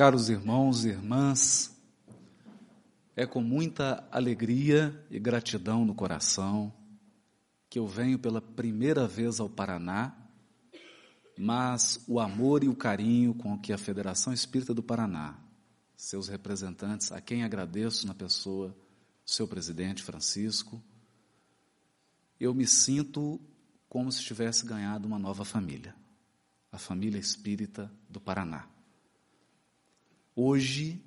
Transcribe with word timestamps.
Caros 0.00 0.30
irmãos 0.30 0.86
e 0.86 0.88
irmãs, 0.88 1.76
é 3.14 3.26
com 3.26 3.42
muita 3.42 4.02
alegria 4.10 4.98
e 5.10 5.20
gratidão 5.20 5.84
no 5.84 5.94
coração 5.94 6.72
que 7.68 7.78
eu 7.78 7.86
venho 7.86 8.18
pela 8.18 8.40
primeira 8.40 9.06
vez 9.06 9.40
ao 9.40 9.46
Paraná, 9.50 10.16
mas 11.38 12.02
o 12.08 12.18
amor 12.18 12.64
e 12.64 12.68
o 12.68 12.74
carinho 12.74 13.34
com 13.34 13.58
que 13.58 13.74
a 13.74 13.76
Federação 13.76 14.32
Espírita 14.32 14.72
do 14.72 14.82
Paraná, 14.82 15.38
seus 15.94 16.28
representantes, 16.28 17.12
a 17.12 17.20
quem 17.20 17.44
agradeço 17.44 18.06
na 18.06 18.14
pessoa 18.14 18.74
seu 19.22 19.46
presidente 19.46 20.02
Francisco, 20.02 20.82
eu 22.40 22.54
me 22.54 22.66
sinto 22.66 23.38
como 23.86 24.10
se 24.10 24.22
tivesse 24.22 24.64
ganhado 24.64 25.06
uma 25.06 25.18
nova 25.18 25.44
família, 25.44 25.94
a 26.72 26.78
família 26.78 27.18
espírita 27.18 27.92
do 28.08 28.18
Paraná. 28.18 28.66
Hoje, 30.42 30.98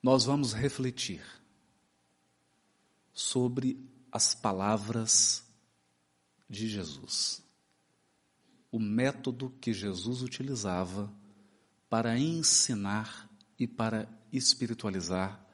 nós 0.00 0.24
vamos 0.24 0.52
refletir 0.52 1.20
sobre 3.12 3.84
as 4.12 4.36
palavras 4.36 5.44
de 6.48 6.68
Jesus. 6.68 7.42
O 8.70 8.78
método 8.78 9.50
que 9.60 9.72
Jesus 9.72 10.22
utilizava 10.22 11.12
para 11.90 12.16
ensinar 12.16 13.28
e 13.58 13.66
para 13.66 14.08
espiritualizar 14.32 15.44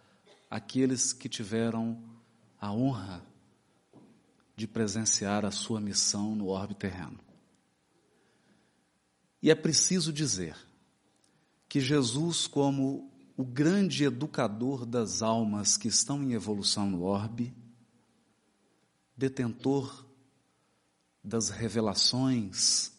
aqueles 0.50 1.14
que 1.14 1.30
tiveram 1.30 1.98
a 2.60 2.70
honra 2.70 3.24
de 4.54 4.66
presenciar 4.66 5.46
a 5.46 5.50
sua 5.50 5.80
missão 5.80 6.36
no 6.36 6.48
orbe 6.48 6.74
terreno. 6.74 7.18
E 9.40 9.50
é 9.50 9.54
preciso 9.54 10.12
dizer 10.12 10.70
que 11.72 11.80
Jesus, 11.80 12.46
como 12.46 13.10
o 13.34 13.42
grande 13.42 14.04
educador 14.04 14.84
das 14.84 15.22
almas 15.22 15.78
que 15.78 15.88
estão 15.88 16.22
em 16.22 16.34
evolução 16.34 16.90
no 16.90 17.00
orbe, 17.00 17.56
detentor 19.16 20.04
das 21.24 21.48
revelações 21.48 22.92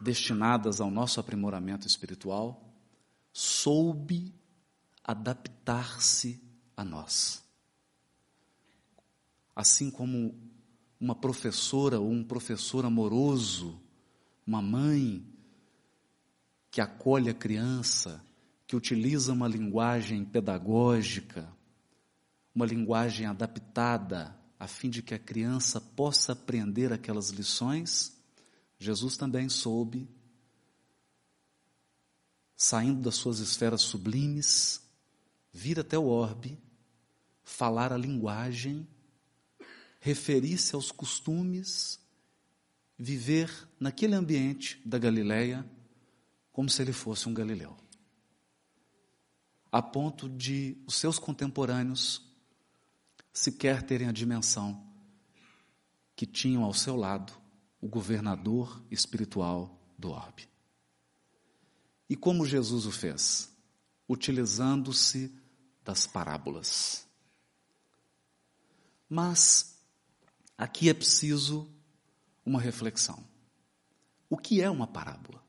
destinadas 0.00 0.80
ao 0.80 0.90
nosso 0.90 1.20
aprimoramento 1.20 1.86
espiritual, 1.86 2.74
soube 3.32 4.34
adaptar-se 5.04 6.42
a 6.76 6.84
nós. 6.84 7.44
Assim 9.54 9.88
como 9.88 10.36
uma 10.98 11.14
professora 11.14 12.00
ou 12.00 12.10
um 12.10 12.24
professor 12.24 12.84
amoroso, 12.84 13.80
uma 14.44 14.60
mãe 14.60 15.24
que 16.74 16.80
acolhe 16.80 17.30
a 17.30 17.34
criança, 17.34 18.20
que 18.66 18.74
utiliza 18.74 19.32
uma 19.32 19.46
linguagem 19.46 20.24
pedagógica, 20.24 21.48
uma 22.52 22.66
linguagem 22.66 23.26
adaptada, 23.26 24.36
a 24.58 24.66
fim 24.66 24.90
de 24.90 25.00
que 25.00 25.14
a 25.14 25.18
criança 25.20 25.80
possa 25.80 26.32
aprender 26.32 26.92
aquelas 26.92 27.28
lições, 27.28 28.20
Jesus 28.76 29.16
também 29.16 29.48
soube, 29.48 30.08
saindo 32.56 33.02
das 33.02 33.14
suas 33.14 33.38
esferas 33.38 33.82
sublimes, 33.82 34.82
vir 35.52 35.78
até 35.78 35.96
o 35.96 36.06
orbe, 36.06 36.58
falar 37.44 37.92
a 37.92 37.96
linguagem, 37.96 38.84
referir-se 40.00 40.74
aos 40.74 40.90
costumes, 40.90 42.00
viver 42.98 43.48
naquele 43.78 44.16
ambiente 44.16 44.82
da 44.84 44.98
Galileia 44.98 45.64
como 46.54 46.70
se 46.70 46.80
ele 46.80 46.92
fosse 46.92 47.28
um 47.28 47.34
galileu. 47.34 47.76
A 49.72 49.82
ponto 49.82 50.28
de 50.28 50.80
os 50.86 50.94
seus 50.94 51.18
contemporâneos 51.18 52.22
sequer 53.32 53.82
terem 53.82 54.06
a 54.06 54.12
dimensão 54.12 54.86
que 56.14 56.24
tinham 56.24 56.62
ao 56.62 56.72
seu 56.72 56.94
lado 56.94 57.32
o 57.80 57.88
governador 57.88 58.80
espiritual 58.88 59.76
do 59.98 60.10
orbe. 60.10 60.48
E 62.08 62.14
como 62.14 62.46
Jesus 62.46 62.86
o 62.86 62.92
fez? 62.92 63.52
Utilizando-se 64.08 65.36
das 65.82 66.06
parábolas. 66.06 67.04
Mas 69.08 69.76
aqui 70.56 70.88
é 70.88 70.94
preciso 70.94 71.68
uma 72.46 72.60
reflexão. 72.60 73.24
O 74.30 74.38
que 74.38 74.60
é 74.60 74.70
uma 74.70 74.86
parábola? 74.86 75.43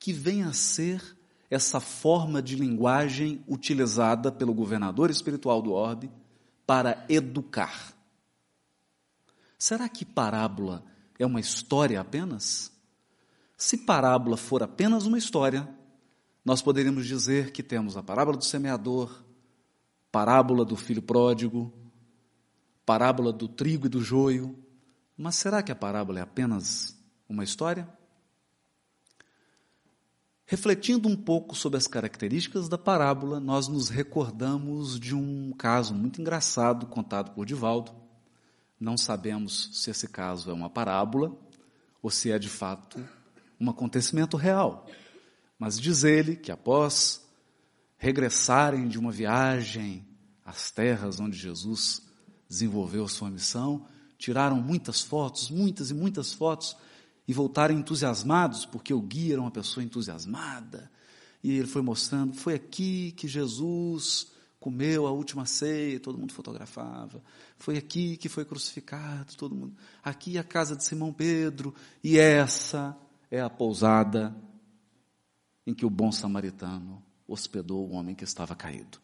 Que 0.00 0.12
vem 0.14 0.42
a 0.42 0.52
ser 0.54 1.16
essa 1.50 1.78
forma 1.78 2.40
de 2.40 2.56
linguagem 2.56 3.44
utilizada 3.46 4.32
pelo 4.32 4.54
governador 4.54 5.10
espiritual 5.10 5.60
do 5.60 5.72
orbe 5.72 6.10
para 6.66 7.04
educar. 7.08 7.92
Será 9.58 9.88
que 9.88 10.04
parábola 10.04 10.82
é 11.18 11.26
uma 11.26 11.38
história 11.38 12.00
apenas? 12.00 12.72
Se 13.58 13.76
parábola 13.76 14.38
for 14.38 14.62
apenas 14.62 15.04
uma 15.04 15.18
história, 15.18 15.68
nós 16.42 16.62
poderíamos 16.62 17.06
dizer 17.06 17.52
que 17.52 17.62
temos 17.62 17.94
a 17.94 18.02
parábola 18.02 18.38
do 18.38 18.44
semeador, 18.44 19.22
parábola 20.10 20.64
do 20.64 20.76
filho 20.76 21.02
pródigo, 21.02 21.70
parábola 22.86 23.32
do 23.32 23.46
trigo 23.46 23.84
e 23.84 23.90
do 23.90 24.00
joio. 24.00 24.58
Mas 25.14 25.34
será 25.34 25.62
que 25.62 25.70
a 25.70 25.76
parábola 25.76 26.20
é 26.20 26.22
apenas 26.22 26.98
uma 27.28 27.44
história? 27.44 27.99
Refletindo 30.50 31.08
um 31.08 31.14
pouco 31.14 31.54
sobre 31.54 31.78
as 31.78 31.86
características 31.86 32.68
da 32.68 32.76
parábola, 32.76 33.38
nós 33.38 33.68
nos 33.68 33.88
recordamos 33.88 34.98
de 34.98 35.14
um 35.14 35.52
caso 35.52 35.94
muito 35.94 36.20
engraçado 36.20 36.86
contado 36.86 37.30
por 37.30 37.46
Divaldo. 37.46 37.92
Não 38.80 38.96
sabemos 38.96 39.70
se 39.72 39.92
esse 39.92 40.08
caso 40.08 40.50
é 40.50 40.52
uma 40.52 40.68
parábola 40.68 41.38
ou 42.02 42.10
se 42.10 42.32
é 42.32 42.36
de 42.36 42.48
fato 42.48 42.98
um 43.60 43.70
acontecimento 43.70 44.36
real. 44.36 44.88
Mas 45.56 45.78
diz 45.78 46.02
ele 46.02 46.34
que 46.34 46.50
após 46.50 47.24
regressarem 47.96 48.88
de 48.88 48.98
uma 48.98 49.12
viagem 49.12 50.04
às 50.44 50.72
terras 50.72 51.20
onde 51.20 51.38
Jesus 51.38 52.02
desenvolveu 52.48 53.06
sua 53.06 53.30
missão, 53.30 53.86
tiraram 54.18 54.60
muitas 54.60 55.00
fotos, 55.00 55.48
muitas 55.48 55.92
e 55.92 55.94
muitas 55.94 56.32
fotos, 56.32 56.76
e 57.30 57.32
voltaram 57.32 57.72
entusiasmados, 57.76 58.66
porque 58.66 58.92
o 58.92 59.00
guia 59.00 59.34
era 59.34 59.40
uma 59.40 59.52
pessoa 59.52 59.84
entusiasmada. 59.84 60.90
E 61.44 61.52
ele 61.52 61.68
foi 61.68 61.80
mostrando, 61.80 62.34
foi 62.34 62.54
aqui 62.54 63.12
que 63.12 63.28
Jesus 63.28 64.32
comeu 64.58 65.06
a 65.06 65.12
última 65.12 65.46
ceia, 65.46 66.00
todo 66.00 66.18
mundo 66.18 66.32
fotografava. 66.32 67.22
Foi 67.56 67.76
aqui 67.76 68.16
que 68.16 68.28
foi 68.28 68.44
crucificado, 68.44 69.36
todo 69.36 69.54
mundo. 69.54 69.76
Aqui 70.02 70.38
a 70.38 70.42
casa 70.42 70.74
de 70.74 70.82
Simão 70.82 71.12
Pedro, 71.12 71.72
e 72.02 72.18
essa 72.18 72.98
é 73.30 73.40
a 73.40 73.48
pousada 73.48 74.34
em 75.64 75.72
que 75.72 75.86
o 75.86 75.90
bom 75.90 76.10
samaritano 76.10 77.00
hospedou 77.28 77.88
o 77.88 77.92
homem 77.92 78.16
que 78.16 78.24
estava 78.24 78.56
caído. 78.56 78.98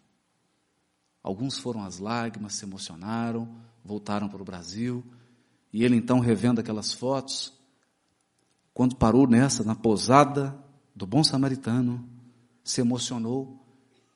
Alguns 1.22 1.58
foram 1.58 1.84
às 1.84 2.00
lágrimas, 2.00 2.54
se 2.54 2.64
emocionaram, 2.64 3.56
voltaram 3.84 4.28
para 4.28 4.42
o 4.42 4.44
Brasil, 4.44 5.04
e 5.72 5.84
ele 5.84 5.94
então, 5.94 6.18
revendo 6.18 6.60
aquelas 6.60 6.92
fotos, 6.92 7.55
quando 8.76 8.94
parou 8.94 9.26
nessa, 9.26 9.64
na 9.64 9.74
pousada 9.74 10.54
do 10.94 11.06
bom 11.06 11.24
samaritano, 11.24 12.06
se 12.62 12.78
emocionou. 12.82 13.58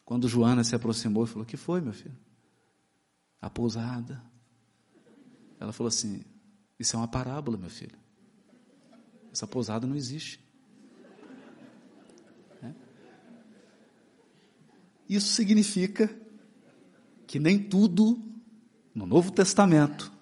Quando 0.05 0.29
Joana 0.29 0.63
se 0.63 0.75
aproximou 0.75 1.25
e 1.25 1.27
falou: 1.27 1.47
que 1.47 1.57
foi, 1.57 1.81
meu 1.81 1.95
filho? 1.95 2.15
A 3.41 3.49
pousada. 3.49 4.23
Ela 5.59 5.73
falou 5.73 5.89
assim: 5.89 6.23
Isso 6.79 6.95
é 6.95 6.99
uma 6.99 7.09
parábola, 7.09 7.57
meu 7.57 7.71
filho. 7.71 7.97
Essa 9.33 9.47
pousada 9.47 9.87
não 9.87 9.97
existe. 9.97 10.45
É? 12.63 12.75
Isso 15.09 15.29
significa 15.29 16.15
que 17.27 17.39
nem 17.39 17.59
tudo 17.59 18.23
no 18.95 19.07
Novo 19.07 19.31
Testamento, 19.33 20.13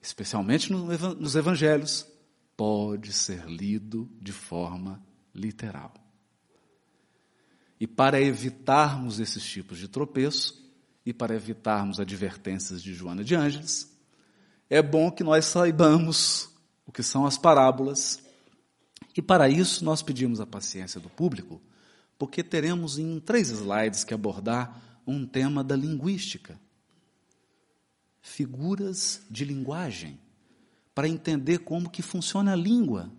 especialmente 0.00 0.72
nos 0.72 1.34
Evangelhos, 1.34 2.13
pode 2.56 3.12
ser 3.12 3.46
lido 3.46 4.10
de 4.20 4.32
forma 4.32 5.02
literal. 5.34 5.92
E 7.78 7.86
para 7.86 8.20
evitarmos 8.20 9.18
esses 9.20 9.44
tipos 9.44 9.78
de 9.78 9.88
tropeço, 9.88 10.62
e 11.06 11.12
para 11.12 11.34
evitarmos 11.34 12.00
advertências 12.00 12.82
de 12.82 12.94
Joana 12.94 13.22
de 13.22 13.34
Ângeles, 13.34 13.94
é 14.70 14.80
bom 14.80 15.10
que 15.10 15.22
nós 15.22 15.44
saibamos 15.44 16.48
o 16.86 16.92
que 16.92 17.02
são 17.02 17.26
as 17.26 17.36
parábolas, 17.36 18.22
e 19.16 19.20
para 19.20 19.48
isso 19.48 19.84
nós 19.84 20.02
pedimos 20.02 20.40
a 20.40 20.46
paciência 20.46 21.00
do 21.00 21.10
público, 21.10 21.60
porque 22.18 22.42
teremos 22.42 22.98
em 22.98 23.20
três 23.20 23.50
slides 23.50 24.04
que 24.04 24.14
abordar 24.14 25.02
um 25.06 25.26
tema 25.26 25.62
da 25.62 25.76
linguística. 25.76 26.58
Figuras 28.22 29.26
de 29.30 29.44
linguagem 29.44 30.18
para 30.94 31.08
entender 31.08 31.58
como 31.58 31.90
que 31.90 32.02
funciona 32.02 32.52
a 32.52 32.56
língua. 32.56 33.12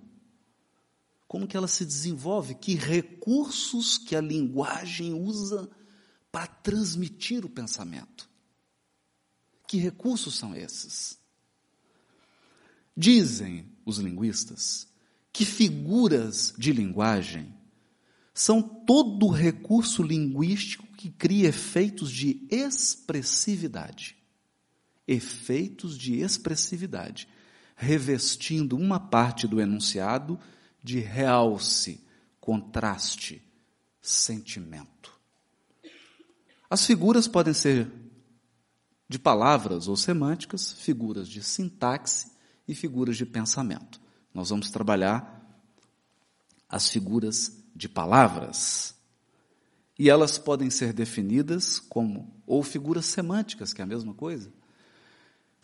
como 1.27 1.47
que 1.47 1.57
ela 1.57 1.67
se 1.67 1.83
desenvolve, 1.83 2.55
que 2.55 2.75
recursos 2.75 3.97
que 3.97 4.15
a 4.15 4.21
linguagem 4.21 5.13
usa 5.13 5.69
para 6.31 6.47
transmitir 6.47 7.43
o 7.43 7.49
pensamento. 7.49 8.29
Que 9.67 9.77
recursos 9.77 10.35
são 10.35 10.55
esses? 10.55 11.19
Dizem 12.95 13.69
os 13.83 13.97
linguistas 13.97 14.87
que 15.33 15.43
figuras 15.43 16.53
de 16.57 16.71
linguagem 16.71 17.53
são 18.33 18.61
todo 18.61 19.27
recurso 19.27 20.01
linguístico 20.01 20.87
que 20.95 21.09
cria 21.09 21.49
efeitos 21.49 22.09
de 22.09 22.47
expressividade. 22.49 24.15
Efeitos 25.05 25.97
de 25.97 26.21
expressividade, 26.21 27.27
revestindo 27.75 28.77
uma 28.77 28.99
parte 28.99 29.47
do 29.47 29.59
enunciado 29.59 30.39
de 30.83 30.99
realce, 30.99 32.01
contraste, 32.39 33.41
sentimento. 34.01 35.11
As 36.69 36.85
figuras 36.85 37.27
podem 37.27 37.53
ser 37.53 37.91
de 39.07 39.19
palavras 39.19 39.87
ou 39.87 39.95
semânticas, 39.95 40.73
figuras 40.73 41.27
de 41.27 41.43
sintaxe 41.43 42.31
e 42.67 42.73
figuras 42.73 43.17
de 43.17 43.25
pensamento. 43.25 43.99
Nós 44.33 44.49
vamos 44.49 44.71
trabalhar 44.71 45.35
as 46.67 46.89
figuras 46.89 47.63
de 47.75 47.87
palavras. 47.87 48.95
E 49.97 50.09
elas 50.09 50.37
podem 50.37 50.69
ser 50.69 50.91
definidas 50.91 51.79
como 51.79 52.33
ou 52.45 52.61
figuras 52.63 53.05
semânticas, 53.05 53.73
que 53.73 53.81
é 53.81 53.83
a 53.83 53.87
mesma 53.87 54.13
coisa. 54.13 54.51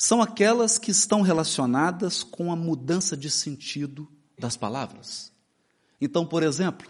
São 0.02 0.20
aquelas 0.20 0.80
que 0.80 0.90
estão 0.90 1.22
relacionadas 1.22 2.24
com 2.24 2.52
a 2.52 2.56
mudança 2.56 3.16
de 3.16 3.30
sentido 3.30 4.12
das 4.36 4.58
palavras. 4.58 5.32
Então, 6.02 6.26
por 6.26 6.42
exemplo, 6.42 6.90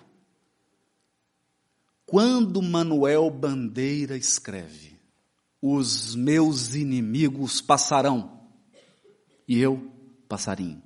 quando 2.06 2.62
Manuel 2.62 3.30
Bandeira 3.30 4.16
escreve: 4.16 4.98
Os 5.62 6.16
meus 6.16 6.74
inimigos 6.74 7.60
passarão 7.60 8.48
e 9.46 9.60
eu 9.60 9.92
passarinho. 10.30 10.82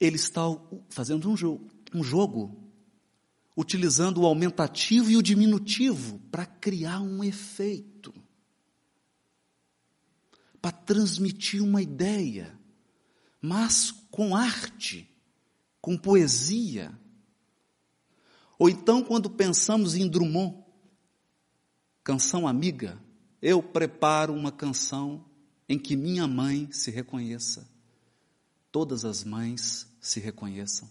Ele 0.00 0.16
está 0.16 0.42
fazendo 0.88 1.30
um 1.30 1.36
jogo, 1.36 1.70
um 1.94 2.02
jogo 2.02 2.60
utilizando 3.56 4.22
o 4.22 4.26
aumentativo 4.26 5.08
e 5.08 5.16
o 5.16 5.22
diminutivo 5.22 6.18
para 6.32 6.44
criar 6.44 7.00
um 7.00 7.22
efeito, 7.22 8.12
para 10.60 10.72
transmitir 10.72 11.62
uma 11.62 11.80
ideia, 11.80 12.58
mas 13.40 13.90
com 14.10 14.36
arte, 14.36 15.08
com 15.80 15.96
poesia. 15.96 16.92
Ou 18.58 18.68
então, 18.68 19.02
quando 19.02 19.30
pensamos 19.30 19.94
em 19.94 20.06
Drummond, 20.08 20.62
canção 22.04 22.46
amiga, 22.46 23.02
eu 23.40 23.62
preparo 23.62 24.34
uma 24.34 24.52
canção 24.52 25.24
em 25.68 25.78
que 25.78 25.96
minha 25.96 26.26
mãe 26.26 26.70
se 26.72 26.90
reconheça, 26.90 27.68
todas 28.70 29.04
as 29.04 29.24
mães 29.24 29.88
se 30.00 30.20
reconheçam 30.20 30.90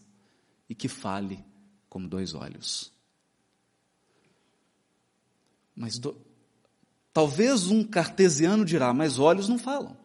e 0.68 0.74
que 0.74 0.88
fale 0.88 1.44
como 1.90 2.08
dois 2.08 2.34
olhos. 2.34 2.92
Mas 5.76 5.98
do... 5.98 6.29
talvez 7.14 7.68
um 7.68 7.84
cartesiano 7.84 8.66
dirá, 8.66 8.94
mas 8.94 9.20
olhos 9.20 9.48
não 9.48 9.58
falam. 9.58 9.98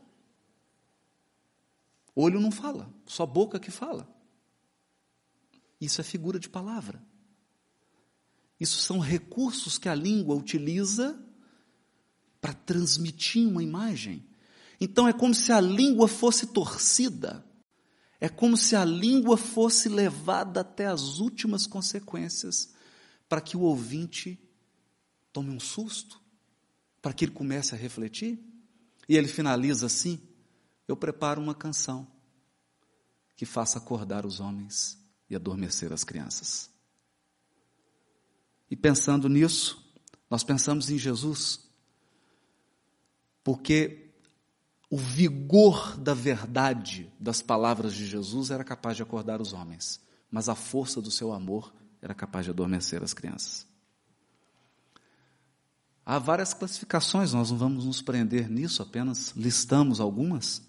Olho 2.14 2.40
não 2.40 2.50
fala, 2.50 2.92
só 3.06 3.26
boca 3.26 3.58
que 3.58 3.70
fala. 3.70 4.08
Isso 5.80 6.00
é 6.00 6.04
figura 6.04 6.38
de 6.38 6.48
palavra. 6.48 7.02
Isso 8.58 8.78
são 8.78 8.98
recursos 8.98 9.78
que 9.78 9.88
a 9.88 9.94
língua 9.94 10.34
utiliza 10.34 11.20
para 12.40 12.54
transmitir 12.54 13.48
uma 13.48 13.62
imagem. 13.62 14.24
Então 14.80 15.08
é 15.08 15.12
como 15.12 15.34
se 15.34 15.52
a 15.52 15.60
língua 15.60 16.06
fosse 16.06 16.48
torcida, 16.48 17.44
é 18.20 18.28
como 18.28 18.56
se 18.56 18.76
a 18.76 18.84
língua 18.84 19.36
fosse 19.36 19.88
levada 19.88 20.60
até 20.60 20.86
as 20.86 21.18
últimas 21.18 21.66
consequências 21.66 22.72
para 23.28 23.40
que 23.40 23.56
o 23.56 23.60
ouvinte 23.60 24.38
tome 25.32 25.50
um 25.50 25.60
susto, 25.60 26.20
para 27.04 27.12
que 27.12 27.26
ele 27.26 27.32
comece 27.32 27.74
a 27.74 27.76
refletir. 27.76 28.42
E 29.06 29.14
ele 29.14 29.28
finaliza 29.28 29.84
assim: 29.84 30.18
Eu 30.88 30.96
preparo 30.96 31.38
uma 31.38 31.54
canção 31.54 32.10
que 33.36 33.44
faça 33.44 33.76
acordar 33.76 34.24
os 34.24 34.40
homens 34.40 34.98
e 35.28 35.36
adormecer 35.36 35.92
as 35.92 36.02
crianças. 36.02 36.70
E 38.70 38.74
pensando 38.74 39.28
nisso, 39.28 39.86
nós 40.30 40.42
pensamos 40.42 40.88
em 40.88 40.96
Jesus, 40.96 41.60
porque 43.42 44.14
o 44.88 44.96
vigor 44.96 45.98
da 45.98 46.14
verdade 46.14 47.12
das 47.20 47.42
palavras 47.42 47.92
de 47.92 48.06
Jesus 48.06 48.50
era 48.50 48.64
capaz 48.64 48.96
de 48.96 49.02
acordar 49.02 49.42
os 49.42 49.52
homens, 49.52 50.00
mas 50.30 50.48
a 50.48 50.54
força 50.54 51.02
do 51.02 51.10
seu 51.10 51.34
amor 51.34 51.74
era 52.00 52.14
capaz 52.14 52.46
de 52.46 52.50
adormecer 52.50 53.02
as 53.02 53.12
crianças. 53.12 53.73
Há 56.06 56.18
várias 56.18 56.52
classificações, 56.52 57.32
nós 57.32 57.50
não 57.50 57.56
vamos 57.56 57.86
nos 57.86 58.02
prender 58.02 58.50
nisso, 58.50 58.82
apenas 58.82 59.30
listamos 59.34 60.00
algumas. 60.00 60.60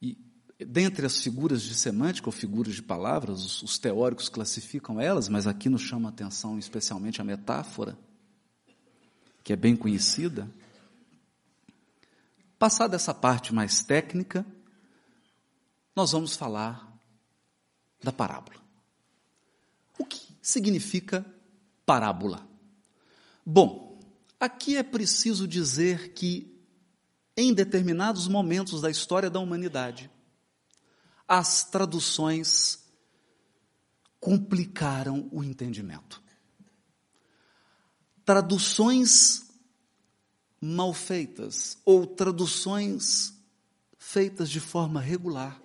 E 0.00 0.18
dentre 0.58 1.06
as 1.06 1.16
figuras 1.22 1.62
de 1.62 1.74
semântica 1.74 2.28
ou 2.28 2.32
figuras 2.32 2.74
de 2.74 2.82
palavras, 2.82 3.42
os, 3.42 3.62
os 3.62 3.78
teóricos 3.78 4.28
classificam 4.28 5.00
elas, 5.00 5.28
mas 5.28 5.46
aqui 5.46 5.70
nos 5.70 5.80
chama 5.80 6.10
a 6.10 6.12
atenção 6.12 6.58
especialmente 6.58 7.20
a 7.20 7.24
metáfora, 7.24 7.98
que 9.42 9.54
é 9.54 9.56
bem 9.56 9.74
conhecida. 9.74 10.50
Passada 12.58 12.94
essa 12.94 13.14
parte 13.14 13.54
mais 13.54 13.82
técnica, 13.82 14.44
nós 15.94 16.12
vamos 16.12 16.36
falar 16.36 16.94
da 18.02 18.12
parábola. 18.12 18.60
O 19.98 20.04
que 20.04 20.20
significa 20.42 21.24
parábola? 21.86 22.45
Bom, 23.48 24.00
aqui 24.40 24.76
é 24.76 24.82
preciso 24.82 25.46
dizer 25.46 26.12
que, 26.14 26.52
em 27.36 27.54
determinados 27.54 28.26
momentos 28.26 28.80
da 28.80 28.90
história 28.90 29.30
da 29.30 29.38
humanidade, 29.38 30.10
as 31.28 31.62
traduções 31.62 32.84
complicaram 34.18 35.28
o 35.30 35.44
entendimento. 35.44 36.20
Traduções 38.24 39.46
mal 40.60 40.92
feitas 40.92 41.78
ou 41.84 42.04
traduções 42.04 43.32
feitas 43.96 44.50
de 44.50 44.58
forma 44.58 45.00
regular 45.00 45.62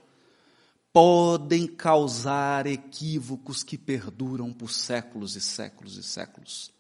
podem 0.94 1.66
causar 1.66 2.68
equívocos 2.68 3.64
que 3.64 3.76
perduram 3.76 4.54
por 4.54 4.72
séculos 4.72 5.36
e 5.36 5.42
séculos 5.42 5.98
e 5.98 6.04
séculos. 6.04 6.72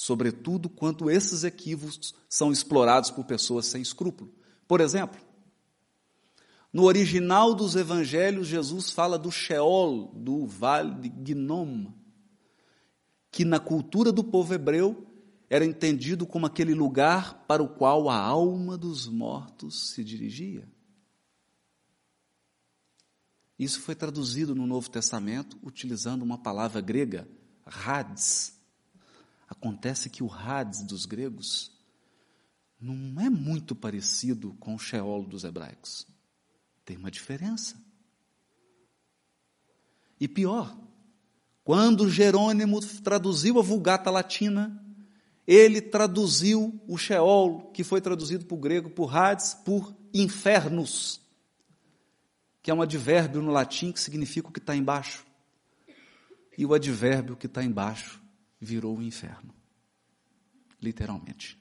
Sobretudo 0.00 0.68
quando 0.68 1.10
esses 1.10 1.42
equívocos 1.42 2.14
são 2.28 2.52
explorados 2.52 3.10
por 3.10 3.24
pessoas 3.24 3.66
sem 3.66 3.82
escrúpulo. 3.82 4.32
Por 4.68 4.80
exemplo, 4.80 5.20
no 6.72 6.84
original 6.84 7.52
dos 7.52 7.74
evangelhos, 7.74 8.46
Jesus 8.46 8.92
fala 8.92 9.18
do 9.18 9.28
Sheol, 9.32 10.12
do 10.14 10.46
vale 10.46 11.08
de 11.08 11.34
Gnom, 11.34 11.92
que 13.28 13.44
na 13.44 13.58
cultura 13.58 14.12
do 14.12 14.22
povo 14.22 14.54
hebreu 14.54 15.04
era 15.50 15.64
entendido 15.64 16.28
como 16.28 16.46
aquele 16.46 16.74
lugar 16.74 17.44
para 17.48 17.60
o 17.60 17.68
qual 17.68 18.08
a 18.08 18.16
alma 18.16 18.78
dos 18.78 19.08
mortos 19.08 19.90
se 19.94 20.04
dirigia. 20.04 20.70
Isso 23.58 23.80
foi 23.80 23.96
traduzido 23.96 24.54
no 24.54 24.64
Novo 24.64 24.88
Testamento 24.88 25.58
utilizando 25.60 26.22
uma 26.22 26.38
palavra 26.38 26.80
grega, 26.80 27.28
Hades. 27.66 28.57
Acontece 29.48 30.10
que 30.10 30.22
o 30.22 30.30
Hades 30.30 30.82
dos 30.82 31.06
gregos 31.06 31.72
não 32.78 33.20
é 33.20 33.30
muito 33.30 33.74
parecido 33.74 34.54
com 34.60 34.74
o 34.74 34.78
Sheol 34.78 35.24
dos 35.24 35.42
hebraicos. 35.42 36.06
Tem 36.84 36.96
uma 36.96 37.10
diferença. 37.10 37.76
E 40.20 40.28
pior, 40.28 40.76
quando 41.64 42.10
Jerônimo 42.10 42.80
traduziu 43.02 43.58
a 43.58 43.62
Vulgata 43.62 44.10
Latina, 44.10 44.84
ele 45.46 45.80
traduziu 45.80 46.78
o 46.86 46.98
Sheol, 46.98 47.70
que 47.72 47.82
foi 47.82 48.00
traduzido 48.00 48.44
para 48.44 48.54
o 48.54 48.60
grego 48.60 48.90
por 48.90 49.16
Hades, 49.16 49.54
por 49.54 49.96
infernos, 50.12 51.20
que 52.62 52.70
é 52.70 52.74
um 52.74 52.82
advérbio 52.82 53.40
no 53.40 53.50
latim 53.50 53.92
que 53.92 54.00
significa 54.00 54.48
o 54.48 54.52
que 54.52 54.58
está 54.58 54.76
embaixo. 54.76 55.26
E 56.56 56.66
o 56.66 56.74
advérbio 56.74 57.36
que 57.36 57.46
está 57.46 57.62
embaixo 57.64 58.20
virou 58.60 58.98
o 58.98 59.02
inferno, 59.02 59.54
literalmente. 60.80 61.58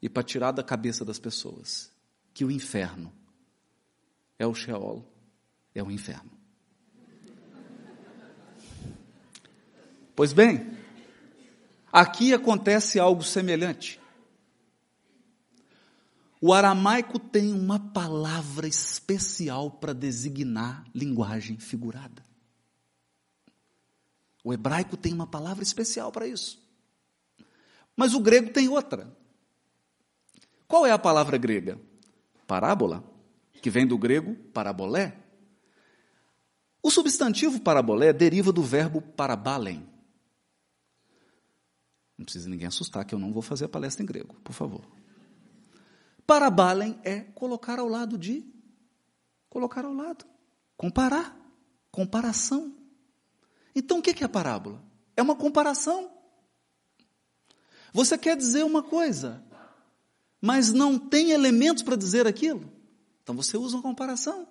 E 0.00 0.08
para 0.08 0.22
tirar 0.22 0.52
da 0.52 0.62
cabeça 0.62 1.04
das 1.04 1.18
pessoas 1.18 1.90
que 2.32 2.44
o 2.44 2.50
inferno 2.50 3.12
é 4.38 4.46
o 4.46 4.54
Sheol, 4.54 5.08
é 5.74 5.82
o 5.82 5.90
inferno. 5.90 6.30
Pois 10.14 10.32
bem, 10.32 10.76
aqui 11.92 12.32
acontece 12.32 13.00
algo 13.00 13.22
semelhante. 13.22 14.00
O 16.40 16.52
aramaico 16.52 17.18
tem 17.18 17.52
uma 17.52 17.80
palavra 17.80 18.68
especial 18.68 19.70
para 19.70 19.94
designar 19.94 20.84
linguagem 20.94 21.58
figurada. 21.58 22.22
O 24.44 24.52
hebraico 24.52 24.96
tem 24.96 25.12
uma 25.12 25.26
palavra 25.26 25.64
especial 25.64 26.12
para 26.12 26.26
isso. 26.26 26.62
Mas 27.96 28.12
o 28.12 28.20
grego 28.20 28.52
tem 28.52 28.68
outra. 28.68 29.10
Qual 30.68 30.84
é 30.84 30.90
a 30.90 30.98
palavra 30.98 31.38
grega? 31.38 31.80
Parábola, 32.46 33.02
que 33.62 33.70
vem 33.70 33.86
do 33.86 33.96
grego 33.96 34.34
parabolé. 34.52 35.18
O 36.82 36.90
substantivo 36.90 37.58
parabolé 37.60 38.12
deriva 38.12 38.52
do 38.52 38.62
verbo 38.62 39.00
parabalen. 39.00 39.88
Não 42.18 42.24
precisa 42.24 42.48
ninguém 42.48 42.68
assustar 42.68 43.04
que 43.04 43.14
eu 43.14 43.18
não 43.18 43.32
vou 43.32 43.42
fazer 43.42 43.64
a 43.64 43.68
palestra 43.68 44.02
em 44.02 44.06
grego, 44.06 44.34
por 44.44 44.52
favor. 44.52 44.84
Parabalen 46.26 46.98
é 47.02 47.20
colocar 47.20 47.78
ao 47.78 47.88
lado 47.88 48.18
de 48.18 48.44
colocar 49.48 49.84
ao 49.84 49.94
lado, 49.94 50.24
comparar, 50.76 51.36
comparação. 51.90 52.74
Então 53.74 53.98
o 53.98 54.02
que 54.02 54.22
é 54.22 54.26
a 54.26 54.28
parábola? 54.28 54.82
É 55.16 55.22
uma 55.22 55.34
comparação. 55.34 56.10
Você 57.92 58.16
quer 58.16 58.36
dizer 58.36 58.64
uma 58.64 58.82
coisa, 58.82 59.42
mas 60.40 60.72
não 60.72 60.98
tem 60.98 61.30
elementos 61.30 61.82
para 61.82 61.96
dizer 61.96 62.26
aquilo. 62.26 62.70
Então 63.22 63.34
você 63.34 63.56
usa 63.56 63.76
uma 63.76 63.82
comparação. 63.82 64.46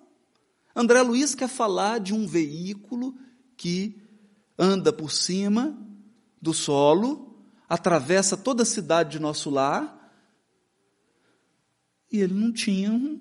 André 0.74 1.00
Luiz 1.02 1.34
quer 1.34 1.48
falar 1.48 2.00
de 2.00 2.12
um 2.12 2.26
veículo 2.26 3.16
que 3.56 4.02
anda 4.58 4.92
por 4.92 5.10
cima 5.10 5.78
do 6.40 6.52
solo, 6.52 7.38
atravessa 7.68 8.36
toda 8.36 8.62
a 8.62 8.66
cidade 8.66 9.12
de 9.12 9.18
nosso 9.18 9.50
lar, 9.50 10.00
e 12.10 12.20
ele 12.20 12.34
não 12.34 12.52
tinha 12.52 12.92
um, 12.92 13.20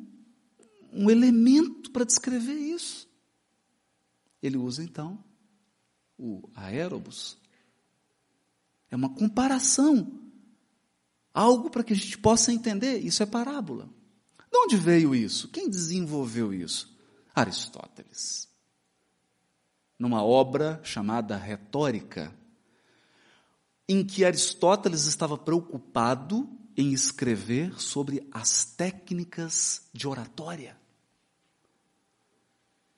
um 0.92 1.10
elemento 1.10 1.92
para 1.92 2.06
descrever 2.06 2.54
isso. 2.54 3.10
Ele 4.42 4.58
usa 4.58 4.84
então 4.84 5.24
o 6.24 6.50
aérobus. 6.56 7.38
É 8.90 8.96
uma 8.96 9.14
comparação. 9.14 10.22
Algo 11.34 11.70
para 11.70 11.84
que 11.84 11.92
a 11.92 11.96
gente 11.96 12.18
possa 12.18 12.54
entender. 12.54 13.00
Isso 13.00 13.22
é 13.22 13.26
parábola. 13.26 13.90
De 14.50 14.58
onde 14.58 14.78
veio 14.78 15.14
isso? 15.14 15.50
Quem 15.50 15.70
desenvolveu 15.70 16.54
isso? 16.54 16.96
Aristóteles. 17.36 18.48
Numa 20.00 20.24
obra 20.24 20.80
chamada 20.82 21.36
Retórica, 21.36 22.34
em 23.90 24.06
que 24.06 24.24
Aristóteles 24.24 25.06
estava 25.06 25.38
preocupado 25.38 26.50
em 26.78 26.94
escrever 26.94 27.80
sobre 27.82 28.26
as 28.32 28.64
técnicas 28.64 29.90
de 29.92 30.08
oratória. 30.08 30.78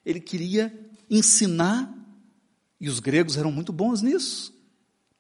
Ele 0.06 0.20
queria 0.20 0.72
ensinar 1.10 2.05
e 2.80 2.90
os 2.90 3.00
gregos 3.00 3.38
eram 3.38 3.52
muito 3.52 3.72
bons 3.72 4.02
nisso. 4.02 4.54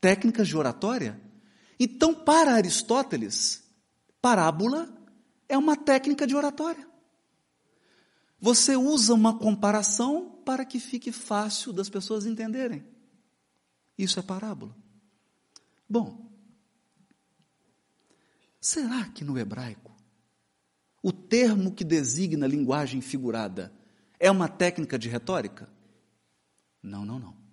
Técnicas 0.01 0.47
de 0.47 0.57
oratória. 0.57 1.19
Então, 1.79 2.13
para 2.13 2.53
Aristóteles, 2.53 3.63
parábola 4.21 4.89
é 5.47 5.57
uma 5.57 5.75
técnica 5.75 6.25
de 6.25 6.35
oratória. 6.35 6.87
Você 8.39 8.75
usa 8.75 9.13
uma 9.13 9.37
comparação 9.37 10.41
para 10.45 10.65
que 10.65 10.79
fique 10.79 11.11
fácil 11.11 11.73
das 11.73 11.89
pessoas 11.89 12.25
entenderem. 12.25 12.85
Isso 13.97 14.19
é 14.19 14.21
parábola. 14.21 14.75
Bom, 15.89 16.29
será 18.59 19.05
que 19.05 19.23
no 19.23 19.37
hebraico 19.37 19.95
o 21.01 21.11
termo 21.11 21.71
que 21.71 21.83
designa 21.83 22.47
linguagem 22.47 22.99
figurada 22.99 23.71
é 24.19 24.29
uma 24.29 24.47
técnica 24.47 24.97
de 24.97 25.07
retórica? 25.07 25.69
Não, 26.81 27.05
não, 27.05 27.19
não. 27.19 27.44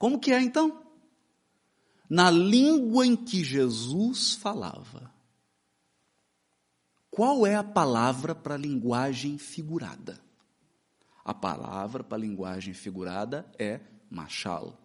Como 0.00 0.18
que 0.18 0.32
é 0.32 0.40
então? 0.40 0.82
Na 2.08 2.30
língua 2.30 3.04
em 3.04 3.14
que 3.14 3.44
Jesus 3.44 4.32
falava. 4.32 5.12
Qual 7.10 7.46
é 7.46 7.54
a 7.54 7.62
palavra 7.62 8.34
para 8.34 8.56
linguagem 8.56 9.36
figurada? 9.36 10.18
A 11.22 11.34
palavra 11.34 12.02
para 12.02 12.16
linguagem 12.16 12.72
figurada 12.72 13.44
é 13.58 13.78
machal. 14.08 14.80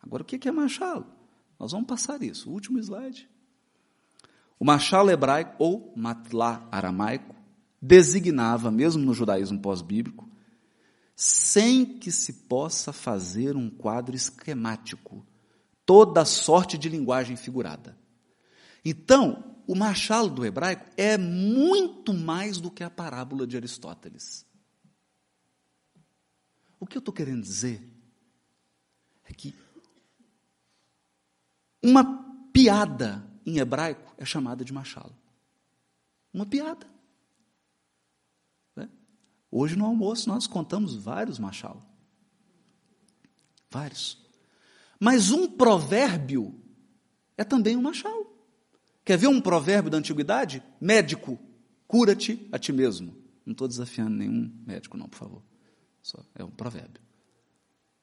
Agora, 0.00 0.22
o 0.22 0.24
que 0.24 0.48
é 0.48 0.50
machal? 0.50 1.06
Nós 1.60 1.72
vamos 1.72 1.86
passar 1.86 2.22
isso. 2.22 2.48
O 2.48 2.54
último 2.54 2.78
slide. 2.78 3.28
O 4.58 4.64
machal 4.64 5.10
hebraico, 5.10 5.56
ou 5.58 5.92
matlá 5.94 6.66
aramaico, 6.72 7.36
designava, 7.82 8.70
mesmo 8.70 9.04
no 9.04 9.12
judaísmo 9.12 9.60
pós-bíblico, 9.60 10.26
sem 11.14 11.98
que 11.98 12.10
se 12.10 12.32
possa 12.32 12.92
fazer 12.92 13.56
um 13.56 13.70
quadro 13.70 14.16
esquemático, 14.16 15.26
toda 15.86 16.24
sorte 16.24 16.76
de 16.76 16.88
linguagem 16.88 17.36
figurada. 17.36 17.96
Então, 18.84 19.56
o 19.66 19.74
machado 19.74 20.28
do 20.28 20.44
hebraico 20.44 20.90
é 20.96 21.16
muito 21.16 22.12
mais 22.12 22.58
do 22.58 22.70
que 22.70 22.84
a 22.84 22.90
parábola 22.90 23.46
de 23.46 23.56
Aristóteles. 23.56 24.44
O 26.78 26.86
que 26.86 26.96
eu 26.96 27.00
estou 27.00 27.14
querendo 27.14 27.42
dizer 27.42 27.82
é 29.24 29.32
que 29.32 29.54
uma 31.82 32.48
piada 32.52 33.24
em 33.46 33.58
hebraico 33.58 34.14
é 34.18 34.24
chamada 34.24 34.64
de 34.64 34.72
machado. 34.72 35.14
Uma 36.32 36.44
piada. 36.44 36.93
Hoje 39.56 39.76
no 39.76 39.84
almoço 39.84 40.28
nós 40.28 40.48
contamos 40.48 40.96
vários 40.96 41.38
machal. 41.38 41.80
Vários. 43.70 44.20
Mas 44.98 45.30
um 45.30 45.48
provérbio 45.48 46.60
é 47.36 47.44
também 47.44 47.76
um 47.76 47.82
machal. 47.82 48.34
Quer 49.04 49.16
ver 49.16 49.28
um 49.28 49.40
provérbio 49.40 49.92
da 49.92 49.96
antiguidade? 49.96 50.60
Médico, 50.80 51.38
cura-te 51.86 52.48
a 52.50 52.58
ti 52.58 52.72
mesmo. 52.72 53.14
Não 53.46 53.52
estou 53.52 53.68
desafiando 53.68 54.10
nenhum 54.10 54.52
médico, 54.66 54.96
não, 54.96 55.08
por 55.08 55.18
favor. 55.18 55.42
Só 56.02 56.18
é 56.34 56.42
um 56.42 56.50
provérbio. 56.50 57.00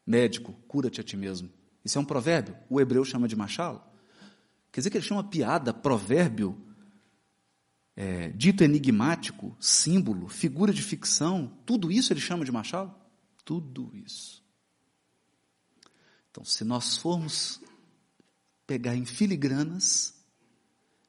Médico, 0.07 0.53
cura-te 0.69 1.01
a 1.01 1.03
ti 1.03 1.17
mesmo. 1.17 1.49
Isso 1.83 1.97
é 1.97 2.01
um 2.01 2.05
provérbio? 2.05 2.55
O 2.69 2.79
hebreu 2.79 3.03
chama 3.03 3.27
de 3.27 3.35
machal. 3.35 3.93
Quer 4.71 4.79
dizer 4.79 4.89
que 4.89 4.97
ele 4.97 5.05
chama 5.05 5.21
piada, 5.21 5.73
provérbio, 5.73 6.57
é, 7.95 8.29
dito 8.29 8.63
enigmático, 8.63 9.55
símbolo, 9.59 10.27
figura 10.27 10.73
de 10.73 10.81
ficção, 10.81 11.57
tudo 11.65 11.91
isso 11.91 12.13
ele 12.13 12.19
chama 12.19 12.45
de 12.45 12.51
Machado? 12.51 12.93
Tudo 13.43 13.91
isso. 13.93 14.43
Então, 16.29 16.45
se 16.45 16.63
nós 16.63 16.97
formos 16.97 17.61
pegar 18.65 18.95
em 18.95 19.05
filigranas, 19.05 20.15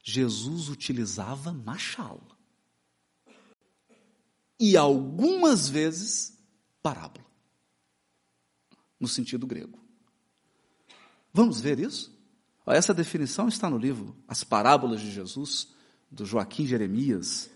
Jesus 0.03 0.67
utilizava 0.67 1.53
Machado. 1.53 2.35
E 4.59 4.75
algumas 4.75 5.69
vezes 5.69 6.37
parábola, 6.81 7.25
no 8.99 9.07
sentido 9.07 9.47
grego. 9.47 9.79
Vamos 11.33 11.59
ver 11.59 11.79
isso? 11.79 12.13
Essa 12.65 12.93
definição 12.93 13.47
está 13.47 13.69
no 13.69 13.77
livro 13.77 14.15
As 14.27 14.43
Parábolas 14.43 15.01
de 15.01 15.11
Jesus, 15.11 15.73
do 16.13 16.25
Joaquim 16.25 16.65
Jeremias. 16.65 17.49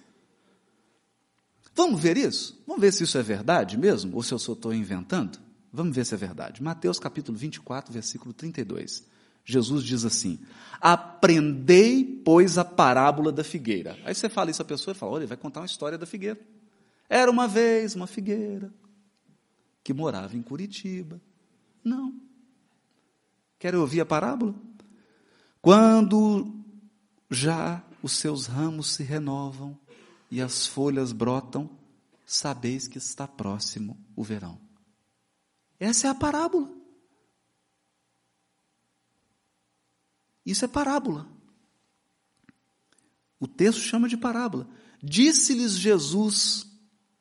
Vamos 1.76 2.02
ver 2.02 2.18
isso? 2.18 2.60
Vamos 2.66 2.82
ver 2.82 2.92
se 2.92 3.04
isso 3.04 3.18
é 3.18 3.24
verdade 3.24 3.78
mesmo, 3.78 4.16
ou 4.16 4.24
se 4.24 4.34
eu 4.34 4.40
só 4.40 4.54
estou 4.54 4.74
inventando? 4.74 5.40
Vamos 5.72 5.96
ver 5.96 6.06
se 6.06 6.16
é 6.16 6.18
verdade. 6.18 6.64
Mateus 6.64 6.98
capítulo 6.98 7.38
24, 7.38 7.94
versículo 7.94 8.34
32. 8.34 9.06
Jesus 9.46 9.84
diz 9.84 10.04
assim: 10.04 10.40
Aprendei, 10.82 12.04
pois, 12.26 12.58
a 12.58 12.66
parábola 12.66 13.32
da 13.32 13.44
figueira. 13.44 13.98
Aí 14.04 14.16
você 14.16 14.28
fala 14.28 14.50
isso 14.50 14.62
a 14.62 14.66
pessoa 14.66 14.94
e 14.94 14.98
fala: 14.98 15.14
olha, 15.14 15.22
ele 15.22 15.28
vai 15.28 15.38
contar 15.38 15.60
uma 15.60 15.66
história 15.66 15.98
da 15.98 16.06
figueira. 16.06 16.40
Era 17.08 17.30
uma 17.30 17.48
vez 17.48 17.96
uma 17.96 18.08
figueira 18.08 18.74
que 19.84 19.94
morava 19.94 20.36
em 20.36 20.42
Curitiba. 20.42 21.22
Não. 21.84 22.14
Querem 23.60 23.80
ouvir 23.80 24.02
a 24.02 24.06
parábola? 24.06 24.54
Quando 25.62 26.54
já 27.30 27.82
os 28.08 28.14
seus 28.14 28.46
ramos 28.46 28.94
se 28.94 29.04
renovam 29.04 29.78
e 30.32 30.42
as 30.42 30.66
folhas 30.66 31.12
brotam, 31.12 31.70
sabeis 32.26 32.88
que 32.88 32.98
está 32.98 33.28
próximo 33.28 33.98
o 34.16 34.24
verão. 34.24 34.60
Essa 35.78 36.08
é 36.08 36.10
a 36.10 36.16
parábola. 36.16 36.74
Isso 40.46 40.64
é 40.64 40.70
parábola. 40.70 41.28
O 43.40 43.46
texto 43.46 43.82
chama 43.82 44.08
de 44.08 44.16
parábola. 44.16 44.70
Disse-lhes 45.04 45.74
Jesus, 45.78 46.66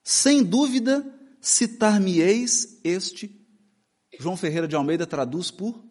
sem 0.04 0.44
dúvida, 0.44 1.04
citar-me-eis 1.40 2.80
este. 2.84 3.44
João 4.20 4.36
Ferreira 4.36 4.68
de 4.68 4.76
Almeida 4.76 5.04
traduz 5.04 5.50
por 5.50 5.84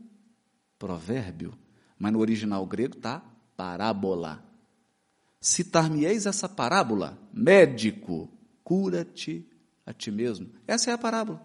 provérbio, 0.80 1.54
mas 2.00 2.14
no 2.14 2.20
original 2.20 2.66
grego 2.66 2.96
está 2.96 3.20
parábola. 3.58 4.55
Citar-me-eis 5.40 6.26
essa 6.26 6.50
parábola, 6.50 7.18
médico, 7.34 8.30
cura-te 8.64 9.48
a 9.86 9.94
ti 9.94 10.10
mesmo. 10.10 10.50
Essa 10.68 10.92
é 10.92 10.94
a 10.94 10.98
parábola. 10.98 11.42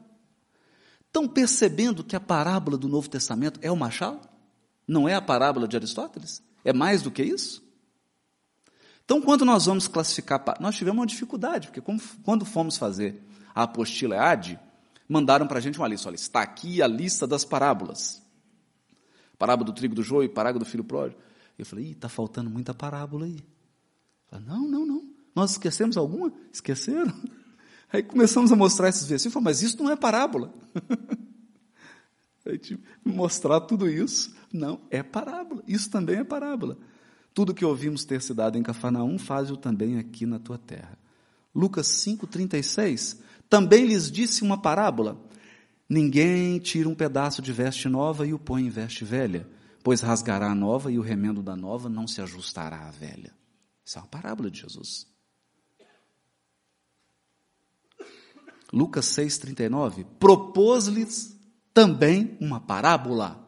Estão 1.06 1.28
percebendo 1.28 2.04
que 2.04 2.16
a 2.16 2.20
parábola 2.20 2.78
do 2.78 2.88
Novo 2.88 3.10
Testamento 3.10 3.58
é 3.62 3.70
o 3.70 3.76
Machado? 3.76 4.28
Não 4.86 5.08
é 5.08 5.14
a 5.14 5.20
parábola 5.20 5.68
de 5.68 5.76
Aristóteles? 5.76 6.42
É 6.64 6.72
mais 6.72 7.02
do 7.02 7.10
que 7.10 7.22
isso? 7.22 7.68
Então, 9.04 9.20
quando 9.20 9.44
nós 9.44 9.66
vamos 9.66 9.88
classificar, 9.88 10.42
nós 10.60 10.76
tivemos 10.76 11.00
uma 11.00 11.06
dificuldade, 11.06 11.66
porque 11.66 11.82
quando 12.22 12.44
fomos 12.44 12.76
fazer 12.76 13.20
a 13.52 13.64
apostila 13.64 14.14
EAD, 14.14 14.58
mandaram 15.08 15.48
para 15.48 15.58
a 15.58 15.60
gente 15.60 15.78
uma 15.78 15.88
lista. 15.88 16.08
Olha, 16.08 16.14
está 16.14 16.40
aqui 16.40 16.80
a 16.80 16.86
lista 16.86 17.26
das 17.26 17.44
parábolas. 17.44 18.22
Parábola 19.36 19.66
do 19.66 19.72
trigo 19.72 19.96
do 19.96 20.02
joio, 20.02 20.30
parábola 20.30 20.64
do 20.64 20.70
filho 20.70 20.84
pródigo. 20.84 21.20
Eu 21.58 21.66
falei, 21.66 21.90
está 21.90 22.08
faltando 22.08 22.48
muita 22.48 22.72
parábola 22.72 23.26
aí. 23.26 23.42
Não, 24.38 24.68
não, 24.68 24.86
não. 24.86 25.10
Nós 25.34 25.52
esquecemos 25.52 25.96
alguma? 25.96 26.32
Esqueceram? 26.52 27.12
Aí 27.92 28.02
começamos 28.02 28.52
a 28.52 28.56
mostrar 28.56 28.88
esses 28.88 29.06
versículos, 29.06 29.34
falei, 29.34 29.44
mas 29.44 29.62
isso 29.62 29.82
não 29.82 29.90
é 29.90 29.96
parábola. 29.96 30.54
Aí 32.46 32.58
tive 32.58 32.82
mostrar 33.04 33.60
tudo 33.62 33.88
isso. 33.88 34.34
Não, 34.52 34.80
é 34.90 35.02
parábola. 35.02 35.62
Isso 35.66 35.90
também 35.90 36.16
é 36.16 36.24
parábola. 36.24 36.78
Tudo 37.34 37.54
que 37.54 37.64
ouvimos 37.64 38.04
ter 38.04 38.20
se 38.22 38.34
dado 38.34 38.58
em 38.58 38.62
Cafarnaum, 38.62 39.18
faz-o 39.18 39.56
também 39.56 39.98
aqui 39.98 40.26
na 40.26 40.38
tua 40.38 40.58
terra. 40.58 40.98
Lucas 41.54 41.88
5,36, 41.88 43.18
também 43.48 43.86
lhes 43.86 44.10
disse 44.10 44.42
uma 44.42 44.60
parábola. 44.60 45.20
Ninguém 45.88 46.58
tira 46.58 46.88
um 46.88 46.94
pedaço 46.94 47.42
de 47.42 47.52
veste 47.52 47.88
nova 47.88 48.26
e 48.26 48.32
o 48.32 48.38
põe 48.38 48.62
em 48.66 48.70
veste 48.70 49.04
velha, 49.04 49.48
pois 49.82 50.00
rasgará 50.00 50.50
a 50.50 50.54
nova 50.54 50.90
e 50.92 50.98
o 50.98 51.02
remendo 51.02 51.42
da 51.42 51.56
nova 51.56 51.88
não 51.88 52.06
se 52.06 52.20
ajustará 52.20 52.86
à 52.86 52.90
velha. 52.90 53.32
Isso 53.90 53.98
é 53.98 54.02
uma 54.02 54.06
parábola 54.06 54.48
de 54.48 54.60
Jesus. 54.60 55.04
Lucas 58.72 59.04
6,39, 59.06 60.06
propôs-lhes 60.20 61.36
também 61.74 62.38
uma 62.40 62.60
parábola. 62.60 63.44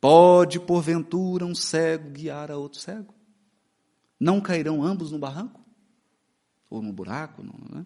Pode, 0.00 0.58
porventura, 0.58 1.44
um 1.44 1.54
cego 1.54 2.08
guiar 2.08 2.50
a 2.50 2.56
outro 2.56 2.80
cego? 2.80 3.14
Não 4.18 4.40
cairão 4.40 4.82
ambos 4.82 5.12
no 5.12 5.18
barranco? 5.18 5.60
Ou 6.70 6.80
no 6.80 6.90
buraco? 6.90 7.42
Não, 7.42 7.78
né? 7.78 7.84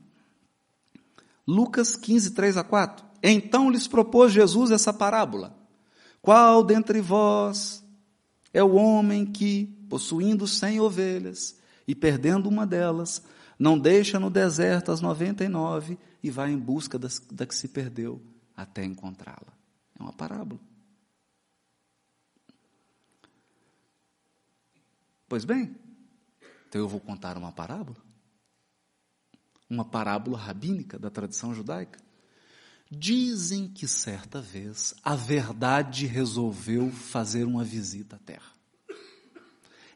Lucas 1.45 1.97
15, 1.97 2.35
3 2.35 2.57
a 2.57 2.63
4. 2.63 3.05
Então 3.21 3.69
lhes 3.69 3.89
propôs 3.89 4.33
Jesus 4.33 4.71
essa 4.71 4.93
parábola. 4.93 5.59
Qual 6.23 6.63
dentre 6.63 7.01
vós 7.01 7.85
é 8.55 8.63
o 8.63 8.77
homem 8.77 9.27
que, 9.27 9.67
possuindo 9.89 10.47
cem 10.47 10.79
ovelhas 10.79 11.57
e 11.87 11.95
perdendo 11.95 12.49
uma 12.49 12.67
delas, 12.67 13.23
não 13.59 13.79
deixa 13.79 14.19
no 14.19 14.31
deserto 14.31 14.91
as 14.91 15.01
noventa 15.01 15.45
e 15.45 15.49
nove 15.49 15.99
e 16.23 16.31
vai 16.31 16.51
em 16.51 16.59
busca 16.59 16.99
das, 16.99 17.21
da 17.31 17.47
que 17.47 17.55
se 17.55 17.69
perdeu 17.69 18.21
até 18.57 18.85
encontrá-la. 18.85 19.53
É 19.99 20.03
uma 20.03 20.13
parábola. 20.13 20.61
Pois 25.29 25.45
bem, 25.45 25.75
então 26.69 26.81
eu 26.81 26.89
vou 26.89 27.01
contar 27.01 27.37
uma 27.37 27.53
parábola. 27.53 27.97
Uma 29.69 29.85
parábola 29.85 30.39
rabínica 30.39 30.99
da 30.99 31.11
tradição 31.11 31.55
judaica. 31.55 31.99
Dizem 32.89 33.69
que 33.69 33.89
certa 33.89 34.41
vez 34.41 34.95
a 35.03 35.17
verdade 35.17 36.07
resolveu 36.07 36.93
fazer 36.93 37.45
uma 37.45 37.65
visita 37.65 38.15
à 38.15 38.19
terra. 38.21 38.56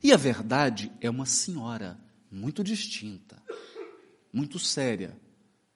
E 0.02 0.12
a 0.12 0.16
verdade 0.16 0.90
é 1.00 1.10
uma 1.10 1.26
senhora 1.26 2.00
muito 2.30 2.64
distinta, 2.64 3.42
muito 4.32 4.58
séria, 4.58 5.16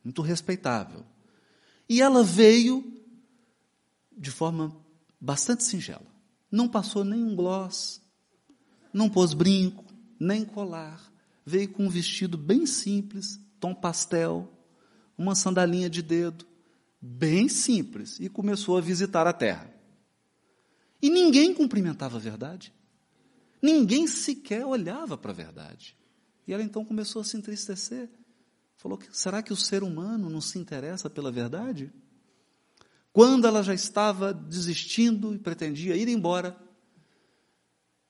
muito 0.02 0.22
respeitável. 0.22 1.04
E 1.88 2.00
ela 2.00 2.22
veio 2.22 2.92
de 4.16 4.30
forma 4.30 4.74
bastante 5.20 5.64
singela. 5.64 6.06
Não 6.50 6.68
passou 6.68 7.04
nenhum 7.04 7.34
gloss, 7.34 8.00
não 8.92 9.10
pôs 9.10 9.34
brinco, 9.34 9.84
nem 10.18 10.44
colar. 10.44 11.12
Veio 11.44 11.68
com 11.68 11.84
um 11.86 11.90
vestido 11.90 12.38
bem 12.38 12.64
simples, 12.64 13.40
tom 13.60 13.74
pastel, 13.74 14.50
uma 15.18 15.34
sandalinha 15.34 15.90
de 15.90 16.00
dedo, 16.00 16.46
bem 17.00 17.48
simples, 17.48 18.18
e 18.18 18.28
começou 18.28 18.78
a 18.78 18.80
visitar 18.80 19.26
a 19.26 19.32
terra. 19.32 19.70
E 21.02 21.10
ninguém 21.10 21.52
cumprimentava 21.52 22.16
a 22.16 22.20
verdade. 22.20 22.72
Ninguém 23.64 24.06
sequer 24.06 24.66
olhava 24.66 25.16
para 25.16 25.30
a 25.30 25.34
verdade. 25.34 25.96
E 26.46 26.52
ela 26.52 26.62
então 26.62 26.84
começou 26.84 27.22
a 27.22 27.24
se 27.24 27.34
entristecer. 27.34 28.10
Falou: 28.76 28.98
será 29.10 29.42
que 29.42 29.54
o 29.54 29.56
ser 29.56 29.82
humano 29.82 30.28
não 30.28 30.42
se 30.42 30.58
interessa 30.58 31.08
pela 31.08 31.32
verdade? 31.32 31.90
Quando 33.10 33.46
ela 33.46 33.62
já 33.62 33.72
estava 33.72 34.34
desistindo 34.34 35.34
e 35.34 35.38
pretendia 35.38 35.96
ir 35.96 36.08
embora, 36.08 36.54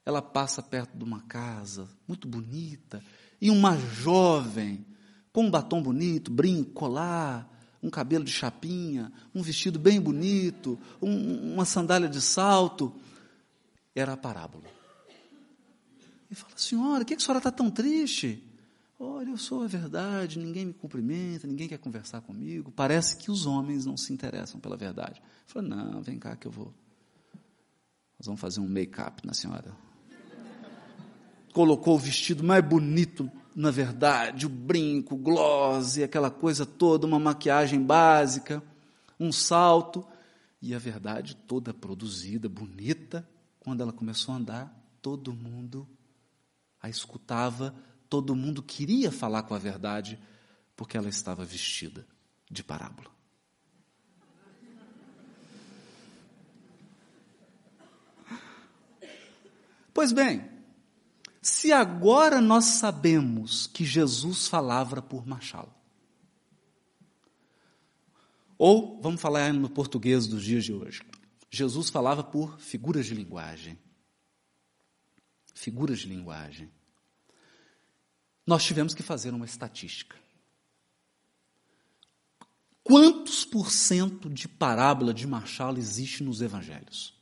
ela 0.04 0.20
passa 0.20 0.60
perto 0.60 0.98
de 0.98 1.04
uma 1.04 1.20
casa 1.20 1.88
muito 2.08 2.26
bonita 2.26 3.00
e 3.40 3.48
uma 3.48 3.78
jovem 3.78 4.84
com 5.32 5.44
um 5.44 5.50
batom 5.52 5.80
bonito, 5.80 6.32
brinco, 6.32 6.72
colar, 6.72 7.48
um 7.80 7.90
cabelo 7.90 8.24
de 8.24 8.32
chapinha, 8.32 9.12
um 9.32 9.40
vestido 9.40 9.78
bem 9.78 10.00
bonito, 10.00 10.76
um, 11.00 11.52
uma 11.52 11.64
sandália 11.64 12.08
de 12.08 12.20
salto, 12.20 12.92
era 13.94 14.14
a 14.14 14.16
parábola. 14.16 14.64
E 16.34 16.36
fala, 16.36 16.52
senhora, 16.56 17.04
por 17.04 17.06
que 17.06 17.14
a 17.14 17.20
senhora 17.20 17.38
está 17.38 17.52
tão 17.52 17.70
triste? 17.70 18.42
Olha, 18.98 19.30
eu 19.30 19.38
sou 19.38 19.62
a 19.62 19.68
verdade, 19.68 20.36
ninguém 20.36 20.66
me 20.66 20.72
cumprimenta, 20.72 21.46
ninguém 21.46 21.68
quer 21.68 21.78
conversar 21.78 22.22
comigo. 22.22 22.72
Parece 22.72 23.16
que 23.16 23.30
os 23.30 23.46
homens 23.46 23.86
não 23.86 23.96
se 23.96 24.12
interessam 24.12 24.58
pela 24.58 24.76
verdade. 24.76 25.22
Falei, 25.46 25.68
não, 25.68 26.02
vem 26.02 26.18
cá 26.18 26.34
que 26.34 26.48
eu 26.48 26.50
vou. 26.50 26.74
Nós 28.18 28.26
vamos 28.26 28.40
fazer 28.40 28.58
um 28.58 28.66
make-up 28.66 29.24
na 29.24 29.32
senhora. 29.32 29.76
Colocou 31.52 31.94
o 31.94 31.98
vestido 32.00 32.42
mais 32.42 32.64
bonito, 32.64 33.30
na 33.54 33.70
verdade, 33.70 34.44
o 34.44 34.48
brinco, 34.48 35.14
o 35.14 35.18
gloss, 35.18 35.98
aquela 35.98 36.32
coisa 36.32 36.66
toda, 36.66 37.06
uma 37.06 37.20
maquiagem 37.20 37.80
básica, 37.80 38.60
um 39.20 39.30
salto. 39.30 40.04
E 40.60 40.74
a 40.74 40.80
verdade 40.80 41.36
toda 41.46 41.72
produzida, 41.72 42.48
bonita. 42.48 43.24
Quando 43.60 43.82
ela 43.82 43.92
começou 43.92 44.34
a 44.34 44.38
andar, 44.38 44.84
todo 45.00 45.32
mundo 45.32 45.86
a 46.84 46.90
escutava 46.90 47.74
todo 48.10 48.36
mundo 48.36 48.62
queria 48.62 49.10
falar 49.10 49.44
com 49.44 49.54
a 49.54 49.58
verdade 49.58 50.18
porque 50.76 50.98
ela 50.98 51.08
estava 51.08 51.42
vestida 51.42 52.06
de 52.50 52.62
parábola. 52.62 53.10
Pois 59.94 60.12
bem, 60.12 60.46
se 61.40 61.72
agora 61.72 62.38
nós 62.38 62.66
sabemos 62.66 63.66
que 63.66 63.86
Jesus 63.86 64.46
falava 64.46 65.00
por 65.00 65.26
Machado, 65.26 65.72
ou, 68.58 69.00
vamos 69.00 69.22
falar 69.22 69.54
no 69.54 69.70
português 69.70 70.26
dos 70.26 70.44
dias 70.44 70.64
de 70.64 70.72
hoje, 70.74 71.02
Jesus 71.50 71.88
falava 71.88 72.22
por 72.22 72.58
figuras 72.60 73.06
de 73.06 73.14
linguagem. 73.14 73.78
Figuras 75.64 76.00
de 76.00 76.08
linguagem 76.08 76.70
nós 78.46 78.62
tivemos 78.62 78.92
que 78.92 79.02
fazer 79.02 79.32
uma 79.32 79.46
estatística. 79.46 80.14
Quantos 82.82 83.46
por 83.46 83.70
cento 83.70 84.28
de 84.28 84.46
parábola 84.46 85.14
de 85.14 85.26
Marshall 85.26 85.78
existe 85.78 86.22
nos 86.22 86.42
evangelhos? 86.42 87.14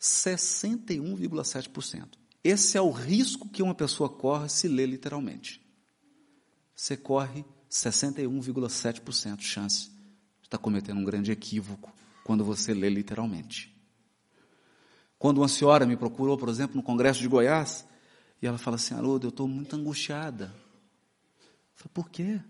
61,7%. 0.00 2.08
Esse 2.42 2.78
é 2.78 2.80
o 2.80 2.90
risco 2.90 3.46
que 3.46 3.62
uma 3.62 3.74
pessoa 3.74 4.08
corre 4.08 4.48
se 4.48 4.66
lê 4.66 4.86
literalmente. 4.86 5.60
Você 6.74 6.96
corre 6.96 7.44
61,7% 7.70 9.36
de 9.36 9.44
chance 9.44 9.90
de 10.40 10.46
estar 10.46 10.56
cometendo 10.56 10.98
um 10.98 11.04
grande 11.04 11.30
equívoco 11.30 11.92
quando 12.24 12.42
você 12.42 12.72
lê 12.72 12.88
literalmente. 12.88 13.75
Quando 15.18 15.38
uma 15.38 15.48
senhora 15.48 15.86
me 15.86 15.96
procurou, 15.96 16.36
por 16.36 16.48
exemplo, 16.48 16.76
no 16.76 16.82
Congresso 16.82 17.20
de 17.20 17.28
Goiás, 17.28 17.86
e 18.40 18.46
ela 18.46 18.58
fala 18.58 18.76
assim, 18.76 18.94
Haroldo, 18.94 19.26
eu 19.26 19.30
estou 19.30 19.48
muito 19.48 19.74
angustiada. 19.74 20.54
Eu 21.40 21.74
falei, 21.74 21.90
por 21.94 22.10
quê? 22.10 22.40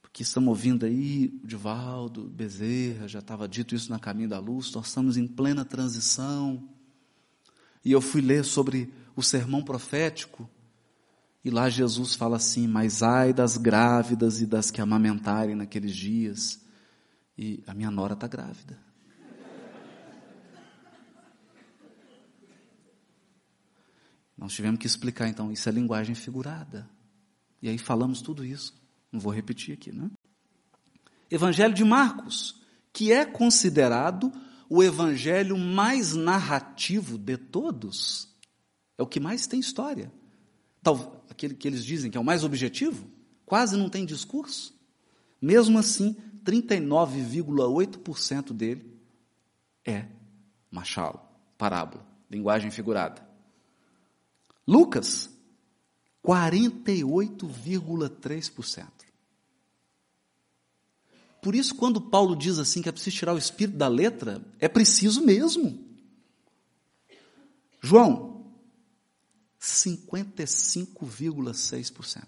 Porque 0.00 0.22
estamos 0.22 0.48
ouvindo 0.48 0.86
aí 0.86 1.38
o 1.42 1.46
Divaldo, 1.46 2.24
Bezerra, 2.24 3.06
já 3.06 3.18
estava 3.18 3.46
dito 3.46 3.74
isso 3.74 3.90
na 3.90 3.98
Caminho 3.98 4.28
da 4.28 4.38
Luz, 4.38 4.72
nós 4.72 4.88
estamos 4.88 5.16
em 5.16 5.26
plena 5.26 5.64
transição. 5.64 6.68
E 7.84 7.92
eu 7.92 8.00
fui 8.00 8.20
ler 8.20 8.44
sobre 8.44 8.92
o 9.14 9.22
sermão 9.22 9.62
profético, 9.62 10.48
e 11.44 11.50
lá 11.50 11.68
Jesus 11.68 12.14
fala 12.14 12.36
assim: 12.36 12.66
Mas 12.66 13.02
ai 13.02 13.32
das 13.32 13.56
grávidas 13.56 14.40
e 14.40 14.46
das 14.46 14.70
que 14.70 14.80
amamentarem 14.80 15.54
naqueles 15.54 15.94
dias. 15.94 16.60
E 17.36 17.62
a 17.66 17.72
minha 17.72 17.90
nora 17.90 18.14
está 18.14 18.26
grávida. 18.26 18.78
Nós 24.38 24.52
tivemos 24.52 24.78
que 24.78 24.86
explicar, 24.86 25.28
então, 25.28 25.50
isso 25.50 25.68
é 25.68 25.72
linguagem 25.72 26.14
figurada. 26.14 26.88
E 27.60 27.68
aí 27.68 27.76
falamos 27.76 28.22
tudo 28.22 28.44
isso. 28.44 28.80
Não 29.10 29.18
vou 29.18 29.32
repetir 29.32 29.74
aqui, 29.74 29.90
né? 29.90 30.08
Evangelho 31.28 31.74
de 31.74 31.84
Marcos, 31.84 32.62
que 32.92 33.12
é 33.12 33.26
considerado 33.26 34.32
o 34.70 34.82
evangelho 34.82 35.58
mais 35.58 36.14
narrativo 36.14 37.18
de 37.18 37.36
todos. 37.36 38.28
É 38.96 39.02
o 39.02 39.06
que 39.06 39.18
mais 39.18 39.46
tem 39.46 39.58
história. 39.58 40.12
Tal, 40.82 41.24
aquele 41.28 41.54
que 41.54 41.66
eles 41.66 41.84
dizem 41.84 42.10
que 42.10 42.16
é 42.16 42.20
o 42.20 42.24
mais 42.24 42.44
objetivo, 42.44 43.10
quase 43.44 43.76
não 43.76 43.90
tem 43.90 44.06
discurso. 44.06 44.78
Mesmo 45.40 45.78
assim, 45.78 46.16
39,8% 46.44 48.52
dele 48.52 48.96
é 49.84 50.06
machalo, 50.70 51.20
parábola, 51.56 52.06
linguagem 52.30 52.70
figurada. 52.70 53.27
Lucas, 54.68 55.30
48,3%. 56.22 58.86
Por 61.40 61.54
isso, 61.54 61.74
quando 61.74 62.02
Paulo 62.02 62.36
diz 62.36 62.58
assim 62.58 62.82
que 62.82 62.90
é 62.90 62.92
preciso 62.92 63.16
tirar 63.16 63.32
o 63.32 63.38
espírito 63.38 63.78
da 63.78 63.88
letra, 63.88 64.44
é 64.58 64.68
preciso 64.68 65.24
mesmo. 65.24 65.82
João, 67.80 68.52
55,6%. 69.58 72.26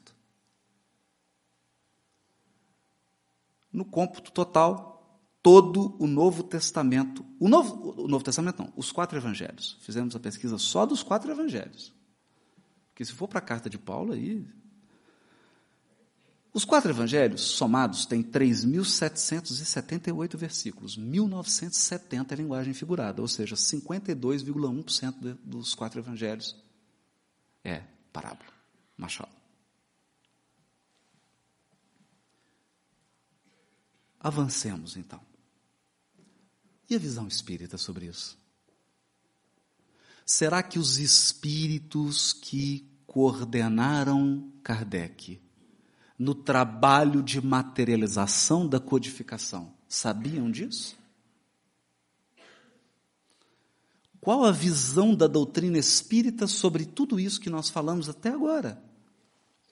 No 3.71 3.85
cômputo 3.85 4.33
total, 4.33 5.21
todo 5.43 5.95
o 6.03 6.07
Novo 6.07 6.43
Testamento, 6.43 7.23
o 7.39 7.51
Novo, 7.51 8.03
o 8.03 8.09
Novo 8.09 8.25
Testamento 8.25 8.63
não, 8.63 8.73
os 8.75 8.91
quatro 8.91 9.19
evangelhos. 9.19 9.77
Fizemos 9.83 10.17
a 10.17 10.19
pesquisa 10.19 10.57
só 10.57 10.87
dos 10.87 11.03
quatro 11.03 11.31
evangelhos. 11.31 12.00
Porque 13.01 13.11
se 13.11 13.17
for 13.17 13.27
para 13.27 13.39
a 13.39 13.43
carta 13.43 13.71
de 13.71 13.79
Paulo, 13.79 14.13
aí. 14.13 14.47
Os 16.53 16.67
quatro 16.67 16.91
evangelhos 16.91 17.41
somados 17.41 18.05
têm 18.05 18.23
3.778 18.23 20.37
versículos, 20.37 20.99
1.970 20.99 22.33
é 22.33 22.35
linguagem 22.35 22.75
figurada, 22.75 23.23
ou 23.23 23.29
seja, 23.29 23.57
52,1% 23.57 25.39
dos 25.43 25.75
quatro 25.75 25.99
evangelhos 25.99 26.55
é 27.65 27.85
parábola, 28.13 28.51
machado. 28.99 29.33
Avancemos 34.21 34.99
então. 34.99 35.23
E 36.91 36.95
a 36.95 36.99
visão 36.99 37.27
espírita 37.27 37.79
sobre 37.79 38.05
isso? 38.05 38.39
Será 40.27 40.63
que 40.63 40.79
os 40.79 40.99
espíritos 40.99 42.35
que 42.35 42.90
coordenaram 43.11 44.53
Kardec 44.63 45.43
no 46.17 46.33
trabalho 46.33 47.25
de 47.25 47.45
materialização 47.45 48.69
da 48.69 48.79
codificação 48.79 49.75
sabiam 49.89 50.49
disso? 50.49 50.97
Qual 54.21 54.45
a 54.45 54.53
visão 54.53 55.13
da 55.13 55.27
doutrina 55.27 55.77
espírita 55.77 56.47
sobre 56.47 56.85
tudo 56.85 57.19
isso 57.19 57.41
que 57.41 57.51
nós 57.51 57.69
falamos 57.69 58.09
até 58.09 58.29
agora? 58.29 58.81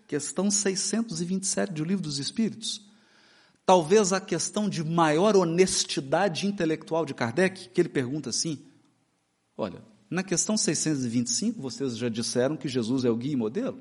Questão 0.09 0.51
627 0.51 1.75
do 1.75 1.85
Livro 1.85 2.03
dos 2.03 2.19
Espíritos. 2.19 2.85
Talvez 3.65 4.13
a 4.13 4.21
questão 4.21 4.69
de 4.69 4.83
maior 4.83 5.37
honestidade 5.37 6.45
intelectual 6.45 7.07
de 7.07 7.15
Kardec, 7.15 7.69
que 7.69 7.81
ele 7.81 7.89
pergunta 7.89 8.31
assim: 8.31 8.67
olha, 9.57 9.81
na 10.11 10.23
questão 10.23 10.57
625, 10.57 11.61
vocês 11.61 11.97
já 11.97 12.09
disseram 12.09 12.57
que 12.57 12.69
Jesus 12.69 13.05
é 13.05 13.11
o 13.11 13.17
guia 13.17 13.33
e 13.33 13.37
modelo? 13.37 13.81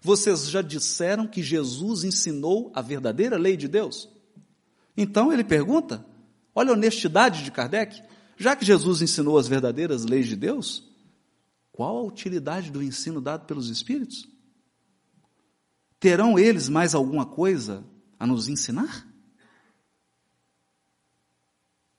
Vocês 0.00 0.48
já 0.48 0.62
disseram 0.62 1.26
que 1.26 1.42
Jesus 1.42 2.04
ensinou 2.04 2.70
a 2.74 2.82
verdadeira 2.82 3.36
lei 3.36 3.56
de 3.56 3.68
Deus? 3.68 4.08
Então 4.96 5.32
ele 5.32 5.44
pergunta: 5.44 6.04
olha 6.54 6.70
a 6.70 6.74
honestidade 6.74 7.42
de 7.42 7.50
Kardec. 7.50 8.02
Já 8.36 8.56
que 8.56 8.64
Jesus 8.64 9.00
ensinou 9.00 9.38
as 9.38 9.46
verdadeiras 9.46 10.04
leis 10.04 10.26
de 10.26 10.34
Deus, 10.34 10.90
qual 11.70 11.98
a 11.98 12.02
utilidade 12.02 12.70
do 12.70 12.82
ensino 12.82 13.20
dado 13.20 13.46
pelos 13.46 13.68
Espíritos? 13.68 14.28
Terão 16.00 16.38
eles 16.38 16.68
mais 16.68 16.94
alguma 16.94 17.24
coisa 17.24 17.84
a 18.18 18.26
nos 18.26 18.48
ensinar? 18.48 19.08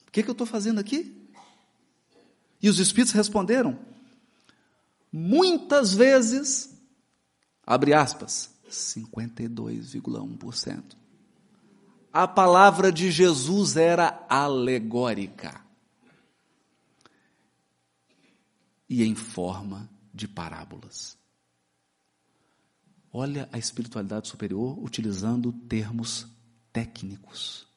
O 0.07 0.11
que, 0.11 0.21
que 0.23 0.29
eu 0.29 0.33
estou 0.33 0.45
fazendo 0.45 0.79
aqui? 0.79 1.14
E 2.65 2.67
os 2.67 2.79
espíritos 2.79 3.13
responderam: 3.13 3.79
muitas 5.13 5.93
vezes, 5.93 6.75
abre 7.63 7.93
aspas, 7.93 8.49
52,1%. 8.67 10.95
A 12.11 12.27
palavra 12.27 12.91
de 12.91 13.11
Jesus 13.11 13.77
era 13.77 14.25
alegórica 14.27 15.61
e 18.89 19.03
em 19.03 19.13
forma 19.13 19.87
de 20.11 20.27
parábolas. 20.27 21.15
Olha 23.13 23.47
a 23.51 23.59
espiritualidade 23.59 24.27
superior 24.27 24.83
utilizando 24.83 25.53
termos 25.53 26.25
técnicos. 26.73 27.67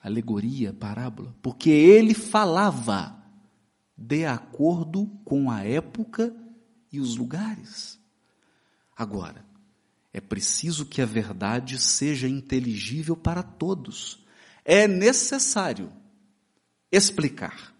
Alegoria, 0.00 0.72
parábola, 0.72 1.34
porque 1.42 1.70
ele 1.70 2.14
falava 2.14 3.15
de 3.96 4.26
acordo 4.26 5.06
com 5.24 5.50
a 5.50 5.64
época 5.64 6.34
e 6.92 7.00
os 7.00 7.16
lugares. 7.16 7.98
Agora, 8.96 9.44
é 10.12 10.20
preciso 10.20 10.86
que 10.86 11.02
a 11.02 11.06
verdade 11.06 11.78
seja 11.78 12.28
inteligível 12.28 13.16
para 13.16 13.42
todos. 13.42 14.24
É 14.64 14.88
necessário 14.88 15.92
explicar 16.90 17.74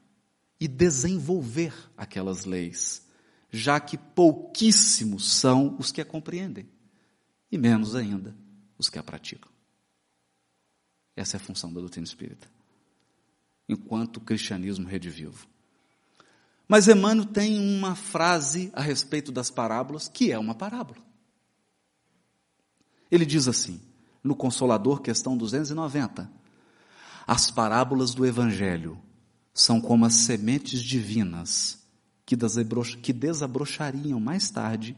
e 0.60 0.68
desenvolver 0.68 1.74
aquelas 1.96 2.44
leis, 2.44 3.06
já 3.50 3.80
que 3.80 3.96
pouquíssimos 3.96 5.32
são 5.32 5.76
os 5.78 5.90
que 5.90 6.00
a 6.00 6.04
compreendem, 6.04 6.68
e 7.50 7.56
menos 7.56 7.94
ainda 7.94 8.36
os 8.78 8.90
que 8.90 8.98
a 8.98 9.02
praticam. 9.02 9.50
Essa 11.14 11.36
é 11.36 11.38
a 11.38 11.42
função 11.42 11.72
da 11.72 11.80
doutrina 11.80 12.04
espírita. 12.04 12.46
Enquanto 13.68 14.18
o 14.18 14.20
cristianismo 14.20 14.86
redivivo. 14.86 15.48
Mas 16.68 16.88
Emmanuel 16.88 17.26
tem 17.26 17.58
uma 17.58 17.94
frase 17.94 18.70
a 18.72 18.80
respeito 18.80 19.30
das 19.30 19.50
parábolas, 19.50 20.08
que 20.08 20.32
é 20.32 20.38
uma 20.38 20.54
parábola. 20.54 21.00
Ele 23.10 23.24
diz 23.24 23.46
assim, 23.46 23.80
no 24.22 24.34
Consolador, 24.34 25.00
questão 25.00 25.36
290, 25.36 26.28
as 27.26 27.50
parábolas 27.50 28.14
do 28.14 28.26
Evangelho 28.26 29.00
são 29.54 29.80
como 29.80 30.04
as 30.04 30.14
sementes 30.14 30.82
divinas 30.82 31.78
que 32.24 32.36
desabrochariam 33.12 34.18
mais 34.18 34.50
tarde 34.50 34.96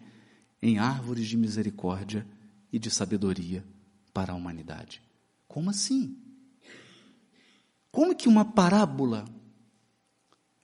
em 0.63 0.79
árvores 0.79 1.27
de 1.27 1.37
misericórdia 1.37 2.27
e 2.73 2.79
de 2.79 2.91
sabedoria 2.91 3.65
para 4.13 4.33
a 4.33 4.37
humanidade. 4.37 5.03
Como 5.47 5.71
assim? 5.71 6.17
Como 7.93 8.15
que 8.17 8.29
uma 8.29 8.45
parábola 8.45 9.25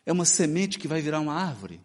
é 0.06 0.12
uma 0.12 0.24
semente 0.24 0.78
que 0.78 0.88
vai 0.88 1.00
virar 1.00 1.20
uma 1.20 1.34
árvore. 1.34 1.80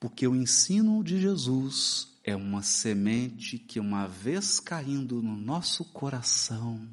Porque 0.00 0.26
o 0.26 0.34
ensino 0.34 1.02
de 1.02 1.20
Jesus 1.20 2.08
é 2.22 2.34
uma 2.36 2.62
semente 2.62 3.58
que, 3.58 3.80
uma 3.80 4.06
vez 4.06 4.60
caindo 4.60 5.22
no 5.22 5.36
nosso 5.36 5.84
coração, 5.84 6.88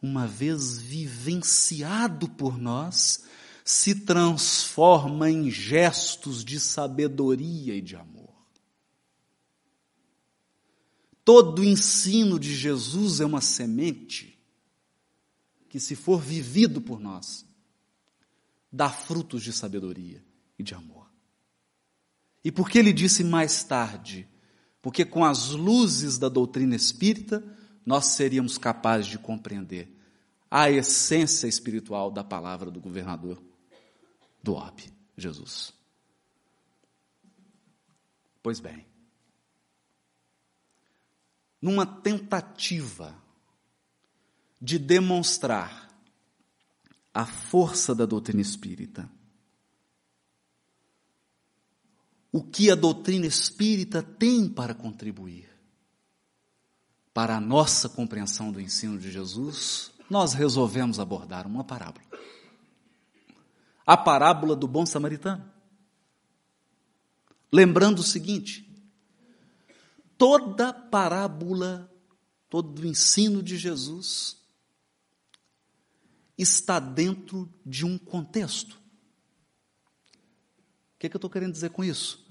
uma 0.00 0.26
vez 0.26 0.78
vivenciado 0.78 2.28
por 2.28 2.58
nós, 2.58 3.24
se 3.64 3.94
transforma 3.94 5.30
em 5.30 5.50
gestos 5.50 6.44
de 6.44 6.60
sabedoria 6.60 7.74
e 7.74 7.80
de 7.80 7.96
amor. 7.96 8.34
Todo 11.24 11.60
o 11.60 11.64
ensino 11.64 12.38
de 12.38 12.54
Jesus 12.54 13.20
é 13.20 13.26
uma 13.26 13.40
semente 13.40 14.38
que, 15.68 15.80
se 15.80 15.96
for 15.96 16.20
vivido 16.20 16.80
por 16.80 17.00
nós, 17.00 17.45
dá 18.76 18.90
frutos 18.90 19.42
de 19.42 19.54
sabedoria 19.54 20.22
e 20.58 20.62
de 20.62 20.74
amor. 20.74 21.10
E 22.44 22.52
por 22.52 22.68
que 22.68 22.78
ele 22.78 22.92
disse 22.92 23.24
mais 23.24 23.64
tarde? 23.64 24.28
Porque 24.82 25.04
com 25.04 25.24
as 25.24 25.48
luzes 25.48 26.18
da 26.18 26.28
doutrina 26.28 26.76
espírita, 26.76 27.42
nós 27.84 28.04
seríamos 28.06 28.58
capazes 28.58 29.06
de 29.06 29.18
compreender 29.18 29.90
a 30.50 30.70
essência 30.70 31.48
espiritual 31.48 32.10
da 32.10 32.22
palavra 32.22 32.70
do 32.70 32.78
governador 32.78 33.42
do 34.42 34.54
orbe, 34.54 34.92
Jesus. 35.16 35.72
Pois 38.42 38.60
bem, 38.60 38.86
numa 41.60 41.86
tentativa 41.86 43.16
de 44.60 44.78
demonstrar 44.78 45.85
a 47.16 47.24
força 47.24 47.94
da 47.94 48.04
doutrina 48.04 48.42
espírita, 48.42 49.10
o 52.30 52.42
que 52.42 52.70
a 52.70 52.74
doutrina 52.74 53.24
espírita 53.24 54.02
tem 54.02 54.46
para 54.46 54.74
contribuir 54.74 55.48
para 57.14 57.38
a 57.38 57.40
nossa 57.40 57.88
compreensão 57.88 58.52
do 58.52 58.60
ensino 58.60 58.98
de 58.98 59.10
Jesus, 59.10 59.90
nós 60.10 60.34
resolvemos 60.34 61.00
abordar 61.00 61.46
uma 61.46 61.64
parábola. 61.64 62.04
A 63.86 63.96
parábola 63.96 64.54
do 64.54 64.68
bom 64.68 64.84
samaritano. 64.84 65.50
Lembrando 67.50 68.00
o 68.00 68.02
seguinte: 68.02 68.70
toda 70.18 70.70
parábola, 70.70 71.90
todo 72.50 72.82
o 72.82 72.86
ensino 72.86 73.42
de 73.42 73.56
Jesus 73.56 74.36
está 76.36 76.78
dentro 76.78 77.52
de 77.64 77.84
um 77.84 77.96
contexto. 77.96 78.72
O 80.94 80.98
que, 80.98 81.06
é 81.06 81.10
que 81.10 81.16
eu 81.16 81.18
estou 81.18 81.30
querendo 81.30 81.52
dizer 81.52 81.70
com 81.70 81.84
isso? 81.84 82.26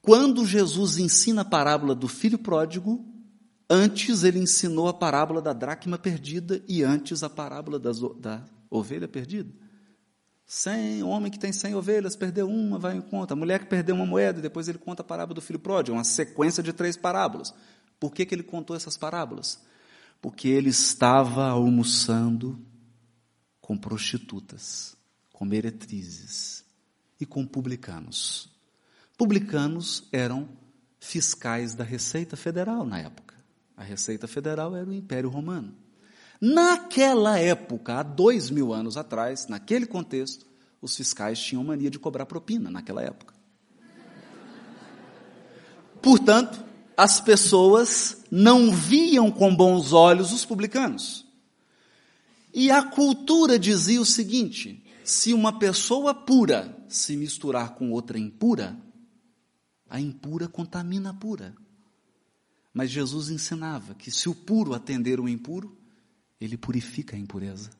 Quando 0.00 0.46
Jesus 0.46 0.98
ensina 0.98 1.42
a 1.42 1.44
parábola 1.44 1.94
do 1.94 2.08
filho 2.08 2.38
pródigo, 2.38 3.04
antes 3.68 4.22
ele 4.22 4.38
ensinou 4.38 4.88
a 4.88 4.94
parábola 4.94 5.42
da 5.42 5.52
dracma 5.52 5.98
perdida 5.98 6.62
e 6.66 6.82
antes 6.82 7.22
a 7.22 7.30
parábola 7.30 7.78
das, 7.78 8.00
da 8.18 8.44
ovelha 8.70 9.06
perdida. 9.06 9.52
Cem, 10.46 11.02
homem 11.02 11.30
que 11.30 11.38
tem 11.38 11.52
cem 11.52 11.74
ovelhas, 11.74 12.16
perdeu 12.16 12.48
uma, 12.48 12.78
vai 12.78 12.96
em 12.96 13.02
conta. 13.02 13.34
A 13.34 13.36
mulher 13.36 13.60
que 13.60 13.66
perdeu 13.66 13.94
uma 13.94 14.06
moeda, 14.06 14.40
depois 14.40 14.66
ele 14.66 14.78
conta 14.78 15.02
a 15.02 15.04
parábola 15.04 15.34
do 15.34 15.42
filho 15.42 15.58
pródigo, 15.58 15.96
uma 15.96 16.04
sequência 16.04 16.62
de 16.62 16.72
três 16.72 16.96
parábolas. 16.96 17.52
Por 18.00 18.12
que, 18.12 18.24
que 18.24 18.34
ele 18.34 18.42
contou 18.42 18.74
essas 18.74 18.96
parábolas? 18.96 19.60
Porque 20.22 20.48
ele 20.48 20.70
estava 20.70 21.48
almoçando 21.48 22.58
com 23.68 23.76
prostitutas, 23.76 24.96
com 25.30 25.44
meretrizes 25.44 26.64
e 27.20 27.26
com 27.26 27.44
publicanos. 27.44 28.50
Publicanos 29.14 30.08
eram 30.10 30.48
fiscais 30.98 31.74
da 31.74 31.84
Receita 31.84 32.34
Federal 32.34 32.86
na 32.86 32.98
época. 32.98 33.34
A 33.76 33.82
Receita 33.82 34.26
Federal 34.26 34.74
era 34.74 34.88
o 34.88 34.92
Império 34.94 35.28
Romano. 35.28 35.74
Naquela 36.40 37.38
época, 37.38 37.96
há 37.98 38.02
dois 38.02 38.48
mil 38.48 38.72
anos 38.72 38.96
atrás, 38.96 39.48
naquele 39.48 39.84
contexto, 39.84 40.46
os 40.80 40.96
fiscais 40.96 41.38
tinham 41.38 41.62
mania 41.62 41.90
de 41.90 41.98
cobrar 41.98 42.24
propina 42.24 42.70
naquela 42.70 43.02
época. 43.02 43.34
Portanto, 46.00 46.64
as 46.96 47.20
pessoas 47.20 48.24
não 48.30 48.72
viam 48.72 49.30
com 49.30 49.54
bons 49.54 49.92
olhos 49.92 50.32
os 50.32 50.46
publicanos. 50.46 51.27
E 52.52 52.70
a 52.70 52.82
cultura 52.82 53.58
dizia 53.58 54.00
o 54.00 54.06
seguinte: 54.06 54.84
se 55.04 55.32
uma 55.32 55.58
pessoa 55.58 56.14
pura 56.14 56.76
se 56.88 57.16
misturar 57.16 57.74
com 57.74 57.90
outra 57.90 58.18
impura, 58.18 58.78
a 59.88 60.00
impura 60.00 60.48
contamina 60.48 61.10
a 61.10 61.14
pura. 61.14 61.54
Mas 62.72 62.90
Jesus 62.90 63.30
ensinava 63.30 63.94
que 63.94 64.10
se 64.10 64.28
o 64.28 64.34
puro 64.34 64.74
atender 64.74 65.18
o 65.18 65.28
impuro, 65.28 65.76
ele 66.40 66.56
purifica 66.56 67.16
a 67.16 67.18
impureza. 67.18 67.70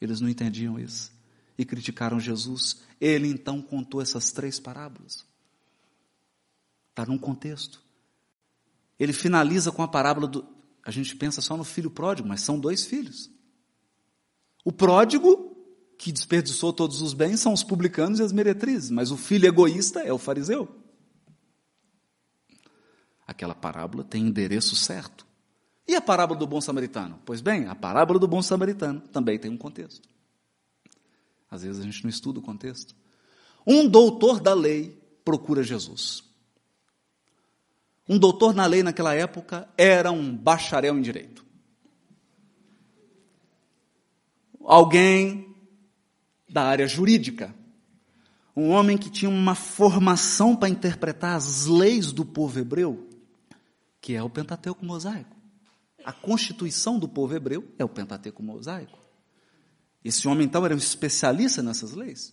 Eles 0.00 0.20
não 0.20 0.28
entendiam 0.28 0.78
isso 0.78 1.12
e 1.58 1.64
criticaram 1.64 2.20
Jesus. 2.20 2.82
Ele 3.00 3.28
então 3.28 3.60
contou 3.60 4.00
essas 4.00 4.30
três 4.30 4.60
parábolas. 4.60 5.24
Está 6.90 7.04
num 7.06 7.18
contexto. 7.18 7.82
Ele 8.98 9.12
finaliza 9.12 9.70
com 9.70 9.82
a 9.82 9.88
parábola 9.88 10.26
do. 10.26 10.46
A 10.82 10.90
gente 10.90 11.16
pensa 11.16 11.40
só 11.40 11.56
no 11.56 11.64
filho 11.64 11.90
pródigo, 11.90 12.28
mas 12.28 12.40
são 12.40 12.58
dois 12.58 12.86
filhos. 12.86 13.30
O 14.66 14.72
pródigo, 14.72 15.56
que 15.96 16.10
desperdiçou 16.10 16.72
todos 16.72 17.00
os 17.00 17.14
bens, 17.14 17.38
são 17.38 17.52
os 17.52 17.62
publicanos 17.62 18.18
e 18.18 18.22
as 18.24 18.32
meretrizes, 18.32 18.90
mas 18.90 19.12
o 19.12 19.16
filho 19.16 19.46
egoísta 19.46 20.00
é 20.00 20.12
o 20.12 20.18
fariseu. 20.18 20.68
Aquela 23.24 23.54
parábola 23.54 24.02
tem 24.02 24.26
endereço 24.26 24.74
certo. 24.74 25.24
E 25.86 25.94
a 25.94 26.00
parábola 26.00 26.40
do 26.40 26.48
bom 26.48 26.60
samaritano? 26.60 27.22
Pois 27.24 27.40
bem, 27.40 27.68
a 27.68 27.76
parábola 27.76 28.18
do 28.18 28.26
bom 28.26 28.42
samaritano 28.42 29.02
também 29.12 29.38
tem 29.38 29.52
um 29.52 29.56
contexto. 29.56 30.08
Às 31.48 31.62
vezes 31.62 31.80
a 31.80 31.84
gente 31.84 32.02
não 32.02 32.10
estuda 32.10 32.40
o 32.40 32.42
contexto. 32.42 32.92
Um 33.64 33.88
doutor 33.88 34.40
da 34.40 34.52
lei 34.52 35.00
procura 35.24 35.62
Jesus. 35.62 36.24
Um 38.08 38.18
doutor 38.18 38.52
na 38.52 38.66
lei 38.66 38.82
naquela 38.82 39.14
época 39.14 39.68
era 39.78 40.10
um 40.10 40.36
bacharel 40.36 40.98
em 40.98 41.02
direito. 41.02 41.45
Alguém 44.66 45.54
da 46.48 46.64
área 46.64 46.86
jurídica. 46.86 47.54
Um 48.54 48.70
homem 48.70 48.98
que 48.98 49.10
tinha 49.10 49.30
uma 49.30 49.54
formação 49.54 50.56
para 50.56 50.68
interpretar 50.68 51.36
as 51.36 51.66
leis 51.66 52.12
do 52.12 52.24
povo 52.24 52.58
hebreu 52.58 53.06
que 54.06 54.14
é 54.14 54.22
o 54.22 54.30
Pentateuco 54.30 54.86
mosaico. 54.86 55.36
A 56.04 56.12
constituição 56.12 56.96
do 56.96 57.08
povo 57.08 57.34
hebreu 57.34 57.74
é 57.76 57.84
o 57.84 57.88
Pentateuco 57.88 58.40
mosaico. 58.40 58.96
Esse 60.04 60.28
homem, 60.28 60.46
então, 60.46 60.64
era 60.64 60.72
um 60.72 60.78
especialista 60.78 61.60
nessas 61.60 61.90
leis. 61.90 62.32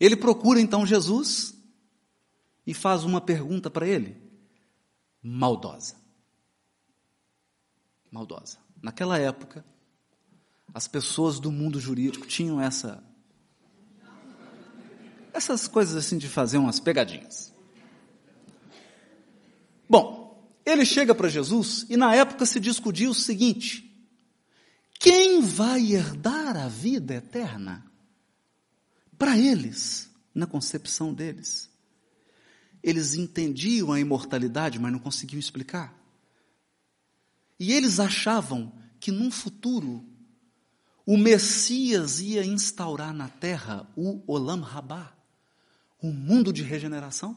Ele 0.00 0.16
procura, 0.16 0.58
então, 0.58 0.86
Jesus 0.86 1.54
e 2.66 2.72
faz 2.72 3.04
uma 3.04 3.20
pergunta 3.20 3.68
para 3.68 3.86
ele, 3.86 4.16
maldosa. 5.22 5.96
Maldosa. 8.10 8.56
Naquela 8.80 9.18
época, 9.18 9.62
as 10.72 10.86
pessoas 10.86 11.38
do 11.40 11.50
mundo 11.50 11.80
jurídico 11.80 12.26
tinham 12.26 12.60
essa 12.60 13.02
essas 15.32 15.68
coisas 15.68 15.94
assim 15.94 16.18
de 16.18 16.28
fazer 16.28 16.58
umas 16.58 16.80
pegadinhas. 16.80 17.54
Bom, 19.88 20.52
ele 20.66 20.84
chega 20.84 21.14
para 21.14 21.28
Jesus 21.28 21.86
e 21.88 21.96
na 21.96 22.14
época 22.14 22.44
se 22.44 22.58
discutia 22.60 23.08
o 23.08 23.14
seguinte: 23.14 23.88
quem 24.98 25.40
vai 25.40 25.92
herdar 25.92 26.56
a 26.56 26.68
vida 26.68 27.14
eterna? 27.14 27.86
Para 29.16 29.36
eles, 29.36 30.10
na 30.34 30.46
concepção 30.46 31.14
deles. 31.14 31.70
Eles 32.82 33.14
entendiam 33.14 33.92
a 33.92 33.98
imortalidade, 33.98 34.78
mas 34.78 34.92
não 34.92 34.98
conseguiam 34.98 35.40
explicar. 35.40 35.96
E 37.58 37.72
eles 37.72 37.98
achavam 37.98 38.72
que 39.00 39.10
num 39.10 39.30
futuro 39.30 40.04
o 41.08 41.16
Messias 41.16 42.20
ia 42.20 42.44
instaurar 42.44 43.14
na 43.14 43.28
terra 43.28 43.88
o 43.96 44.22
Olam 44.30 44.60
Rabá, 44.60 45.10
o 46.02 46.12
mundo 46.12 46.52
de 46.52 46.62
regeneração 46.62 47.34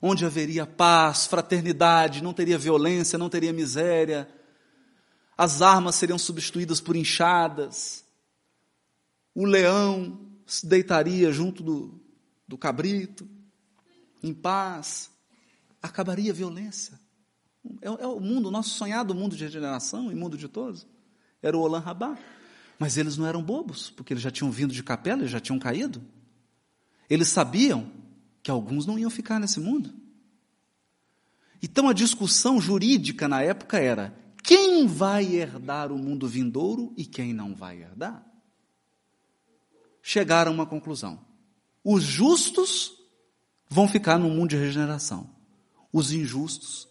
onde 0.00 0.24
haveria 0.24 0.66
paz, 0.66 1.26
fraternidade, 1.26 2.22
não 2.22 2.32
teria 2.32 2.56
violência, 2.56 3.18
não 3.18 3.28
teria 3.28 3.52
miséria, 3.52 4.26
as 5.36 5.60
armas 5.60 5.96
seriam 5.96 6.18
substituídas 6.18 6.80
por 6.80 6.96
enxadas, 6.96 8.02
o 9.34 9.44
leão 9.44 10.18
se 10.46 10.66
deitaria 10.66 11.30
junto 11.30 11.62
do, 11.62 12.00
do 12.46 12.56
cabrito, 12.56 13.28
em 14.22 14.32
paz, 14.32 15.10
acabaria 15.82 16.32
a 16.32 16.34
violência. 16.34 16.98
É, 17.82 17.88
é, 17.88 18.06
o 18.06 18.20
mundo, 18.20 18.48
o 18.48 18.50
nosso 18.50 18.70
sonhado 18.70 19.14
mundo 19.14 19.36
de 19.36 19.44
regeneração 19.44 20.10
e 20.10 20.14
mundo 20.14 20.38
de 20.38 20.48
todos. 20.48 20.86
Era 21.42 21.56
o 21.56 21.60
Olam 21.60 21.82
Rabá. 21.82 22.16
Mas 22.78 22.96
eles 22.96 23.16
não 23.16 23.26
eram 23.26 23.42
bobos, 23.42 23.90
porque 23.90 24.12
eles 24.12 24.22
já 24.22 24.30
tinham 24.30 24.50
vindo 24.50 24.72
de 24.72 24.82
capela, 24.82 25.22
eles 25.22 25.32
já 25.32 25.40
tinham 25.40 25.58
caído. 25.58 26.02
Eles 27.10 27.28
sabiam 27.28 27.90
que 28.42 28.50
alguns 28.50 28.86
não 28.86 28.98
iam 28.98 29.10
ficar 29.10 29.40
nesse 29.40 29.58
mundo. 29.58 29.92
Então 31.62 31.88
a 31.88 31.92
discussão 31.92 32.60
jurídica 32.60 33.26
na 33.26 33.42
época 33.42 33.78
era: 33.78 34.16
quem 34.42 34.86
vai 34.86 35.24
herdar 35.24 35.90
o 35.90 35.98
mundo 35.98 36.28
vindouro 36.28 36.92
e 36.96 37.04
quem 37.04 37.34
não 37.34 37.54
vai 37.54 37.82
herdar? 37.82 38.24
Chegaram 40.00 40.52
a 40.52 40.54
uma 40.54 40.66
conclusão: 40.66 41.24
os 41.82 42.04
justos 42.04 42.92
vão 43.68 43.88
ficar 43.88 44.18
no 44.18 44.30
mundo 44.30 44.50
de 44.50 44.56
regeneração, 44.56 45.28
os 45.92 46.12
injustos 46.12 46.88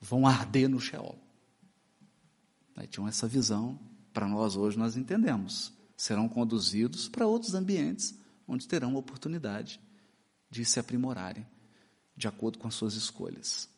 vão 0.00 0.26
arder 0.26 0.68
no 0.68 0.80
Sheol. 0.80 1.16
Aí 2.76 2.86
tinham 2.86 3.08
essa 3.08 3.28
visão, 3.28 3.78
para 4.12 4.28
nós 4.28 4.56
hoje 4.56 4.78
nós 4.78 4.96
entendemos. 4.96 5.72
Serão 5.96 6.28
conduzidos 6.28 7.08
para 7.08 7.26
outros 7.26 7.54
ambientes 7.54 8.18
onde 8.46 8.66
terão 8.66 8.96
oportunidade 8.96 9.80
de 10.50 10.64
se 10.64 10.78
aprimorarem 10.78 11.46
de 12.16 12.28
acordo 12.28 12.58
com 12.58 12.68
as 12.68 12.74
suas 12.74 12.94
escolhas. 12.94 13.68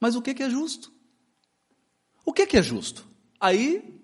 Mas 0.00 0.16
o 0.16 0.22
que 0.22 0.42
é 0.42 0.50
justo? 0.50 0.92
O 2.24 2.32
que 2.32 2.56
é 2.56 2.62
justo? 2.62 3.06
Aí, 3.38 4.00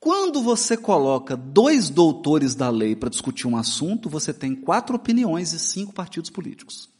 quando 0.00 0.42
você 0.42 0.76
coloca 0.76 1.36
dois 1.36 1.88
doutores 1.88 2.54
da 2.54 2.68
lei 2.68 2.96
para 2.96 3.08
discutir 3.08 3.46
um 3.46 3.56
assunto, 3.56 4.08
você 4.08 4.34
tem 4.34 4.54
quatro 4.54 4.96
opiniões 4.96 5.52
e 5.52 5.58
cinco 5.58 5.92
partidos 5.92 6.28
políticos. 6.28 6.91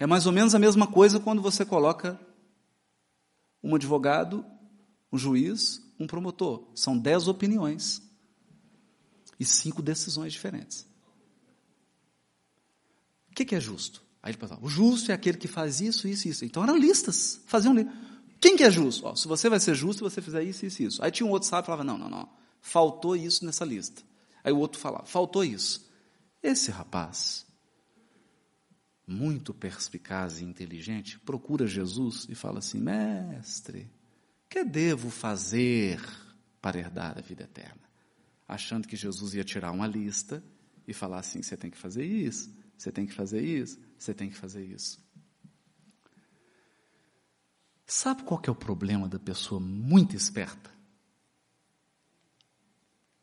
É 0.00 0.06
mais 0.06 0.24
ou 0.24 0.32
menos 0.32 0.54
a 0.54 0.58
mesma 0.58 0.86
coisa 0.86 1.20
quando 1.20 1.42
você 1.42 1.62
coloca 1.62 2.18
um 3.62 3.74
advogado, 3.74 4.42
um 5.12 5.18
juiz, 5.18 5.82
um 5.98 6.06
promotor. 6.06 6.66
São 6.74 6.98
dez 6.98 7.28
opiniões 7.28 8.02
e 9.38 9.44
cinco 9.44 9.82
decisões 9.82 10.32
diferentes. 10.32 10.88
O 13.30 13.34
que, 13.34 13.54
é 13.54 13.60
justo? 13.60 14.02
Aí 14.22 14.30
ele 14.30 14.38
pensava, 14.38 14.64
o 14.64 14.68
justo 14.68 15.12
é 15.12 15.14
aquele 15.14 15.36
que 15.36 15.46
faz 15.46 15.82
isso, 15.82 16.08
isso 16.08 16.26
e 16.26 16.30
isso. 16.30 16.44
Então 16.46 16.62
eram 16.62 16.78
listas, 16.78 17.42
faziam 17.46 17.74
listas. 17.74 17.94
Quem 18.40 18.56
que 18.56 18.64
é 18.64 18.70
justo? 18.70 19.06
Ó, 19.06 19.14
se 19.14 19.28
você 19.28 19.50
vai 19.50 19.60
ser 19.60 19.74
justo, 19.74 20.02
você 20.02 20.22
fizer 20.22 20.42
isso, 20.42 20.64
isso 20.64 20.82
e 20.82 20.86
isso. 20.86 21.04
Aí 21.04 21.10
tinha 21.10 21.26
um 21.26 21.30
outro 21.30 21.46
sábio 21.46 21.66
falava, 21.66 21.84
não, 21.84 21.98
não, 21.98 22.08
não, 22.08 22.26
faltou 22.62 23.14
isso 23.14 23.44
nessa 23.44 23.66
lista. 23.66 24.02
Aí 24.42 24.50
o 24.50 24.58
outro 24.58 24.80
falava, 24.80 25.04
faltou 25.04 25.44
isso. 25.44 25.86
Esse 26.42 26.70
rapaz, 26.70 27.46
muito 29.10 29.52
perspicaz 29.52 30.40
e 30.40 30.44
inteligente, 30.44 31.18
procura 31.18 31.66
Jesus 31.66 32.26
e 32.28 32.34
fala 32.34 32.60
assim: 32.60 32.80
Mestre, 32.80 33.90
que 34.48 34.64
devo 34.64 35.10
fazer 35.10 36.00
para 36.62 36.78
herdar 36.78 37.18
a 37.18 37.20
vida 37.20 37.42
eterna? 37.42 37.82
Achando 38.46 38.86
que 38.86 38.96
Jesus 38.96 39.34
ia 39.34 39.44
tirar 39.44 39.72
uma 39.72 39.86
lista 39.86 40.42
e 40.86 40.94
falar 40.94 41.18
assim: 41.18 41.42
você 41.42 41.56
tem 41.56 41.70
que 41.70 41.76
fazer 41.76 42.04
isso, 42.04 42.54
você 42.78 42.92
tem 42.92 43.04
que 43.04 43.12
fazer 43.12 43.42
isso, 43.42 43.78
você 43.98 44.14
tem 44.14 44.30
que 44.30 44.36
fazer 44.36 44.64
isso. 44.64 45.04
Sabe 47.84 48.22
qual 48.22 48.40
que 48.40 48.48
é 48.48 48.52
o 48.52 48.56
problema 48.56 49.08
da 49.08 49.18
pessoa 49.18 49.60
muito 49.60 50.14
esperta? 50.14 50.70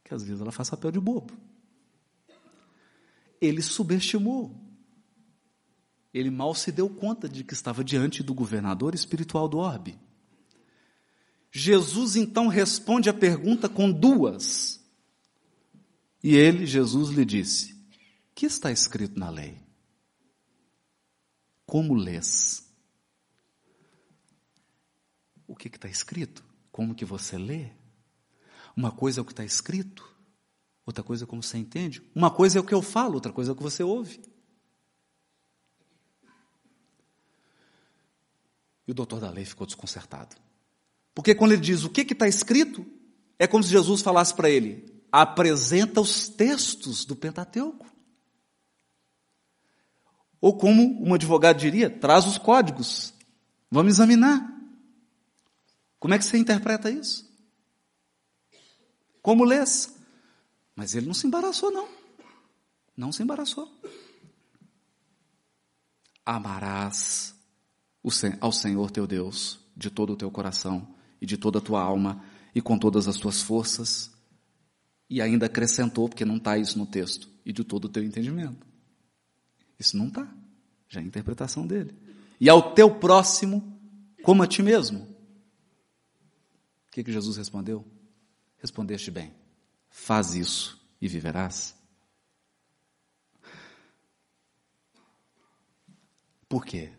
Que 0.03 0.13
às 0.13 0.23
vezes 0.23 0.41
ela 0.41 0.51
faz 0.51 0.69
papel 0.69 0.91
de 0.91 0.99
bobo. 0.99 1.33
Ele 3.39 3.61
subestimou 3.61 4.66
ele 6.17 6.31
mal 6.31 6.55
se 6.55 6.71
deu 6.71 6.89
conta 6.89 7.29
de 7.29 7.43
que 7.43 7.53
estava 7.53 7.83
diante 7.83 8.23
do 8.23 8.33
governador 8.33 8.95
espiritual 8.95 9.47
do 9.47 9.57
orbe. 9.57 9.99
Jesus 11.51 12.15
então 12.15 12.47
responde 12.47 13.09
a 13.09 13.13
pergunta 13.13 13.69
com 13.69 13.91
duas. 13.91 14.83
E 16.23 16.35
ele, 16.35 16.65
Jesus, 16.65 17.09
lhe 17.09 17.23
disse: 17.23 17.75
Que 18.33 18.45
está 18.45 18.71
escrito 18.71 19.19
na 19.19 19.29
lei? 19.29 19.61
Como 21.65 21.93
lês? 21.93 22.67
O 25.47 25.55
que 25.55 25.67
está 25.67 25.87
escrito? 25.87 26.43
Como 26.71 26.95
que 26.95 27.05
você 27.05 27.37
lê? 27.37 27.69
Uma 28.75 28.91
coisa 28.91 29.19
é 29.19 29.21
o 29.21 29.25
que 29.25 29.31
está 29.31 29.43
escrito, 29.43 30.07
outra 30.85 31.03
coisa 31.03 31.23
é 31.23 31.27
como 31.27 31.41
você 31.41 31.57
entende. 31.57 32.01
Uma 32.13 32.29
coisa 32.29 32.59
é 32.59 32.61
o 32.61 32.63
que 32.63 32.73
eu 32.73 32.81
falo, 32.81 33.15
outra 33.15 33.31
coisa 33.31 33.51
é 33.51 33.53
o 33.53 33.55
que 33.55 33.63
você 33.63 33.81
ouve. 33.81 34.21
E 38.87 38.91
o 38.91 38.93
doutor 38.93 39.19
da 39.19 39.29
lei 39.29 39.43
ficou 39.43 39.67
desconcertado. 39.67 40.35
Porque 41.13 41.35
quando 41.35 41.51
ele 41.51 41.61
diz 41.61 41.83
o 41.83 41.89
que 41.89 42.01
está 42.01 42.27
escrito, 42.27 42.85
é 43.37 43.45
como 43.45 43.63
se 43.63 43.69
Jesus 43.69 44.01
falasse 44.01 44.33
para 44.33 44.49
ele: 44.49 45.03
apresenta 45.11 45.99
os 45.99 46.29
textos 46.29 47.03
do 47.03 47.15
Pentateuco. 47.15 47.85
Ou 50.39 50.57
como 50.57 51.03
um 51.03 51.13
advogado 51.13 51.57
diria, 51.57 51.89
traz 51.89 52.25
os 52.25 52.37
códigos. 52.37 53.13
Vamos 53.69 53.93
examinar. 53.93 54.55
Como 55.99 56.13
é 56.13 56.17
que 56.17 56.23
você 56.23 56.37
interpreta 56.37 56.89
isso? 56.91 57.27
Como 59.21 59.43
lês? 59.43 59.93
Mas 60.75 60.95
ele 60.95 61.07
não 61.07 61.13
se 61.13 61.25
embaraçou, 61.25 61.71
não. 61.71 61.89
Não 62.95 63.11
se 63.11 63.23
embaraçou. 63.23 63.69
Amarás 66.23 67.36
ao 68.39 68.51
Senhor 68.51 68.91
teu 68.91 69.05
Deus 69.05 69.59
de 69.75 69.89
todo 69.89 70.13
o 70.13 70.15
teu 70.15 70.31
coração 70.31 70.95
e 71.21 71.25
de 71.25 71.37
toda 71.37 71.59
a 71.59 71.61
tua 71.61 71.81
alma 71.81 72.23
e 72.53 72.61
com 72.61 72.77
todas 72.77 73.07
as 73.07 73.17
tuas 73.17 73.41
forças. 73.41 74.11
E 75.09 75.21
ainda 75.21 75.45
acrescentou, 75.45 76.09
porque 76.09 76.25
não 76.25 76.37
está 76.37 76.57
isso 76.57 76.77
no 76.77 76.85
texto, 76.85 77.29
e 77.45 77.53
de 77.53 77.63
todo 77.63 77.85
o 77.85 77.89
teu 77.89 78.03
entendimento. 78.03 78.65
Isso 79.79 79.95
não 79.95 80.07
está. 80.07 80.27
Já 80.89 80.99
é 80.99 81.03
a 81.03 81.05
interpretação 81.05 81.65
dele. 81.65 81.95
E 82.39 82.49
ao 82.49 82.73
teu 82.73 82.93
próximo, 82.95 83.79
como 84.23 84.43
a 84.43 84.47
ti 84.47 84.61
mesmo. 84.61 84.99
O 86.87 86.91
que, 86.91 87.03
que 87.03 87.11
Jesus 87.11 87.37
respondeu? 87.37 87.85
Respondeste 88.57 89.11
bem. 89.11 89.33
Faz 89.89 90.35
isso 90.35 90.81
e 90.99 91.07
viverás. 91.07 91.75
Por 96.49 96.65
quê? 96.65 96.96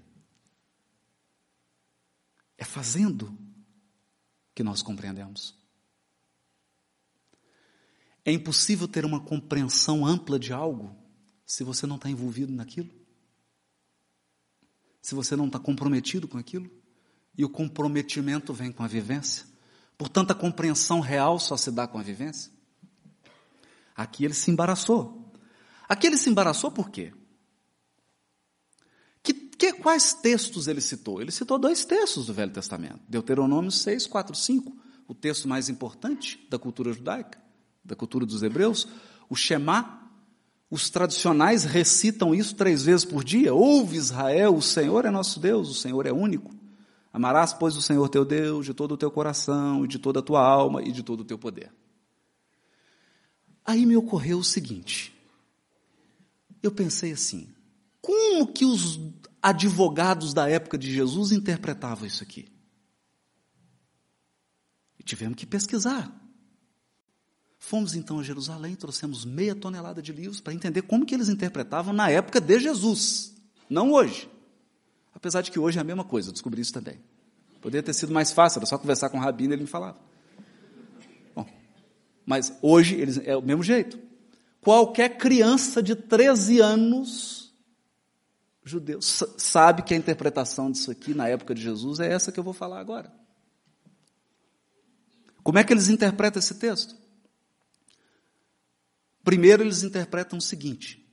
É 2.58 2.64
fazendo 2.64 3.38
que 4.54 4.62
nós 4.62 4.82
compreendemos. 4.82 5.56
É 8.24 8.32
impossível 8.32 8.86
ter 8.86 9.04
uma 9.06 9.20
compreensão 9.20 10.04
ampla 10.04 10.38
de 10.38 10.52
algo 10.52 10.94
se 11.46 11.64
você 11.64 11.86
não 11.86 11.96
está 11.96 12.10
envolvido 12.10 12.52
naquilo. 12.52 12.90
Se 15.00 15.14
você 15.14 15.34
não 15.34 15.46
está 15.46 15.58
comprometido 15.58 16.28
com 16.28 16.36
aquilo. 16.36 16.70
E 17.36 17.44
o 17.44 17.48
comprometimento 17.48 18.52
vem 18.52 18.70
com 18.70 18.82
a 18.82 18.88
vivência. 18.88 19.46
Portanto, 19.96 20.32
a 20.32 20.34
compreensão 20.34 21.00
real 21.00 21.38
só 21.38 21.56
se 21.56 21.70
dá 21.70 21.86
com 21.86 21.98
a 21.98 22.02
vivência. 22.02 22.52
Aqui 23.96 24.24
ele 24.24 24.34
se 24.34 24.50
embaraçou. 24.50 25.32
Aqui 25.88 26.06
ele 26.08 26.18
se 26.18 26.28
embaraçou 26.28 26.70
por 26.70 26.90
quê? 26.90 27.14
Que, 29.58 29.72
quais 29.72 30.14
textos 30.14 30.68
ele 30.68 30.80
citou? 30.80 31.20
Ele 31.20 31.32
citou 31.32 31.58
dois 31.58 31.84
textos 31.84 32.26
do 32.26 32.32
Velho 32.32 32.52
Testamento. 32.52 33.00
Deuteronômio 33.08 33.72
6, 33.72 34.06
4, 34.06 34.36
5, 34.36 34.72
o 35.08 35.14
texto 35.14 35.48
mais 35.48 35.68
importante 35.68 36.46
da 36.48 36.56
cultura 36.58 36.92
judaica, 36.92 37.42
da 37.84 37.96
cultura 37.96 38.24
dos 38.24 38.44
hebreus. 38.44 38.86
O 39.28 39.34
Shema, 39.34 40.08
os 40.70 40.88
tradicionais 40.88 41.64
recitam 41.64 42.32
isso 42.32 42.54
três 42.54 42.84
vezes 42.84 43.04
por 43.04 43.24
dia. 43.24 43.52
Ouve 43.52 43.96
Israel, 43.96 44.54
o 44.54 44.62
Senhor 44.62 45.04
é 45.04 45.10
nosso 45.10 45.40
Deus, 45.40 45.68
o 45.68 45.74
Senhor 45.74 46.06
é 46.06 46.12
único. 46.12 46.54
Amarás, 47.12 47.52
pois, 47.52 47.76
o 47.76 47.82
Senhor 47.82 48.08
teu 48.08 48.24
Deus 48.24 48.64
de 48.64 48.72
todo 48.72 48.92
o 48.92 48.96
teu 48.96 49.10
coração, 49.10 49.84
e 49.84 49.88
de 49.88 49.98
toda 49.98 50.20
a 50.20 50.22
tua 50.22 50.40
alma, 50.40 50.82
e 50.82 50.92
de 50.92 51.02
todo 51.02 51.20
o 51.20 51.24
teu 51.24 51.36
poder. 51.36 51.72
Aí 53.64 53.84
me 53.84 53.96
ocorreu 53.96 54.38
o 54.38 54.44
seguinte. 54.44 55.12
Eu 56.62 56.70
pensei 56.70 57.10
assim, 57.10 57.48
como 58.00 58.46
que 58.46 58.64
os 58.64 58.96
advogados 59.42 60.34
da 60.34 60.48
época 60.48 60.76
de 60.76 60.92
Jesus 60.92 61.32
interpretavam 61.32 62.06
isso 62.06 62.22
aqui? 62.22 62.50
E 64.98 65.02
tivemos 65.02 65.36
que 65.36 65.46
pesquisar. 65.46 66.12
Fomos 67.58 67.94
então 67.94 68.20
a 68.20 68.22
Jerusalém, 68.22 68.76
trouxemos 68.76 69.24
meia 69.24 69.54
tonelada 69.54 70.00
de 70.00 70.12
livros 70.12 70.40
para 70.40 70.54
entender 70.54 70.82
como 70.82 71.04
que 71.04 71.14
eles 71.14 71.28
interpretavam 71.28 71.92
na 71.92 72.08
época 72.08 72.40
de 72.40 72.58
Jesus, 72.60 73.34
não 73.68 73.92
hoje. 73.92 74.30
Apesar 75.12 75.42
de 75.42 75.50
que 75.50 75.58
hoje 75.58 75.78
é 75.78 75.80
a 75.80 75.84
mesma 75.84 76.04
coisa, 76.04 76.30
descobri 76.30 76.60
isso 76.60 76.72
também. 76.72 77.00
Poderia 77.60 77.82
ter 77.82 77.92
sido 77.92 78.12
mais 78.12 78.30
fácil, 78.30 78.60
era 78.60 78.66
só 78.66 78.78
conversar 78.78 79.10
com 79.10 79.18
o 79.18 79.20
Rabino 79.20 79.52
e 79.52 79.54
ele 79.56 79.62
me 79.62 79.68
falava. 79.68 79.98
Bom, 81.34 81.44
mas 82.24 82.56
hoje 82.62 82.94
eles, 82.94 83.18
é 83.24 83.36
o 83.36 83.42
mesmo 83.42 83.64
jeito. 83.64 83.98
Qualquer 84.60 85.18
criança 85.18 85.82
de 85.82 85.96
13 85.96 86.60
anos 86.60 87.37
judeu 88.62 89.00
sabe 89.00 89.82
que 89.82 89.94
a 89.94 89.96
interpretação 89.96 90.70
disso 90.70 90.90
aqui 90.90 91.14
na 91.14 91.28
época 91.28 91.54
de 91.54 91.62
Jesus 91.62 92.00
é 92.00 92.12
essa 92.12 92.30
que 92.32 92.38
eu 92.38 92.44
vou 92.44 92.52
falar 92.52 92.80
agora. 92.80 93.12
Como 95.42 95.58
é 95.58 95.64
que 95.64 95.72
eles 95.72 95.88
interpretam 95.88 96.38
esse 96.38 96.54
texto? 96.56 96.96
Primeiro, 99.24 99.62
eles 99.62 99.82
interpretam 99.82 100.38
o 100.38 100.42
seguinte: 100.42 101.06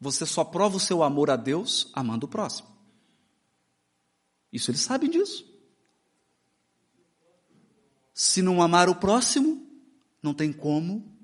você 0.00 0.24
só 0.24 0.44
prova 0.44 0.76
o 0.76 0.80
seu 0.80 1.02
amor 1.02 1.30
a 1.30 1.36
Deus 1.36 1.90
amando 1.94 2.26
o 2.26 2.28
próximo. 2.28 2.68
Isso 4.52 4.70
eles 4.70 4.80
sabem 4.80 5.10
disso. 5.10 5.46
Se 8.14 8.40
não 8.42 8.62
amar 8.62 8.88
o 8.88 8.96
próximo, 8.96 9.66
não 10.22 10.34
tem 10.34 10.52
como 10.52 11.18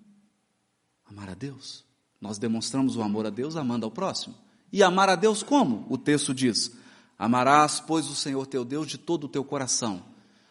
Amar 1.14 1.30
a 1.30 1.34
Deus. 1.34 1.84
Nós 2.20 2.38
demonstramos 2.38 2.96
o 2.96 3.02
amor 3.02 3.26
a 3.26 3.30
Deus 3.30 3.56
amando 3.56 3.84
ao 3.84 3.90
próximo. 3.92 4.34
E 4.74 4.82
amar 4.82 5.08
a 5.08 5.14
Deus 5.14 5.40
como? 5.40 5.86
O 5.88 5.96
texto 5.96 6.34
diz: 6.34 6.72
Amarás, 7.16 7.78
pois, 7.78 8.10
o 8.10 8.14
Senhor 8.16 8.44
teu 8.44 8.64
Deus 8.64 8.88
de 8.88 8.98
todo 8.98 9.22
o 9.22 9.28
teu 9.28 9.44
coração. 9.44 10.04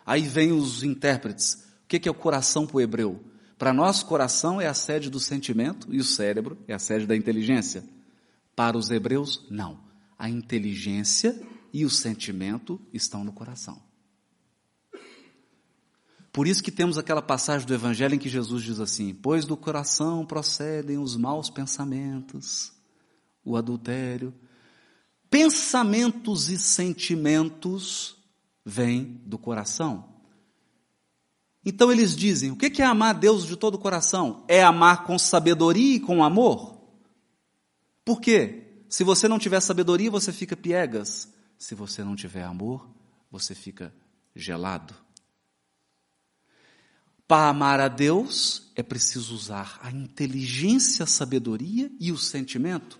Aí 0.05 0.21
vem 0.21 0.53
os 0.53 0.81
intérpretes. 0.81 1.65
O 1.83 1.87
que 1.89 2.07
é 2.07 2.11
o 2.11 2.15
coração 2.15 2.65
para 2.65 2.77
o 2.77 2.81
hebreu? 2.81 3.21
Para 3.57 3.73
nós, 3.73 4.01
coração 4.01 4.61
é 4.61 4.65
a 4.65 4.73
sede 4.73 5.09
do 5.09 5.19
sentimento 5.19 5.93
e 5.93 5.99
o 5.99 6.05
cérebro 6.05 6.57
é 6.69 6.73
a 6.73 6.79
sede 6.79 7.05
da 7.05 7.17
inteligência. 7.17 7.83
Para 8.55 8.77
os 8.77 8.89
hebreus, 8.89 9.45
não. 9.49 9.77
A 10.17 10.29
inteligência 10.29 11.37
e 11.73 11.83
o 11.83 11.89
sentimento 11.89 12.79
estão 12.93 13.25
no 13.25 13.33
coração. 13.33 13.81
Por 16.31 16.47
isso 16.47 16.63
que 16.63 16.71
temos 16.71 16.97
aquela 16.97 17.21
passagem 17.21 17.67
do 17.67 17.73
Evangelho 17.73 18.15
em 18.15 18.19
que 18.19 18.29
Jesus 18.29 18.63
diz 18.63 18.79
assim: 18.79 19.13
Pois 19.13 19.43
do 19.43 19.57
coração 19.57 20.25
procedem 20.25 20.97
os 20.97 21.17
maus 21.17 21.49
pensamentos, 21.49 22.71
o 23.43 23.55
adultério. 23.55 24.33
Pensamentos 25.29 26.49
e 26.49 26.57
sentimentos 26.57 28.15
vêm 28.65 29.21
do 29.25 29.37
coração. 29.37 30.13
Então 31.65 31.91
eles 31.91 32.15
dizem: 32.15 32.51
o 32.51 32.55
que 32.55 32.81
é 32.81 32.85
amar 32.85 33.13
Deus 33.15 33.45
de 33.45 33.55
todo 33.55 33.75
o 33.75 33.79
coração? 33.79 34.43
É 34.47 34.63
amar 34.63 35.03
com 35.05 35.17
sabedoria 35.17 35.95
e 35.95 35.99
com 35.99 36.23
amor? 36.23 36.81
Por 38.03 38.19
quê? 38.19 38.83
Se 38.89 39.03
você 39.03 39.27
não 39.27 39.39
tiver 39.39 39.59
sabedoria, 39.59 40.11
você 40.11 40.31
fica 40.31 40.55
piegas. 40.55 41.31
Se 41.57 41.73
você 41.73 42.03
não 42.03 42.15
tiver 42.15 42.43
amor, 42.43 42.87
você 43.31 43.55
fica 43.55 43.93
gelado. 44.35 44.93
Para 47.27 47.49
amar 47.49 47.79
a 47.79 47.87
Deus, 47.87 48.71
é 48.75 48.83
preciso 48.83 49.33
usar 49.33 49.79
a 49.81 49.89
inteligência, 49.89 51.03
a 51.03 51.07
sabedoria 51.07 51.89
e 51.99 52.11
o 52.11 52.17
sentimento. 52.17 52.99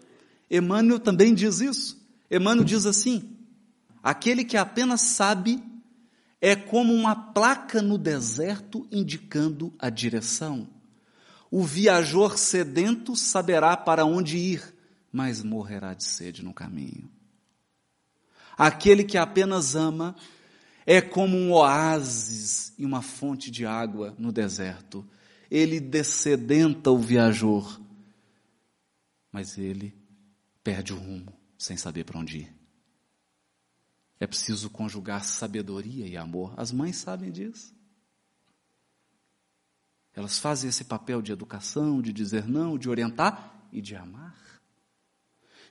Emmanuel 0.53 0.99
também 0.99 1.33
diz 1.33 1.59
isso. 1.61 1.99
Emmanuel 2.29 2.63
diz 2.63 2.85
assim: 2.85 3.35
aquele 4.03 4.45
que 4.45 4.55
apenas 4.55 5.01
sabe 5.01 5.63
é 6.39 6.55
como 6.55 6.93
uma 6.93 7.15
placa 7.15 7.81
no 7.81 7.97
deserto 7.97 8.87
indicando 8.91 9.73
a 9.79 9.89
direção. 9.89 10.69
O 11.49 11.63
viajor 11.63 12.37
sedento 12.37 13.15
saberá 13.15 13.75
para 13.75 14.05
onde 14.05 14.37
ir, 14.37 14.75
mas 15.11 15.41
morrerá 15.43 15.95
de 15.95 16.03
sede 16.03 16.43
no 16.43 16.53
caminho. 16.53 17.09
Aquele 18.55 19.03
que 19.03 19.17
apenas 19.17 19.75
ama 19.75 20.15
é 20.85 21.01
como 21.01 21.35
um 21.35 21.51
oásis 21.51 22.73
e 22.77 22.85
uma 22.85 23.01
fonte 23.01 23.49
de 23.49 23.65
água 23.65 24.13
no 24.19 24.31
deserto. 24.31 25.03
Ele 25.49 25.79
descedenta 25.79 26.91
o 26.91 26.97
viajor, 26.99 27.79
mas 29.31 29.57
ele 29.57 30.02
perde 30.63 30.93
o 30.93 30.97
rumo 30.97 31.33
sem 31.57 31.75
saber 31.75 32.03
para 32.03 32.19
onde 32.19 32.39
ir. 32.39 32.55
É 34.19 34.27
preciso 34.27 34.69
conjugar 34.69 35.25
sabedoria 35.25 36.07
e 36.07 36.15
amor. 36.15 36.53
As 36.55 36.71
mães 36.71 36.95
sabem 36.95 37.31
disso. 37.31 37.73
Elas 40.15 40.39
fazem 40.39 40.69
esse 40.69 40.85
papel 40.85 41.21
de 41.21 41.31
educação, 41.31 42.01
de 42.01 42.13
dizer 42.13 42.47
não, 42.47 42.77
de 42.77 42.89
orientar 42.89 43.67
e 43.71 43.81
de 43.81 43.95
amar. 43.95 44.61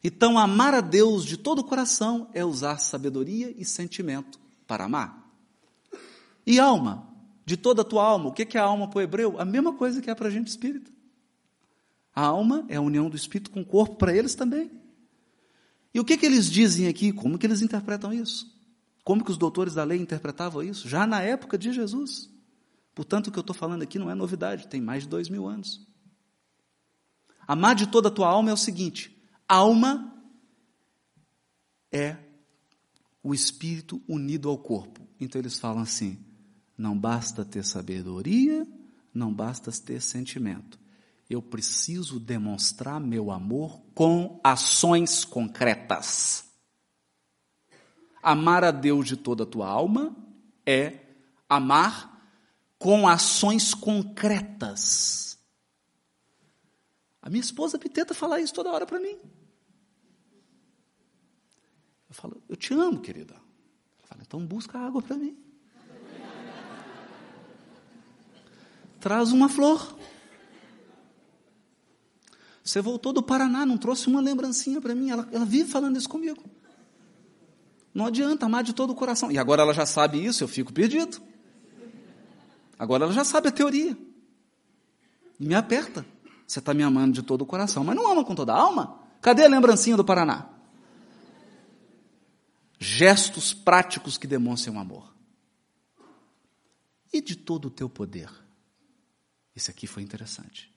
Então, 0.04 0.36
amar 0.36 0.74
a 0.74 0.80
Deus 0.80 1.24
de 1.24 1.36
todo 1.36 1.60
o 1.60 1.64
coração 1.64 2.28
é 2.34 2.44
usar 2.44 2.78
sabedoria 2.78 3.54
e 3.56 3.64
sentimento 3.64 4.38
para 4.66 4.84
amar. 4.84 5.30
E 6.44 6.58
alma, 6.58 7.08
de 7.46 7.56
toda 7.56 7.82
a 7.82 7.84
tua 7.84 8.04
alma. 8.04 8.28
O 8.28 8.32
que 8.32 8.58
é 8.58 8.60
a 8.60 8.64
alma 8.64 8.88
para 8.88 8.98
o 8.98 9.02
hebreu? 9.02 9.40
A 9.40 9.44
mesma 9.44 9.72
coisa 9.72 10.02
que 10.02 10.10
é 10.10 10.14
para 10.14 10.28
a 10.28 10.30
gente 10.30 10.48
espírita. 10.48 10.90
A 12.14 12.26
alma 12.26 12.66
é 12.68 12.76
a 12.76 12.80
união 12.80 13.08
do 13.08 13.16
espírito 13.16 13.50
com 13.50 13.60
o 13.62 13.64
corpo 13.64 13.94
para 13.96 14.14
eles 14.14 14.34
também. 14.34 14.81
E 15.94 16.00
o 16.00 16.04
que, 16.04 16.16
que 16.16 16.26
eles 16.26 16.50
dizem 16.50 16.88
aqui? 16.88 17.12
Como 17.12 17.38
que 17.38 17.46
eles 17.46 17.62
interpretam 17.62 18.12
isso? 18.12 18.50
Como 19.04 19.24
que 19.24 19.30
os 19.30 19.36
doutores 19.36 19.74
da 19.74 19.84
lei 19.84 19.98
interpretavam 19.98 20.62
isso? 20.62 20.88
Já 20.88 21.06
na 21.06 21.20
época 21.20 21.58
de 21.58 21.72
Jesus. 21.72 22.30
Portanto, 22.94 23.28
o 23.28 23.32
que 23.32 23.38
eu 23.38 23.42
estou 23.42 23.54
falando 23.54 23.82
aqui 23.82 23.98
não 23.98 24.10
é 24.10 24.14
novidade, 24.14 24.68
tem 24.68 24.80
mais 24.80 25.02
de 25.02 25.08
dois 25.08 25.28
mil 25.28 25.46
anos. 25.46 25.86
Amar 27.46 27.74
de 27.74 27.88
toda 27.88 28.08
a 28.08 28.12
tua 28.12 28.28
alma 28.28 28.50
é 28.50 28.52
o 28.52 28.56
seguinte: 28.56 29.16
alma 29.48 30.12
é 31.90 32.16
o 33.22 33.34
espírito 33.34 34.00
unido 34.08 34.48
ao 34.48 34.58
corpo. 34.58 35.06
Então 35.18 35.40
eles 35.40 35.58
falam 35.58 35.82
assim: 35.82 36.18
não 36.76 36.98
basta 36.98 37.44
ter 37.44 37.64
sabedoria, 37.64 38.66
não 39.12 39.32
basta 39.32 39.70
ter 39.72 40.00
sentimento. 40.00 40.78
Eu 41.28 41.40
preciso 41.40 42.20
demonstrar 42.20 43.00
meu 43.00 43.30
amor 43.30 43.80
com 43.94 44.40
ações 44.44 45.24
concretas. 45.24 46.44
Amar 48.22 48.64
a 48.64 48.70
Deus 48.70 49.06
de 49.06 49.16
toda 49.16 49.42
a 49.44 49.46
tua 49.46 49.68
alma 49.68 50.14
é 50.64 51.00
amar 51.48 52.12
com 52.78 53.08
ações 53.08 53.74
concretas. 53.74 55.38
A 57.22 57.30
minha 57.30 57.40
esposa 57.40 57.78
me 57.78 57.88
tenta 57.88 58.12
falar 58.12 58.40
isso 58.40 58.52
toda 58.52 58.72
hora 58.72 58.84
para 58.84 58.98
mim. 58.98 59.16
Eu 62.08 62.14
falo, 62.14 62.42
eu 62.48 62.56
te 62.56 62.74
amo, 62.74 63.00
querida. 63.00 63.34
Ela 63.34 64.06
fala, 64.08 64.22
então 64.22 64.44
busca 64.44 64.78
água 64.78 65.00
para 65.00 65.16
mim. 65.16 65.36
Traz 69.00 69.32
uma 69.32 69.48
flor. 69.48 69.96
Você 72.62 72.80
voltou 72.80 73.12
do 73.12 73.22
Paraná, 73.22 73.66
não 73.66 73.76
trouxe 73.76 74.06
uma 74.06 74.20
lembrancinha 74.20 74.80
para 74.80 74.94
mim. 74.94 75.10
Ela, 75.10 75.28
ela 75.32 75.44
vive 75.44 75.68
falando 75.68 75.96
isso 75.96 76.08
comigo. 76.08 76.42
Não 77.94 78.06
adianta 78.06 78.46
amar 78.46 78.62
de 78.62 78.72
todo 78.72 78.90
o 78.90 78.94
coração. 78.94 79.30
E 79.30 79.38
agora 79.38 79.62
ela 79.62 79.74
já 79.74 79.84
sabe 79.84 80.24
isso, 80.24 80.42
eu 80.42 80.48
fico 80.48 80.72
perdido. 80.72 81.20
Agora 82.78 83.04
ela 83.04 83.12
já 83.12 83.24
sabe 83.24 83.48
a 83.48 83.52
teoria. 83.52 83.96
E 85.38 85.46
me 85.46 85.54
aperta. 85.54 86.06
Você 86.46 86.58
está 86.58 86.72
me 86.72 86.82
amando 86.82 87.14
de 87.14 87.22
todo 87.22 87.42
o 87.42 87.46
coração, 87.46 87.84
mas 87.84 87.96
não 87.96 88.10
ama 88.10 88.24
com 88.24 88.34
toda 88.34 88.52
a 88.52 88.56
alma? 88.58 88.98
Cadê 89.20 89.44
a 89.44 89.48
lembrancinha 89.48 89.96
do 89.96 90.04
Paraná? 90.04 90.52
gestos 92.82 93.54
práticos 93.54 94.18
que 94.18 94.26
demonstrem 94.26 94.74
o 94.74 94.78
amor. 94.78 95.14
E 97.12 97.22
de 97.22 97.36
todo 97.36 97.66
o 97.66 97.70
teu 97.70 97.88
poder. 97.88 98.28
Esse 99.54 99.70
aqui 99.70 99.86
foi 99.86 100.02
interessante. 100.02 100.71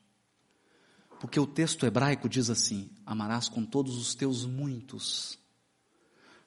Porque 1.19 1.39
o 1.39 1.47
texto 1.47 1.85
hebraico 1.85 2.29
diz 2.29 2.49
assim: 2.49 2.89
amarás 3.05 3.47
com 3.49 3.65
todos 3.65 3.97
os 3.97 4.15
teus 4.15 4.45
muitos. 4.45 5.39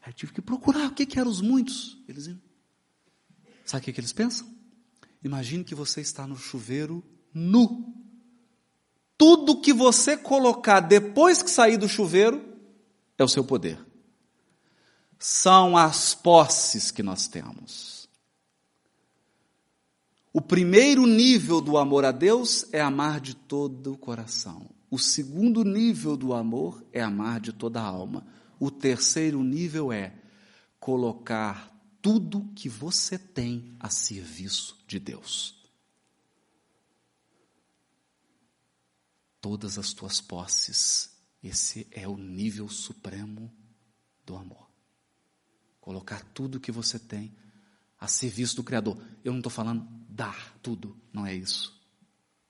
Aí 0.03 0.11
eu 0.11 0.15
tive 0.15 0.33
que 0.33 0.43
procurar 0.43 0.87
o 0.87 0.95
que, 0.95 1.07
que 1.07 1.19
eram 1.19 1.31
os 1.31 1.41
muitos. 1.41 1.99
Eles 2.09 2.31
Sabe 3.65 3.83
o 3.83 3.85
que, 3.85 3.93
que 3.93 4.01
eles 4.01 4.13
pensam? 4.13 4.49
Imagine 5.23 5.65
que 5.65 5.75
você 5.75 6.01
está 6.01 6.27
no 6.27 6.37
chuveiro 6.37 7.05
nu. 7.35 7.95
Tudo 9.17 9.61
que 9.61 9.73
você 9.73 10.17
colocar 10.17 10.81
depois 10.81 11.43
que 11.43 11.51
sair 11.51 11.77
do 11.77 11.89
chuveiro 11.89 12.57
é 13.19 13.25
o 13.25 13.29
seu 13.29 13.45
poder 13.45 13.89
são 15.19 15.77
as 15.77 16.15
posses 16.15 16.91
que 16.91 17.03
nós 17.03 17.27
temos. 17.27 17.98
O 20.33 20.41
primeiro 20.41 21.07
nível 21.07 21.61
do 21.61 21.79
amor 21.79 22.05
a 22.05 22.13
Deus 22.13 22.67
é 22.73 22.81
amar 22.81 23.21
de 23.21 23.35
todo 23.35 23.95
o 23.95 23.99
coração. 23.99 24.69
O 24.91 24.99
segundo 24.99 25.65
nível 25.65 26.17
do 26.17 26.35
amor 26.35 26.85
é 26.93 27.01
amar 27.01 27.41
de 27.41 27.53
toda 27.53 27.81
a 27.81 27.85
alma. 27.85 28.27
O 28.61 28.71
terceiro 28.71 29.43
nível 29.43 29.93
é 29.93 30.15
colocar 30.79 31.75
tudo 32.01 32.51
que 32.55 32.69
você 32.69 33.19
tem 33.19 33.75
a 33.81 33.91
serviço 33.91 34.77
de 34.87 34.99
Deus. 34.99 35.55
Todas 39.41 39.79
as 39.79 39.93
tuas 39.93 40.21
posses. 40.21 41.17
Esse 41.43 41.87
é 41.91 42.07
o 42.07 42.17
nível 42.17 42.69
supremo 42.69 43.53
do 44.27 44.37
amor. 44.37 44.69
Colocar 45.81 46.23
tudo 46.35 46.61
que 46.61 46.73
você 46.73 46.99
tem 46.99 47.35
a 47.99 48.07
serviço 48.07 48.57
do 48.57 48.65
Criador. 48.65 49.01
Eu 49.25 49.33
não 49.33 49.39
estou 49.39 49.51
falando 49.51 49.87
dar 50.19 50.59
tudo, 50.61 50.97
não 51.13 51.25
é 51.25 51.33
isso. 51.33 51.81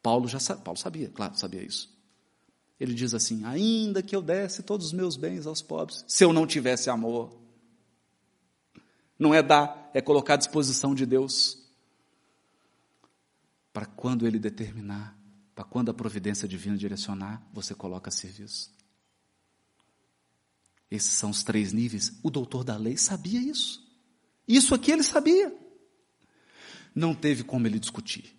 Paulo 0.02 0.26
já 0.26 0.38
Paulo 0.56 0.78
sabia, 0.78 1.10
claro, 1.10 1.36
sabia 1.36 1.62
isso. 1.62 1.94
Ele 2.80 2.94
diz 2.94 3.12
assim: 3.12 3.44
ainda 3.44 4.02
que 4.02 4.16
eu 4.16 4.22
desse 4.22 4.62
todos 4.62 4.86
os 4.86 4.92
meus 4.94 5.18
bens 5.18 5.46
aos 5.46 5.60
pobres, 5.60 6.02
se 6.08 6.24
eu 6.24 6.32
não 6.32 6.46
tivesse 6.46 6.88
amor, 6.88 7.38
não 9.18 9.34
é 9.34 9.42
dar, 9.42 9.90
é 9.92 10.00
colocar 10.00 10.34
à 10.34 10.36
disposição 10.38 10.94
de 10.94 11.04
Deus 11.04 11.58
para 13.70 13.84
quando 13.84 14.26
Ele 14.26 14.38
determinar, 14.38 15.14
para 15.54 15.64
quando 15.64 15.90
a 15.90 15.94
providência 15.94 16.48
divina 16.48 16.76
direcionar, 16.78 17.46
você 17.52 17.74
coloca 17.74 18.08
a 18.08 18.12
serviço. 18.12 18.72
Esses 20.90 21.12
são 21.12 21.28
os 21.28 21.42
três 21.42 21.74
níveis. 21.74 22.18
O 22.22 22.30
doutor 22.30 22.64
da 22.64 22.78
lei 22.78 22.96
sabia 22.96 23.38
isso. 23.38 23.86
Isso 24.46 24.74
aqui 24.74 24.90
ele 24.90 25.02
sabia. 25.02 25.67
Não 26.98 27.14
teve 27.14 27.44
como 27.44 27.64
ele 27.66 27.78
discutir. 27.78 28.36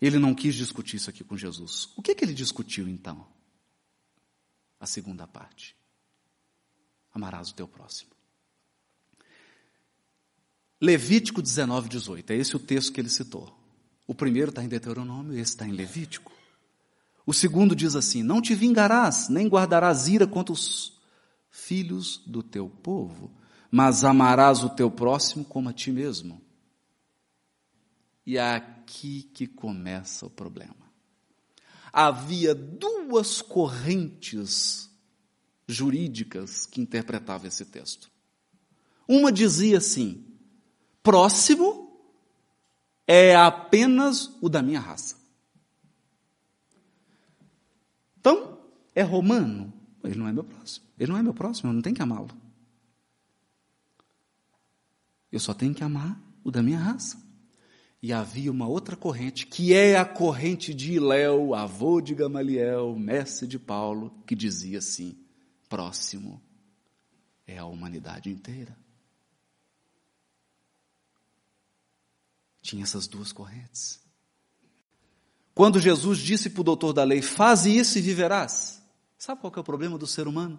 Ele 0.00 0.18
não 0.18 0.34
quis 0.34 0.56
discutir 0.56 0.96
isso 0.96 1.08
aqui 1.08 1.22
com 1.22 1.36
Jesus. 1.36 1.88
O 1.96 2.02
que, 2.02 2.12
que 2.12 2.24
ele 2.24 2.34
discutiu 2.34 2.88
então? 2.88 3.24
A 4.80 4.86
segunda 4.86 5.24
parte. 5.24 5.76
Amarás 7.14 7.50
o 7.50 7.54
teu 7.54 7.68
próximo. 7.68 8.10
Levítico 10.80 11.40
19, 11.40 11.88
18. 11.88 12.32
É 12.32 12.36
esse 12.36 12.56
o 12.56 12.58
texto 12.58 12.92
que 12.92 13.00
ele 13.00 13.08
citou. 13.08 13.56
O 14.04 14.12
primeiro 14.12 14.48
está 14.48 14.64
em 14.64 14.68
Deuteronômio, 14.68 15.34
esse 15.34 15.52
está 15.52 15.64
em 15.64 15.70
Levítico. 15.70 16.32
O 17.24 17.32
segundo 17.32 17.76
diz 17.76 17.94
assim: 17.94 18.24
Não 18.24 18.42
te 18.42 18.56
vingarás, 18.56 19.28
nem 19.28 19.46
guardarás 19.46 20.08
ira 20.08 20.26
contra 20.26 20.52
os 20.52 21.00
filhos 21.48 22.20
do 22.26 22.42
teu 22.42 22.68
povo, 22.68 23.30
mas 23.70 24.02
amarás 24.02 24.64
o 24.64 24.70
teu 24.70 24.90
próximo 24.90 25.44
como 25.44 25.68
a 25.68 25.72
ti 25.72 25.92
mesmo. 25.92 26.41
E 28.24 28.36
é 28.36 28.54
aqui 28.54 29.22
que 29.34 29.46
começa 29.46 30.26
o 30.26 30.30
problema. 30.30 30.76
Havia 31.92 32.54
duas 32.54 33.42
correntes 33.42 34.90
jurídicas 35.66 36.66
que 36.66 36.80
interpretavam 36.80 37.48
esse 37.48 37.64
texto. 37.66 38.10
Uma 39.06 39.32
dizia 39.32 39.78
assim: 39.78 40.24
próximo 41.02 42.00
é 43.06 43.34
apenas 43.34 44.30
o 44.40 44.48
da 44.48 44.62
minha 44.62 44.80
raça. 44.80 45.16
Então, 48.18 48.58
é 48.94 49.02
romano, 49.02 49.72
ele 50.04 50.14
não 50.14 50.28
é 50.28 50.32
meu 50.32 50.44
próximo. 50.44 50.86
Ele 50.98 51.10
não 51.10 51.18
é 51.18 51.22
meu 51.22 51.34
próximo, 51.34 51.70
eu 51.70 51.74
não 51.74 51.82
tenho 51.82 51.96
que 51.96 52.02
amá-lo. 52.02 52.30
Eu 55.30 55.40
só 55.40 55.52
tenho 55.52 55.74
que 55.74 55.82
amar 55.82 56.20
o 56.44 56.50
da 56.50 56.62
minha 56.62 56.78
raça. 56.78 57.20
E 58.02 58.12
havia 58.12 58.50
uma 58.50 58.66
outra 58.66 58.96
corrente, 58.96 59.46
que 59.46 59.72
é 59.72 59.96
a 59.96 60.04
corrente 60.04 60.74
de 60.74 60.94
Iléu, 60.94 61.54
avô 61.54 62.00
de 62.00 62.16
Gamaliel, 62.16 62.96
mestre 62.96 63.46
de 63.46 63.60
Paulo, 63.60 64.12
que 64.26 64.34
dizia 64.34 64.78
assim: 64.78 65.16
próximo 65.68 66.42
é 67.46 67.58
a 67.58 67.64
humanidade 67.64 68.28
inteira. 68.28 68.76
Tinha 72.60 72.82
essas 72.82 73.06
duas 73.06 73.30
correntes. 73.30 74.00
Quando 75.54 75.78
Jesus 75.78 76.18
disse 76.18 76.50
para 76.50 76.60
o 76.60 76.64
doutor 76.64 76.92
da 76.92 77.04
lei, 77.04 77.22
faze 77.22 77.76
isso 77.76 77.98
e 77.98 78.02
viverás. 78.02 78.82
Sabe 79.16 79.40
qual 79.40 79.52
é 79.56 79.60
o 79.60 79.64
problema 79.64 79.96
do 79.96 80.06
ser 80.06 80.26
humano? 80.26 80.58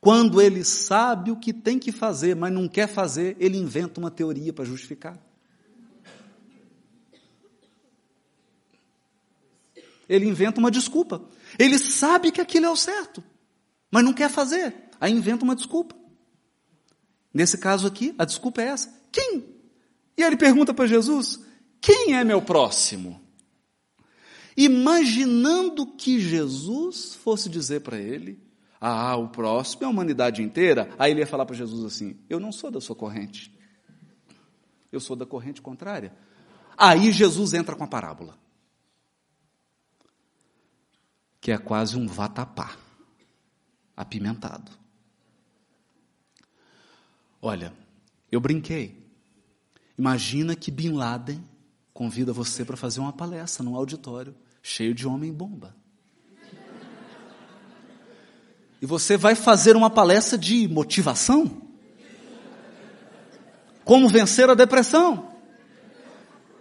Quando 0.00 0.40
ele 0.40 0.64
sabe 0.64 1.30
o 1.30 1.36
que 1.36 1.52
tem 1.52 1.78
que 1.78 1.90
fazer, 1.90 2.36
mas 2.36 2.52
não 2.52 2.68
quer 2.68 2.86
fazer, 2.86 3.36
ele 3.40 3.58
inventa 3.58 3.98
uma 3.98 4.10
teoria 4.10 4.52
para 4.52 4.64
justificar. 4.64 5.18
Ele 10.10 10.26
inventa 10.26 10.60
uma 10.60 10.70
desculpa. 10.70 11.22
Ele 11.58 11.78
sabe 11.78 12.30
que 12.30 12.40
aquilo 12.40 12.66
é 12.66 12.70
o 12.70 12.76
certo, 12.76 13.24
mas 13.90 14.04
não 14.04 14.12
quer 14.12 14.28
fazer. 14.28 14.74
Aí 15.00 15.12
inventa 15.12 15.44
uma 15.44 15.56
desculpa. 15.56 15.94
Nesse 17.32 17.56
caso 17.56 17.86
aqui, 17.86 18.14
a 18.18 18.26
desculpa 18.26 18.60
é 18.60 18.66
essa. 18.66 18.92
Quem 19.10 19.60
e 20.20 20.22
ele 20.22 20.36
pergunta 20.36 20.74
para 20.74 20.86
Jesus: 20.86 21.40
Quem 21.80 22.14
é 22.14 22.22
meu 22.22 22.42
próximo? 22.42 23.18
Imaginando 24.54 25.86
que 25.86 26.20
Jesus 26.20 27.14
fosse 27.14 27.48
dizer 27.48 27.80
para 27.80 27.98
ele: 27.98 28.38
Ah, 28.78 29.16
o 29.16 29.28
próximo 29.28 29.84
é 29.84 29.86
a 29.86 29.88
humanidade 29.88 30.42
inteira. 30.42 30.90
Aí 30.98 31.12
ele 31.12 31.20
ia 31.20 31.26
falar 31.26 31.46
para 31.46 31.56
Jesus 31.56 31.86
assim: 31.86 32.18
Eu 32.28 32.38
não 32.38 32.52
sou 32.52 32.70
da 32.70 32.82
sua 32.82 32.94
corrente. 32.94 33.50
Eu 34.92 35.00
sou 35.00 35.16
da 35.16 35.24
corrente 35.24 35.62
contrária. 35.62 36.12
Aí 36.76 37.12
Jesus 37.12 37.54
entra 37.54 37.74
com 37.74 37.84
a 37.84 37.88
parábola. 37.88 38.38
Que 41.40 41.52
é 41.52 41.58
quase 41.58 41.96
um 41.96 42.06
vatapá, 42.06 42.76
apimentado. 43.96 44.70
Olha, 47.40 47.72
eu 48.30 48.40
brinquei. 48.40 49.00
Imagina 49.96 50.54
que 50.54 50.70
Bin 50.70 50.92
Laden 50.92 51.42
convida 51.92 52.32
você 52.32 52.64
para 52.64 52.76
fazer 52.76 53.00
uma 53.00 53.12
palestra 53.12 53.64
num 53.64 53.74
auditório 53.74 54.34
cheio 54.62 54.94
de 54.94 55.06
homem-bomba. 55.06 55.74
E 58.80 58.86
você 58.86 59.16
vai 59.16 59.34
fazer 59.34 59.76
uma 59.76 59.90
palestra 59.90 60.38
de 60.38 60.66
motivação? 60.66 61.62
Como 63.84 64.08
vencer 64.08 64.48
a 64.48 64.54
depressão? 64.54 65.34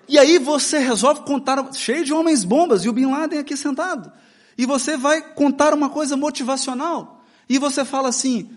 E 0.07 0.17
aí 0.17 0.39
você 0.39 0.79
resolve 0.79 1.21
contar, 1.21 1.71
cheio 1.73 2.03
de 2.03 2.11
homens 2.11 2.43
bombas, 2.43 2.83
e 2.83 2.89
o 2.89 2.93
Bin 2.93 3.05
Laden 3.05 3.39
aqui 3.39 3.55
sentado. 3.55 4.11
E 4.59 4.65
você 4.65 4.97
vai 4.97 5.21
contar 5.21 5.73
uma 5.73 5.89
coisa 5.89 6.17
motivacional. 6.17 7.23
E 7.47 7.57
você 7.57 7.85
fala 7.85 8.09
assim: 8.09 8.51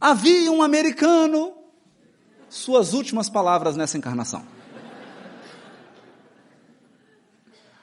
havia 0.00 0.50
um 0.50 0.62
americano 0.62 1.52
suas 2.48 2.94
últimas 2.94 3.28
palavras 3.28 3.76
nessa 3.76 3.98
encarnação. 3.98 4.42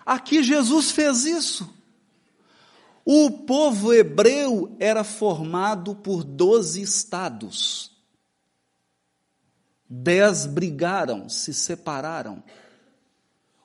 Aqui 0.04 0.42
Jesus 0.42 0.90
fez 0.90 1.26
isso. 1.26 1.72
O 3.06 3.30
povo 3.30 3.94
hebreu 3.94 4.76
era 4.80 5.04
formado 5.04 5.94
por 5.94 6.24
doze 6.24 6.82
estados. 6.82 7.92
Dez 9.88 10.48
brigaram, 10.48 11.30
se 11.30 11.54
separaram. 11.54 12.44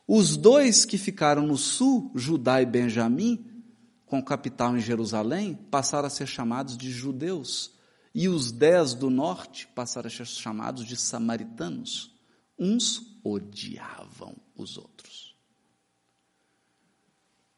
Os 0.07 0.37
dois 0.37 0.85
que 0.85 0.99
ficaram 0.99 1.47
no 1.47 1.57
sul, 1.57 2.13
Judá 2.15 2.61
e 2.61 2.67
Benjamim, 2.67 3.49
com 4.13 4.23
capital 4.23 4.77
em 4.77 4.81
Jerusalém, 4.81 5.55
passaram 5.55 6.07
a 6.07 6.11
ser 6.11 6.27
chamados 6.27 6.77
de 6.77 6.91
judeus. 6.91 7.73
E 8.15 8.29
os 8.29 8.53
dez 8.53 8.93
do 8.93 9.09
norte 9.09 9.67
passaram 9.69 10.07
a 10.07 10.11
ser 10.11 10.27
chamados 10.27 10.85
de 10.85 10.99
samaritanos. 10.99 12.15
Uns 12.59 13.19
odiavam 13.25 14.37
os 14.55 14.77
outros. 14.77 15.35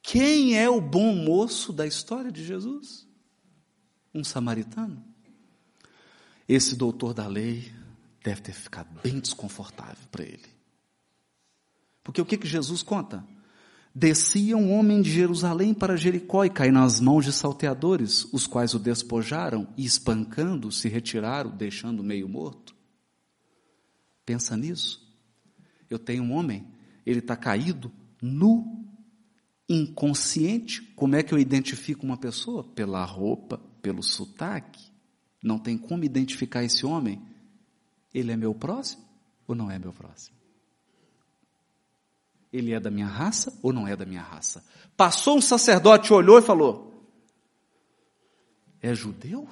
Quem 0.01 0.57
é 0.57 0.71
o 0.71 0.81
bom 0.81 1.13
moço 1.17 1.73
da 1.73 1.89
história 1.89 2.31
de 2.31 2.45
Jesus? 2.45 3.05
Um 4.15 4.23
samaritano. 4.23 5.05
Esse 6.49 6.77
doutor 6.77 7.13
da 7.13 7.27
lei 7.27 7.75
deve 8.23 8.43
ter 8.43 8.53
ficado 8.53 8.97
bem 9.03 9.19
desconfortável 9.19 10.07
para 10.13 10.23
ele. 10.23 10.55
Porque 12.05 12.21
o 12.21 12.25
que, 12.25 12.39
que 12.39 12.47
Jesus 12.47 12.81
conta? 12.81 13.27
Descia 13.95 14.57
um 14.57 14.73
homem 14.73 15.01
de 15.01 15.11
Jerusalém 15.11 15.73
para 15.73 15.97
Jericó 15.97 16.45
e 16.45 16.51
caiu 16.51 16.73
nas 16.73 16.99
mãos 16.99 17.25
de 17.25 17.33
salteadores, 17.33 18.25
os 18.33 18.45
quais 18.45 18.75
o 18.75 18.79
despojaram 18.79 19.69
e, 19.77 19.85
espancando, 19.85 20.73
se 20.73 20.89
retiraram, 20.89 21.51
deixando 21.57 22.03
meio 22.03 22.29
morto. 22.29 22.75
Pensa 24.27 24.57
nisso. 24.57 25.01
Eu 25.89 25.99
tenho 25.99 26.25
um 26.25 26.33
homem, 26.33 26.67
ele 27.07 27.21
está 27.21 27.37
caído, 27.37 27.93
nu, 28.21 28.85
inconsciente. 29.69 30.83
Como 30.97 31.15
é 31.15 31.23
que 31.23 31.33
eu 31.33 31.39
identifico 31.39 32.05
uma 32.05 32.17
pessoa? 32.17 32.65
Pela 32.65 33.05
roupa, 33.05 33.59
pelo 33.81 34.03
sotaque. 34.03 34.91
Não 35.41 35.59
tem 35.59 35.79
como 35.79 36.03
identificar 36.03 36.65
esse 36.65 36.85
homem. 36.85 37.23
Ele 38.13 38.33
é 38.33 38.37
meu 38.37 38.55
próximo 38.55 39.05
ou 39.47 39.55
não 39.55 39.71
é 39.71 39.79
meu 39.79 39.93
próximo? 39.93 40.34
Ele 42.55 42.73
é 42.73 42.79
da 42.79 42.89
minha 42.89 43.09
raça 43.09 43.59
ou 43.61 43.73
não 43.73 43.87
é 43.87 43.97
da 43.97 44.07
minha 44.07 44.23
raça? 44.23 44.65
Passou 44.97 45.37
um 45.37 45.41
sacerdote, 45.41 46.13
olhou 46.13 46.39
e 46.39 46.43
falou: 46.43 47.05
É 48.81 48.95
judeu? 48.95 49.49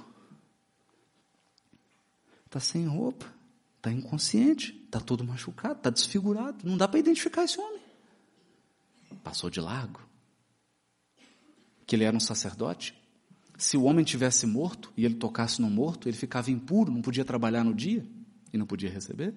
Está 2.46 2.60
sem 2.60 2.86
roupa, 2.86 3.26
está 3.76 3.90
inconsciente, 3.90 4.80
está 4.84 5.00
todo 5.00 5.24
machucado, 5.24 5.78
está 5.78 5.90
desfigurado, 5.90 6.58
não 6.62 6.76
dá 6.76 6.86
para 6.86 7.00
identificar 7.00 7.42
esse 7.42 7.58
homem. 7.58 7.80
Passou 9.24 9.50
de 9.50 9.60
largo. 9.60 10.00
Que 11.84 11.96
ele 11.96 12.04
era 12.04 12.16
um 12.16 12.20
sacerdote. 12.20 12.94
Se 13.58 13.76
o 13.76 13.82
homem 13.82 14.04
tivesse 14.04 14.46
morto 14.46 14.92
e 14.96 15.04
ele 15.04 15.14
tocasse 15.14 15.60
no 15.60 15.68
morto, 15.68 16.08
ele 16.08 16.16
ficava 16.16 16.50
impuro, 16.50 16.92
não 16.92 17.02
podia 17.02 17.24
trabalhar 17.24 17.64
no 17.64 17.74
dia 17.74 18.06
e 18.52 18.58
não 18.58 18.66
podia 18.66 18.90
receber. 18.90 19.34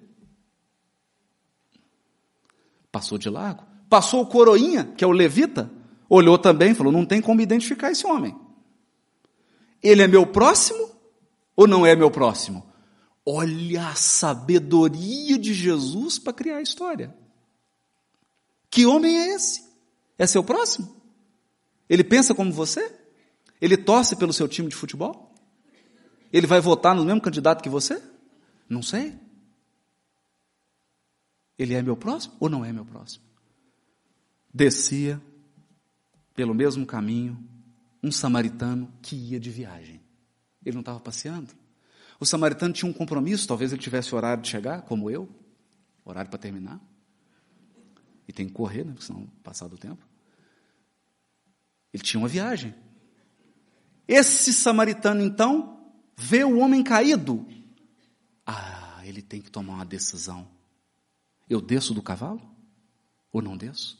Passou 2.96 3.18
de 3.18 3.28
largo. 3.28 3.62
Passou 3.90 4.22
o 4.22 4.26
coroinha, 4.26 4.82
que 4.96 5.04
é 5.04 5.06
o 5.06 5.12
levita, 5.12 5.70
olhou 6.08 6.38
também 6.38 6.70
e 6.70 6.74
falou: 6.74 6.90
não 6.90 7.04
tem 7.04 7.20
como 7.20 7.42
identificar 7.42 7.90
esse 7.90 8.06
homem. 8.06 8.34
Ele 9.82 10.00
é 10.00 10.08
meu 10.08 10.26
próximo 10.26 10.92
ou 11.54 11.66
não 11.66 11.84
é 11.84 11.94
meu 11.94 12.10
próximo? 12.10 12.66
Olha 13.26 13.88
a 13.88 13.94
sabedoria 13.94 15.38
de 15.38 15.52
Jesus 15.52 16.18
para 16.18 16.32
criar 16.32 16.56
a 16.56 16.62
história. 16.62 17.14
Que 18.70 18.86
homem 18.86 19.14
é 19.14 19.34
esse? 19.34 19.62
É 20.18 20.26
seu 20.26 20.42
próximo? 20.42 20.96
Ele 21.90 22.02
pensa 22.02 22.34
como 22.34 22.50
você? 22.50 22.90
Ele 23.60 23.76
torce 23.76 24.16
pelo 24.16 24.32
seu 24.32 24.48
time 24.48 24.70
de 24.70 24.74
futebol? 24.74 25.34
Ele 26.32 26.46
vai 26.46 26.62
votar 26.62 26.94
no 26.94 27.04
mesmo 27.04 27.20
candidato 27.20 27.62
que 27.62 27.68
você? 27.68 28.02
Não 28.66 28.80
sei. 28.80 29.25
Ele 31.58 31.74
é 31.74 31.82
meu 31.82 31.96
próximo 31.96 32.34
ou 32.38 32.48
não 32.48 32.64
é 32.64 32.72
meu 32.72 32.84
próximo? 32.84 33.26
descia 34.56 35.20
pelo 36.34 36.54
mesmo 36.54 36.86
caminho 36.86 37.38
um 38.02 38.10
samaritano 38.10 38.90
que 39.02 39.14
ia 39.14 39.38
de 39.38 39.50
viagem. 39.50 40.00
Ele 40.64 40.74
não 40.74 40.80
estava 40.80 40.98
passeando. 40.98 41.52
O 42.18 42.24
samaritano 42.24 42.72
tinha 42.72 42.90
um 42.90 42.92
compromisso, 42.92 43.46
talvez 43.46 43.72
ele 43.72 43.82
tivesse 43.82 44.14
horário 44.14 44.42
de 44.42 44.48
chegar, 44.48 44.82
como 44.82 45.10
eu, 45.10 45.28
horário 46.04 46.30
para 46.30 46.38
terminar. 46.38 46.80
E 48.26 48.32
tem 48.32 48.46
que 48.46 48.54
correr, 48.54 48.84
né, 48.84 48.92
porque 48.92 49.04
senão 49.04 49.26
passar 49.42 49.68
do 49.68 49.76
tempo. 49.76 50.02
Ele 51.92 52.02
tinha 52.02 52.18
uma 52.18 52.28
viagem. 52.28 52.74
Esse 54.08 54.54
samaritano, 54.54 55.22
então, 55.22 55.92
vê 56.16 56.44
o 56.44 56.58
homem 56.58 56.82
caído. 56.82 57.46
Ah, 58.46 59.02
ele 59.04 59.20
tem 59.20 59.42
que 59.42 59.50
tomar 59.50 59.74
uma 59.74 59.84
decisão. 59.84 60.48
Eu 61.48 61.60
desço 61.60 61.94
do 61.94 62.02
cavalo? 62.02 62.40
Ou 63.32 63.40
não 63.40 63.56
desço? 63.56 63.98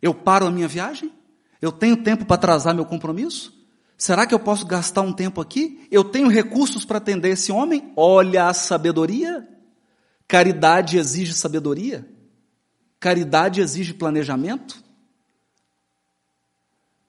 Eu 0.00 0.14
paro 0.14 0.46
a 0.46 0.50
minha 0.50 0.68
viagem? 0.68 1.12
Eu 1.60 1.72
tenho 1.72 2.02
tempo 2.02 2.24
para 2.24 2.34
atrasar 2.34 2.74
meu 2.74 2.84
compromisso? 2.84 3.54
Será 3.96 4.26
que 4.26 4.34
eu 4.34 4.38
posso 4.38 4.66
gastar 4.66 5.00
um 5.02 5.12
tempo 5.12 5.40
aqui? 5.40 5.86
Eu 5.90 6.04
tenho 6.04 6.28
recursos 6.28 6.84
para 6.84 6.98
atender 6.98 7.30
esse 7.30 7.50
homem? 7.50 7.92
Olha 7.96 8.48
a 8.48 8.54
sabedoria. 8.54 9.48
Caridade 10.28 10.98
exige 10.98 11.32
sabedoria. 11.32 12.06
Caridade 13.00 13.60
exige 13.60 13.94
planejamento. 13.94 14.82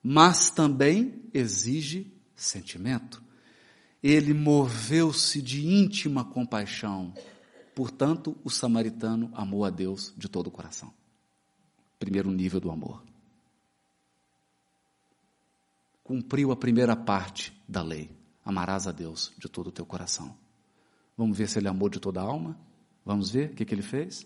Mas 0.02 0.50
também 0.50 1.22
exige 1.34 2.12
sentimento. 2.34 3.22
Ele 4.02 4.32
moveu-se 4.32 5.42
de 5.42 5.66
íntima 5.66 6.24
compaixão. 6.24 7.12
Portanto, 7.76 8.36
o 8.42 8.50
samaritano 8.50 9.30
amou 9.34 9.64
a 9.64 9.70
Deus 9.70 10.12
de 10.16 10.28
todo 10.28 10.48
o 10.48 10.50
coração. 10.50 10.92
Primeiro 11.96 12.28
nível 12.32 12.58
do 12.58 12.72
amor 12.72 13.00
cumpriu 16.06 16.52
a 16.52 16.56
primeira 16.56 16.94
parte 16.94 17.52
da 17.68 17.82
lei. 17.82 18.08
Amarás 18.44 18.86
a 18.86 18.92
Deus 18.92 19.32
de 19.36 19.48
todo 19.48 19.66
o 19.66 19.72
teu 19.72 19.84
coração. 19.84 20.32
Vamos 21.18 21.36
ver 21.36 21.48
se 21.48 21.58
ele 21.58 21.66
amou 21.66 21.88
de 21.88 21.98
toda 21.98 22.20
a 22.20 22.24
alma? 22.24 22.56
Vamos 23.04 23.28
ver 23.28 23.50
o 23.50 23.54
que, 23.54 23.64
que 23.64 23.74
ele 23.74 23.82
fez? 23.82 24.24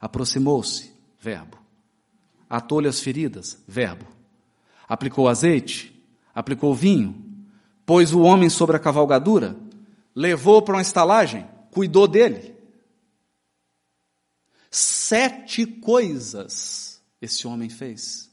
Aproximou-se, 0.00 0.92
verbo. 1.18 1.58
Atou-lhe 2.48 2.86
as 2.86 3.00
feridas, 3.00 3.60
verbo. 3.66 4.06
Aplicou 4.88 5.28
azeite, 5.28 5.92
aplicou 6.32 6.72
vinho, 6.72 7.20
pôs 7.84 8.12
o 8.12 8.20
homem 8.20 8.48
sobre 8.48 8.76
a 8.76 8.80
cavalgadura, 8.80 9.56
levou 10.14 10.62
para 10.62 10.76
uma 10.76 10.82
estalagem, 10.82 11.44
cuidou 11.72 12.06
dele. 12.06 12.54
Sete 14.70 15.66
coisas 15.66 17.00
esse 17.20 17.46
homem 17.46 17.68
fez. 17.68 18.30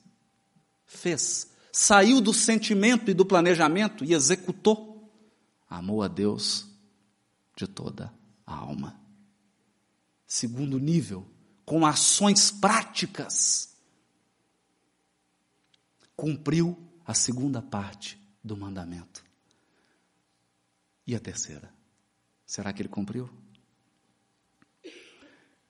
Fez 0.86 1.56
saiu 1.76 2.22
do 2.22 2.34
sentimento 2.34 3.12
e 3.12 3.14
do 3.14 3.26
planejamento 3.26 4.06
e 4.06 4.14
executou. 4.14 5.12
Amou 5.70 6.02
a 6.02 6.08
Deus 6.08 6.66
de 7.54 7.68
toda 7.68 8.14
a 8.48 8.56
alma. 8.56 8.98
Segundo 10.26 10.80
nível, 10.80 11.28
com 11.66 11.86
ações 11.86 12.50
práticas, 12.50 13.76
cumpriu 16.16 16.78
a 17.06 17.14
segunda 17.14 17.62
parte 17.62 18.18
do 18.42 18.56
mandamento. 18.56 19.22
E 21.06 21.14
a 21.14 21.20
terceira? 21.20 21.74
Será 22.46 22.72
que 22.72 22.82
ele 22.82 22.90
cumpriu? 22.90 23.30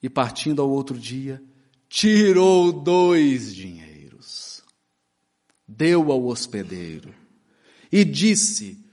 E 0.05 0.09
partindo 0.09 0.61
ao 0.61 0.69
outro 0.69 0.99
dia, 0.99 1.43
tirou 1.89 2.71
dois 2.71 3.55
dinheiros 3.55 3.95
deu 5.67 6.11
ao 6.11 6.25
hospedeiro 6.27 7.11
e 7.91 8.05
disse: 8.05 8.85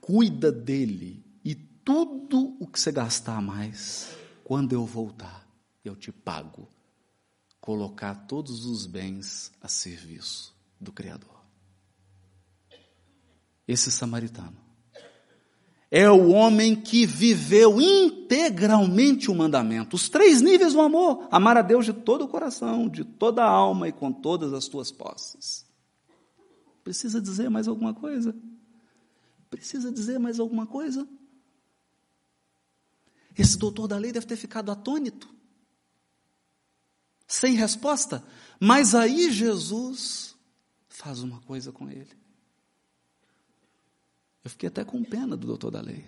Cuida 0.00 0.50
dele 0.50 1.22
e 1.44 1.54
tudo 1.54 2.56
o 2.58 2.66
que 2.66 2.80
você 2.80 2.90
gastar 2.90 3.42
mais, 3.42 4.16
quando 4.42 4.72
eu 4.72 4.86
voltar, 4.86 5.46
eu 5.84 5.94
te 5.94 6.10
pago. 6.10 6.66
Colocar 7.60 8.14
todos 8.26 8.64
os 8.64 8.86
bens 8.86 9.52
a 9.60 9.68
serviço 9.68 10.56
do 10.80 10.90
Criador. 10.90 11.44
Esse 13.66 13.92
samaritano 13.92 14.56
é 15.90 16.10
o 16.10 16.28
homem 16.30 16.76
que 16.76 17.06
viveu 17.06 17.80
integralmente 17.80 19.30
o 19.30 19.34
mandamento, 19.34 19.96
os 19.96 20.08
três 20.08 20.42
níveis 20.42 20.74
do 20.74 20.80
amor: 20.80 21.26
amar 21.30 21.56
a 21.56 21.62
Deus 21.62 21.86
de 21.86 21.92
todo 21.92 22.24
o 22.24 22.28
coração, 22.28 22.88
de 22.88 23.04
toda 23.04 23.42
a 23.42 23.48
alma 23.48 23.88
e 23.88 23.92
com 23.92 24.12
todas 24.12 24.52
as 24.52 24.68
tuas 24.68 24.90
posses. 24.90 25.66
Precisa 26.84 27.20
dizer 27.20 27.48
mais 27.48 27.68
alguma 27.68 27.94
coisa? 27.94 28.34
Precisa 29.50 29.90
dizer 29.90 30.18
mais 30.18 30.38
alguma 30.38 30.66
coisa? 30.66 31.08
Esse 33.36 33.56
doutor 33.56 33.86
da 33.86 33.96
lei 33.96 34.12
deve 34.12 34.26
ter 34.26 34.36
ficado 34.36 34.70
atônito, 34.70 35.28
sem 37.26 37.54
resposta. 37.54 38.24
Mas 38.60 38.94
aí 38.94 39.30
Jesus 39.30 40.34
faz 40.88 41.22
uma 41.22 41.40
coisa 41.42 41.70
com 41.70 41.88
ele. 41.88 42.10
Eu 44.44 44.50
fiquei 44.50 44.68
até 44.68 44.84
com 44.84 45.02
pena 45.04 45.36
do 45.36 45.46
doutor 45.46 45.70
da 45.70 45.80
lei. 45.80 46.04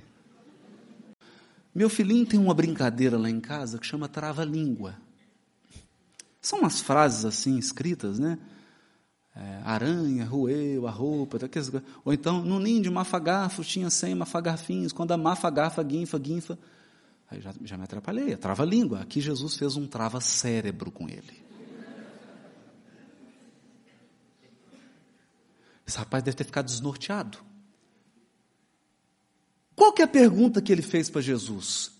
Meu 1.75 1.89
filhinho 1.89 2.27
tem 2.27 2.39
uma 2.39 2.55
brincadeira 2.55 3.19
lá 3.19 3.31
em 3.31 3.41
casa 3.41 3.79
que 3.79 3.87
chama 3.87 4.09
trava-língua. 4.09 4.97
São 6.41 6.61
umas 6.61 6.81
frases 6.81 7.25
assim 7.25 7.59
escritas, 7.59 8.19
né? 8.19 8.39
é, 9.35 9.61
aranha 9.65 10.25
roeu 10.25 10.87
a 10.87 10.91
roupa, 10.91 11.39
ou 12.05 12.13
então 12.13 12.43
no 12.43 12.59
ninho 12.59 12.83
de 12.83 12.91
mafagafos 12.91 13.67
tinha 13.67 13.89
cem 13.89 14.15
mafagarfinhos, 14.15 14.93
quando 14.93 15.13
a 15.13 15.17
mafagafa 15.17 15.83
guinfa, 15.83 16.19
guinfa, 16.19 16.59
aí 17.31 17.41
já, 17.41 17.55
já 17.65 17.79
me 17.79 17.85
atrapalhei, 17.85 18.37
trava 18.37 18.65
língua, 18.65 19.01
aqui 19.01 19.21
Jesus 19.21 19.55
fez 19.57 19.77
um 19.77 19.87
trava 19.87 20.21
cérebro 20.21 20.91
com 20.91 21.09
ele. 21.09 21.49
Esse 25.87 25.99
rapaz 25.99 26.23
deve 26.23 26.37
ter 26.37 26.45
ficado 26.45 26.67
desnorteado. 26.67 27.39
Qual 29.81 29.95
que 29.95 30.03
é 30.03 30.05
a 30.05 30.09
pergunta 30.09 30.61
que 30.61 30.71
ele 30.71 30.83
fez 30.83 31.09
para 31.09 31.23
Jesus? 31.23 31.91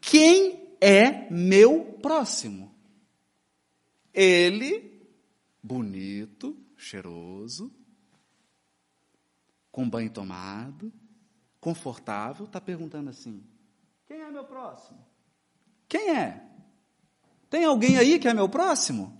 Quem 0.00 0.74
é 0.80 1.30
meu 1.30 1.84
próximo? 2.02 2.74
Ele, 4.12 5.08
bonito, 5.62 6.58
cheiroso, 6.76 7.72
com 9.70 9.88
banho 9.88 10.10
tomado, 10.10 10.92
confortável, 11.60 12.44
está 12.44 12.60
perguntando 12.60 13.08
assim: 13.08 13.44
quem 14.08 14.20
é 14.20 14.32
meu 14.32 14.42
próximo? 14.42 14.98
Quem 15.88 16.10
é? 16.10 16.44
Tem 17.48 17.64
alguém 17.64 17.98
aí 17.98 18.18
que 18.18 18.26
é 18.26 18.34
meu 18.34 18.48
próximo? 18.48 19.16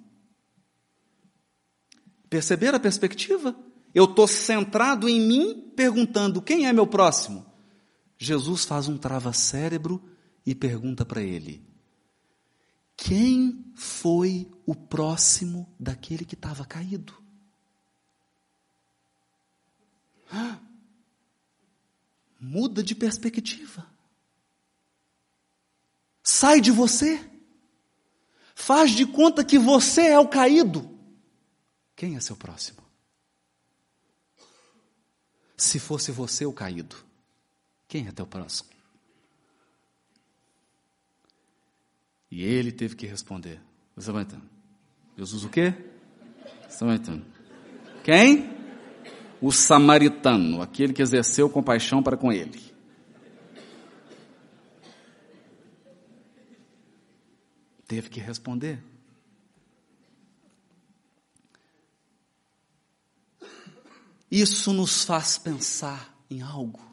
Perceber 2.28 2.74
a 2.74 2.80
perspectiva? 2.80 3.56
Eu 3.94 4.06
estou 4.06 4.26
centrado 4.26 5.08
em 5.08 5.20
mim, 5.20 5.72
perguntando 5.76 6.42
quem 6.42 6.66
é 6.66 6.72
meu 6.72 6.88
próximo. 6.88 7.47
Jesus 8.18 8.64
faz 8.64 8.88
um 8.88 8.98
trava-cérebro 8.98 10.02
e 10.44 10.54
pergunta 10.54 11.04
para 11.04 11.22
ele: 11.22 11.64
quem 12.96 13.72
foi 13.76 14.50
o 14.66 14.74
próximo 14.74 15.72
daquele 15.78 16.24
que 16.24 16.34
estava 16.34 16.64
caído? 16.66 17.14
Muda 22.40 22.82
de 22.82 22.94
perspectiva. 22.94 23.86
Sai 26.22 26.60
de 26.60 26.70
você. 26.70 27.24
Faz 28.54 28.90
de 28.90 29.06
conta 29.06 29.44
que 29.44 29.58
você 29.58 30.08
é 30.08 30.18
o 30.18 30.28
caído. 30.28 30.98
Quem 31.94 32.16
é 32.16 32.20
seu 32.20 32.36
próximo? 32.36 32.82
Se 35.56 35.78
fosse 35.78 36.12
você 36.12 36.44
o 36.44 36.52
caído, 36.52 36.96
quem 37.88 38.06
é 38.06 38.12
teu 38.12 38.26
próximo? 38.26 38.68
E 42.30 42.44
ele 42.44 42.70
teve 42.70 42.94
que 42.94 43.06
responder. 43.06 43.58
Você 43.96 44.12
vai 44.12 44.22
entender. 44.22 44.46
Jesus 45.16 45.44
o 45.44 45.48
quê? 45.48 45.74
Você 46.68 46.84
vai 46.84 46.96
entender. 46.96 47.24
Quem? 48.04 48.58
o 49.40 49.52
samaritano, 49.52 50.60
aquele 50.60 50.92
que 50.92 51.02
exerceu 51.02 51.48
compaixão 51.48 52.02
para 52.02 52.16
com 52.16 52.32
ele. 52.32 52.60
Teve 57.86 58.10
que 58.10 58.20
responder. 58.20 58.82
Isso 64.30 64.74
nos 64.74 65.04
faz 65.04 65.38
pensar 65.38 66.14
em 66.28 66.42
algo. 66.42 66.87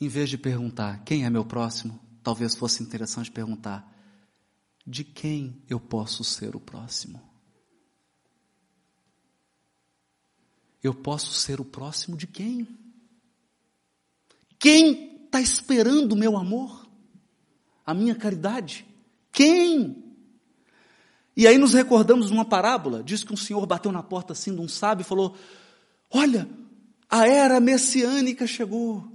Em 0.00 0.08
vez 0.08 0.30
de 0.30 0.38
perguntar 0.38 1.04
quem 1.04 1.24
é 1.24 1.30
meu 1.30 1.44
próximo, 1.44 2.00
talvez 2.22 2.54
fosse 2.54 2.82
interessante 2.82 3.30
perguntar 3.30 3.86
de 4.86 5.04
quem 5.04 5.62
eu 5.68 5.78
posso 5.78 6.24
ser 6.24 6.56
o 6.56 6.60
próximo? 6.60 7.20
Eu 10.82 10.94
posso 10.94 11.32
ser 11.32 11.60
o 11.60 11.64
próximo 11.64 12.16
de 12.16 12.26
quem? 12.26 12.66
Quem 14.58 15.24
está 15.26 15.40
esperando 15.40 16.12
o 16.12 16.16
meu 16.16 16.36
amor? 16.36 16.88
A 17.84 17.92
minha 17.92 18.14
caridade? 18.14 18.86
Quem? 19.30 20.02
E 21.36 21.46
aí 21.46 21.58
nos 21.58 21.74
recordamos 21.74 22.28
de 22.28 22.32
uma 22.32 22.44
parábola, 22.44 23.02
diz 23.02 23.22
que 23.22 23.32
um 23.32 23.36
senhor 23.36 23.64
bateu 23.66 23.92
na 23.92 24.02
porta 24.02 24.32
assim 24.32 24.54
de 24.54 24.60
um 24.60 24.68
sábio 24.68 25.02
e 25.02 25.06
falou: 25.06 25.36
Olha, 26.10 26.48
a 27.08 27.26
era 27.26 27.60
messiânica 27.60 28.46
chegou, 28.46 29.09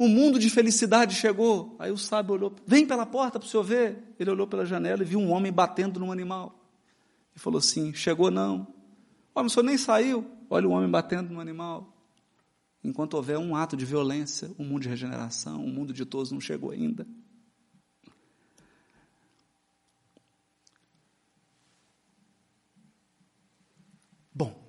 o 0.00 0.08
mundo 0.08 0.38
de 0.38 0.48
felicidade 0.48 1.14
chegou. 1.14 1.76
Aí 1.78 1.92
o 1.92 1.98
sábio 1.98 2.32
olhou, 2.32 2.56
vem 2.66 2.86
pela 2.86 3.04
porta 3.04 3.38
para 3.38 3.46
o 3.46 3.50
senhor 3.50 3.62
ver. 3.62 4.02
Ele 4.18 4.30
olhou 4.30 4.46
pela 4.46 4.64
janela 4.64 5.02
e 5.02 5.04
viu 5.04 5.18
um 5.20 5.30
homem 5.30 5.52
batendo 5.52 6.00
num 6.00 6.10
animal. 6.10 6.58
E 7.36 7.38
falou 7.38 7.58
assim: 7.58 7.92
Chegou 7.92 8.30
não. 8.30 8.66
Olha, 9.34 9.46
o 9.46 9.50
senhor 9.50 9.62
nem 9.62 9.76
saiu. 9.76 10.24
Olha 10.48 10.66
o 10.66 10.70
homem 10.70 10.90
batendo 10.90 11.34
no 11.34 11.38
animal. 11.38 11.94
Enquanto 12.82 13.12
houver 13.12 13.36
um 13.36 13.54
ato 13.54 13.76
de 13.76 13.84
violência, 13.84 14.50
o 14.56 14.62
um 14.62 14.64
mundo 14.64 14.80
de 14.84 14.88
regeneração, 14.88 15.60
o 15.60 15.66
um 15.66 15.70
mundo 15.70 15.92
de 15.92 16.06
todos 16.06 16.32
não 16.32 16.40
chegou 16.40 16.70
ainda. 16.70 17.06
Bom, 24.34 24.64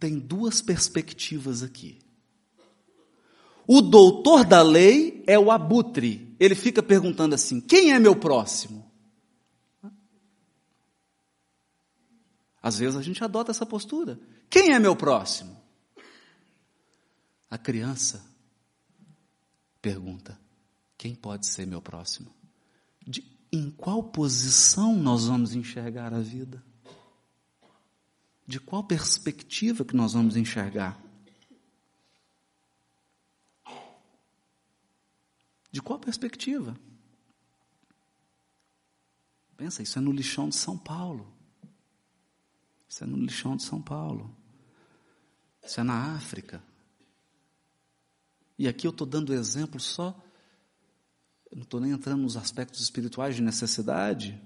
tem 0.00 0.18
duas 0.18 0.60
perspectivas 0.60 1.62
aqui. 1.62 2.04
O 3.66 3.80
doutor 3.80 4.44
da 4.44 4.62
lei 4.62 5.24
é 5.26 5.38
o 5.38 5.50
abutre. 5.50 6.36
Ele 6.38 6.54
fica 6.54 6.82
perguntando 6.82 7.34
assim: 7.34 7.60
quem 7.60 7.92
é 7.92 7.98
meu 7.98 8.14
próximo? 8.14 8.86
Às 12.62 12.78
vezes 12.78 12.96
a 12.96 13.02
gente 13.02 13.22
adota 13.22 13.50
essa 13.50 13.64
postura. 13.64 14.18
Quem 14.50 14.72
é 14.72 14.78
meu 14.78 14.96
próximo? 14.96 15.56
A 17.50 17.56
criança 17.56 18.24
pergunta: 19.80 20.38
quem 20.98 21.14
pode 21.14 21.46
ser 21.46 21.66
meu 21.66 21.80
próximo? 21.80 22.34
De, 23.06 23.24
em 23.52 23.70
qual 23.70 24.02
posição 24.02 24.96
nós 24.96 25.26
vamos 25.26 25.54
enxergar 25.54 26.12
a 26.12 26.20
vida? 26.20 26.62
De 28.46 28.60
qual 28.60 28.84
perspectiva 28.84 29.84
que 29.84 29.96
nós 29.96 30.12
vamos 30.12 30.36
enxergar? 30.36 31.00
De 35.76 35.82
qual 35.82 35.98
perspectiva? 35.98 36.74
Pensa, 39.58 39.82
isso 39.82 39.98
é 39.98 40.00
no 40.00 40.10
lixão 40.10 40.48
de 40.48 40.56
São 40.56 40.78
Paulo. 40.78 41.30
Isso 42.88 43.04
é 43.04 43.06
no 43.06 43.18
lixão 43.18 43.54
de 43.58 43.62
São 43.62 43.82
Paulo. 43.82 44.34
Isso 45.62 45.78
é 45.78 45.82
na 45.82 46.14
África. 46.14 46.64
E 48.58 48.66
aqui 48.66 48.86
eu 48.86 48.90
estou 48.90 49.06
dando 49.06 49.34
exemplo 49.34 49.78
só, 49.78 50.18
não 51.54 51.64
estou 51.64 51.78
nem 51.78 51.90
entrando 51.90 52.22
nos 52.22 52.38
aspectos 52.38 52.80
espirituais 52.80 53.36
de 53.36 53.42
necessidade, 53.42 54.42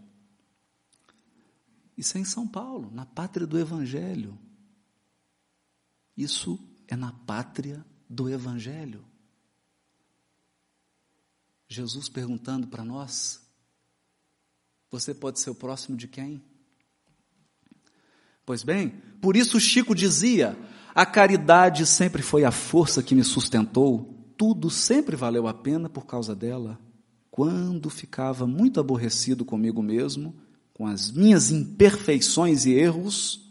isso 1.96 2.18
é 2.18 2.20
em 2.20 2.24
São 2.24 2.44
Paulo, 2.44 2.90
na 2.90 3.06
pátria 3.06 3.46
do 3.46 3.56
Evangelho. 3.56 4.36
Isso 6.16 6.58
é 6.88 6.96
na 6.96 7.12
pátria 7.12 7.86
do 8.08 8.28
Evangelho. 8.28 9.08
Jesus 11.72 12.08
perguntando 12.08 12.66
para 12.66 12.84
nós: 12.84 13.40
Você 14.90 15.14
pode 15.14 15.38
ser 15.38 15.50
o 15.50 15.54
próximo 15.54 15.96
de 15.96 16.08
quem? 16.08 16.42
Pois 18.44 18.64
bem, 18.64 18.88
por 19.22 19.36
isso 19.36 19.60
Chico 19.60 19.94
dizia: 19.94 20.58
A 20.92 21.06
caridade 21.06 21.86
sempre 21.86 22.22
foi 22.22 22.44
a 22.44 22.50
força 22.50 23.04
que 23.04 23.14
me 23.14 23.22
sustentou, 23.22 24.32
tudo 24.36 24.68
sempre 24.68 25.14
valeu 25.14 25.46
a 25.46 25.54
pena 25.54 25.88
por 25.88 26.06
causa 26.06 26.34
dela. 26.34 26.76
Quando 27.30 27.88
ficava 27.88 28.48
muito 28.48 28.80
aborrecido 28.80 29.44
comigo 29.44 29.80
mesmo, 29.80 30.34
com 30.74 30.88
as 30.88 31.12
minhas 31.12 31.52
imperfeições 31.52 32.66
e 32.66 32.72
erros, 32.72 33.48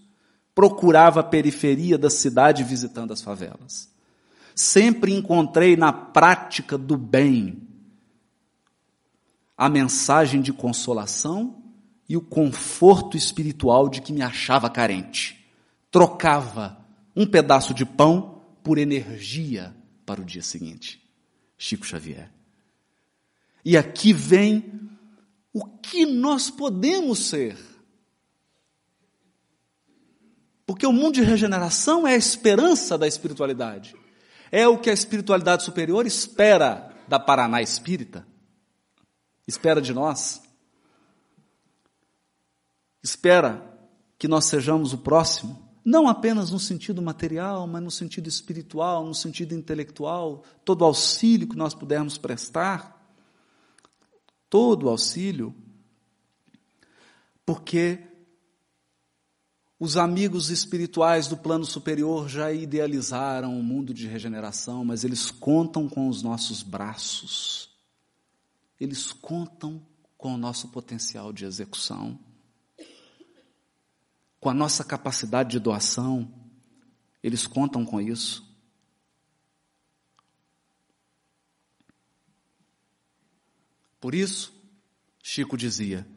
procurava 0.53 1.21
a 1.21 1.23
periferia 1.23 1.97
da 1.97 2.09
cidade 2.09 2.65
visitando 2.65 3.13
as 3.13 3.21
favelas. 3.21 3.89
Sempre 4.53 5.13
encontrei 5.13 5.77
na 5.77 5.93
prática 5.93 6.77
do 6.77 6.97
bem 6.97 7.68
a 9.59 9.67
mensagem 9.67 10.41
de 10.41 10.53
consolação 10.53 11.61
e 12.07 12.15
o 12.15 12.21
conforto 12.21 13.17
espiritual 13.17 13.89
de 13.89 14.01
que 14.01 14.13
me 14.13 14.21
achava 14.21 14.69
carente. 14.69 15.45
Trocava 15.91 16.79
um 17.13 17.25
pedaço 17.27 17.73
de 17.73 17.85
pão 17.85 18.41
por 18.63 18.77
energia 18.77 19.75
para 20.05 20.21
o 20.21 20.23
dia 20.23 20.41
seguinte. 20.41 21.05
Chico 21.57 21.85
Xavier. 21.85 22.31
E 23.65 23.75
aqui 23.75 24.13
vem 24.13 24.89
o 25.51 25.65
que 25.65 26.05
nós 26.05 26.49
podemos 26.49 27.27
ser. 27.27 27.57
Porque 30.65 30.87
o 30.87 30.93
mundo 30.93 31.15
de 31.15 31.21
regeneração 31.21 32.07
é 32.07 32.13
a 32.13 32.17
esperança 32.17 32.97
da 32.97 33.09
espiritualidade. 33.09 33.93
É 34.53 34.65
o 34.65 34.77
que 34.77 34.89
a 34.89 34.93
espiritualidade 34.93 35.63
superior 35.63 36.07
espera 36.07 36.95
da 37.09 37.19
Paraná 37.19 37.61
espírita. 37.61 38.28
Espera 39.49 39.81
de 39.81 39.95
nós. 39.95 40.43
Espera 43.01 43.67
que 44.15 44.27
nós 44.27 44.45
sejamos 44.45 44.93
o 44.93 44.99
próximo, 44.99 45.67
não 45.83 46.07
apenas 46.07 46.51
no 46.51 46.59
sentido 46.59 47.01
material, 47.01 47.65
mas 47.65 47.81
no 47.81 47.89
sentido 47.89 48.27
espiritual, 48.27 49.03
no 49.03 49.15
sentido 49.15 49.55
intelectual, 49.55 50.43
todo 50.63 50.85
auxílio 50.85 51.47
que 51.47 51.55
nós 51.55 51.73
pudermos 51.73 52.15
prestar. 52.15 52.95
Todo 54.47 54.87
auxílio, 54.87 55.55
porque 57.43 58.03
os 59.79 59.97
amigos 59.97 60.51
espirituais 60.51 61.27
do 61.27 61.37
plano 61.37 61.65
superior 61.65 62.27
já 62.27 62.51
idealizaram 62.51 63.55
o 63.55 63.59
um 63.59 63.63
mundo 63.63 63.93
de 63.93 64.07
regeneração, 64.07 64.83
mas 64.83 65.03
eles 65.03 65.31
contam 65.31 65.87
com 65.87 66.07
os 66.07 66.21
nossos 66.21 66.61
braços, 66.61 67.68
eles 68.79 69.11
contam 69.11 69.85
com 70.17 70.33
o 70.33 70.37
nosso 70.37 70.69
potencial 70.69 71.33
de 71.33 71.45
execução, 71.45 72.19
com 74.39 74.49
a 74.49 74.53
nossa 74.53 74.83
capacidade 74.83 75.51
de 75.51 75.59
doação, 75.59 76.31
eles 77.21 77.45
contam 77.45 77.85
com 77.85 77.99
isso. 77.99 78.47
Por 83.99 84.15
isso, 84.15 84.53
Chico 85.21 85.57
dizia: 85.57 86.07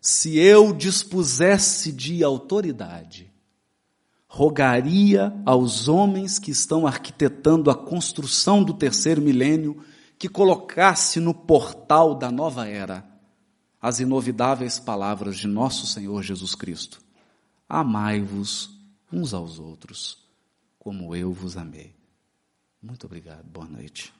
se 0.00 0.38
eu 0.38 0.74
dispusesse 0.74 1.90
de 1.90 2.22
autoridade, 2.22 3.32
rogaria 4.28 5.32
aos 5.44 5.88
homens 5.88 6.38
que 6.38 6.50
estão 6.50 6.86
arquitetando 6.86 7.70
a 7.70 7.74
construção 7.74 8.62
do 8.62 8.74
terceiro 8.74 9.22
milênio 9.22 9.82
que 10.20 10.28
colocasse 10.28 11.18
no 11.18 11.32
portal 11.32 12.14
da 12.14 12.30
nova 12.30 12.68
era 12.68 13.10
as 13.80 14.00
inovidáveis 14.00 14.78
palavras 14.78 15.38
de 15.38 15.48
nosso 15.48 15.86
Senhor 15.86 16.22
Jesus 16.22 16.54
Cristo: 16.54 17.00
Amai-vos 17.66 18.78
uns 19.10 19.32
aos 19.32 19.58
outros, 19.58 20.22
como 20.78 21.16
eu 21.16 21.32
vos 21.32 21.56
amei. 21.56 21.96
Muito 22.82 23.06
obrigado, 23.06 23.44
boa 23.44 23.66
noite. 23.66 24.12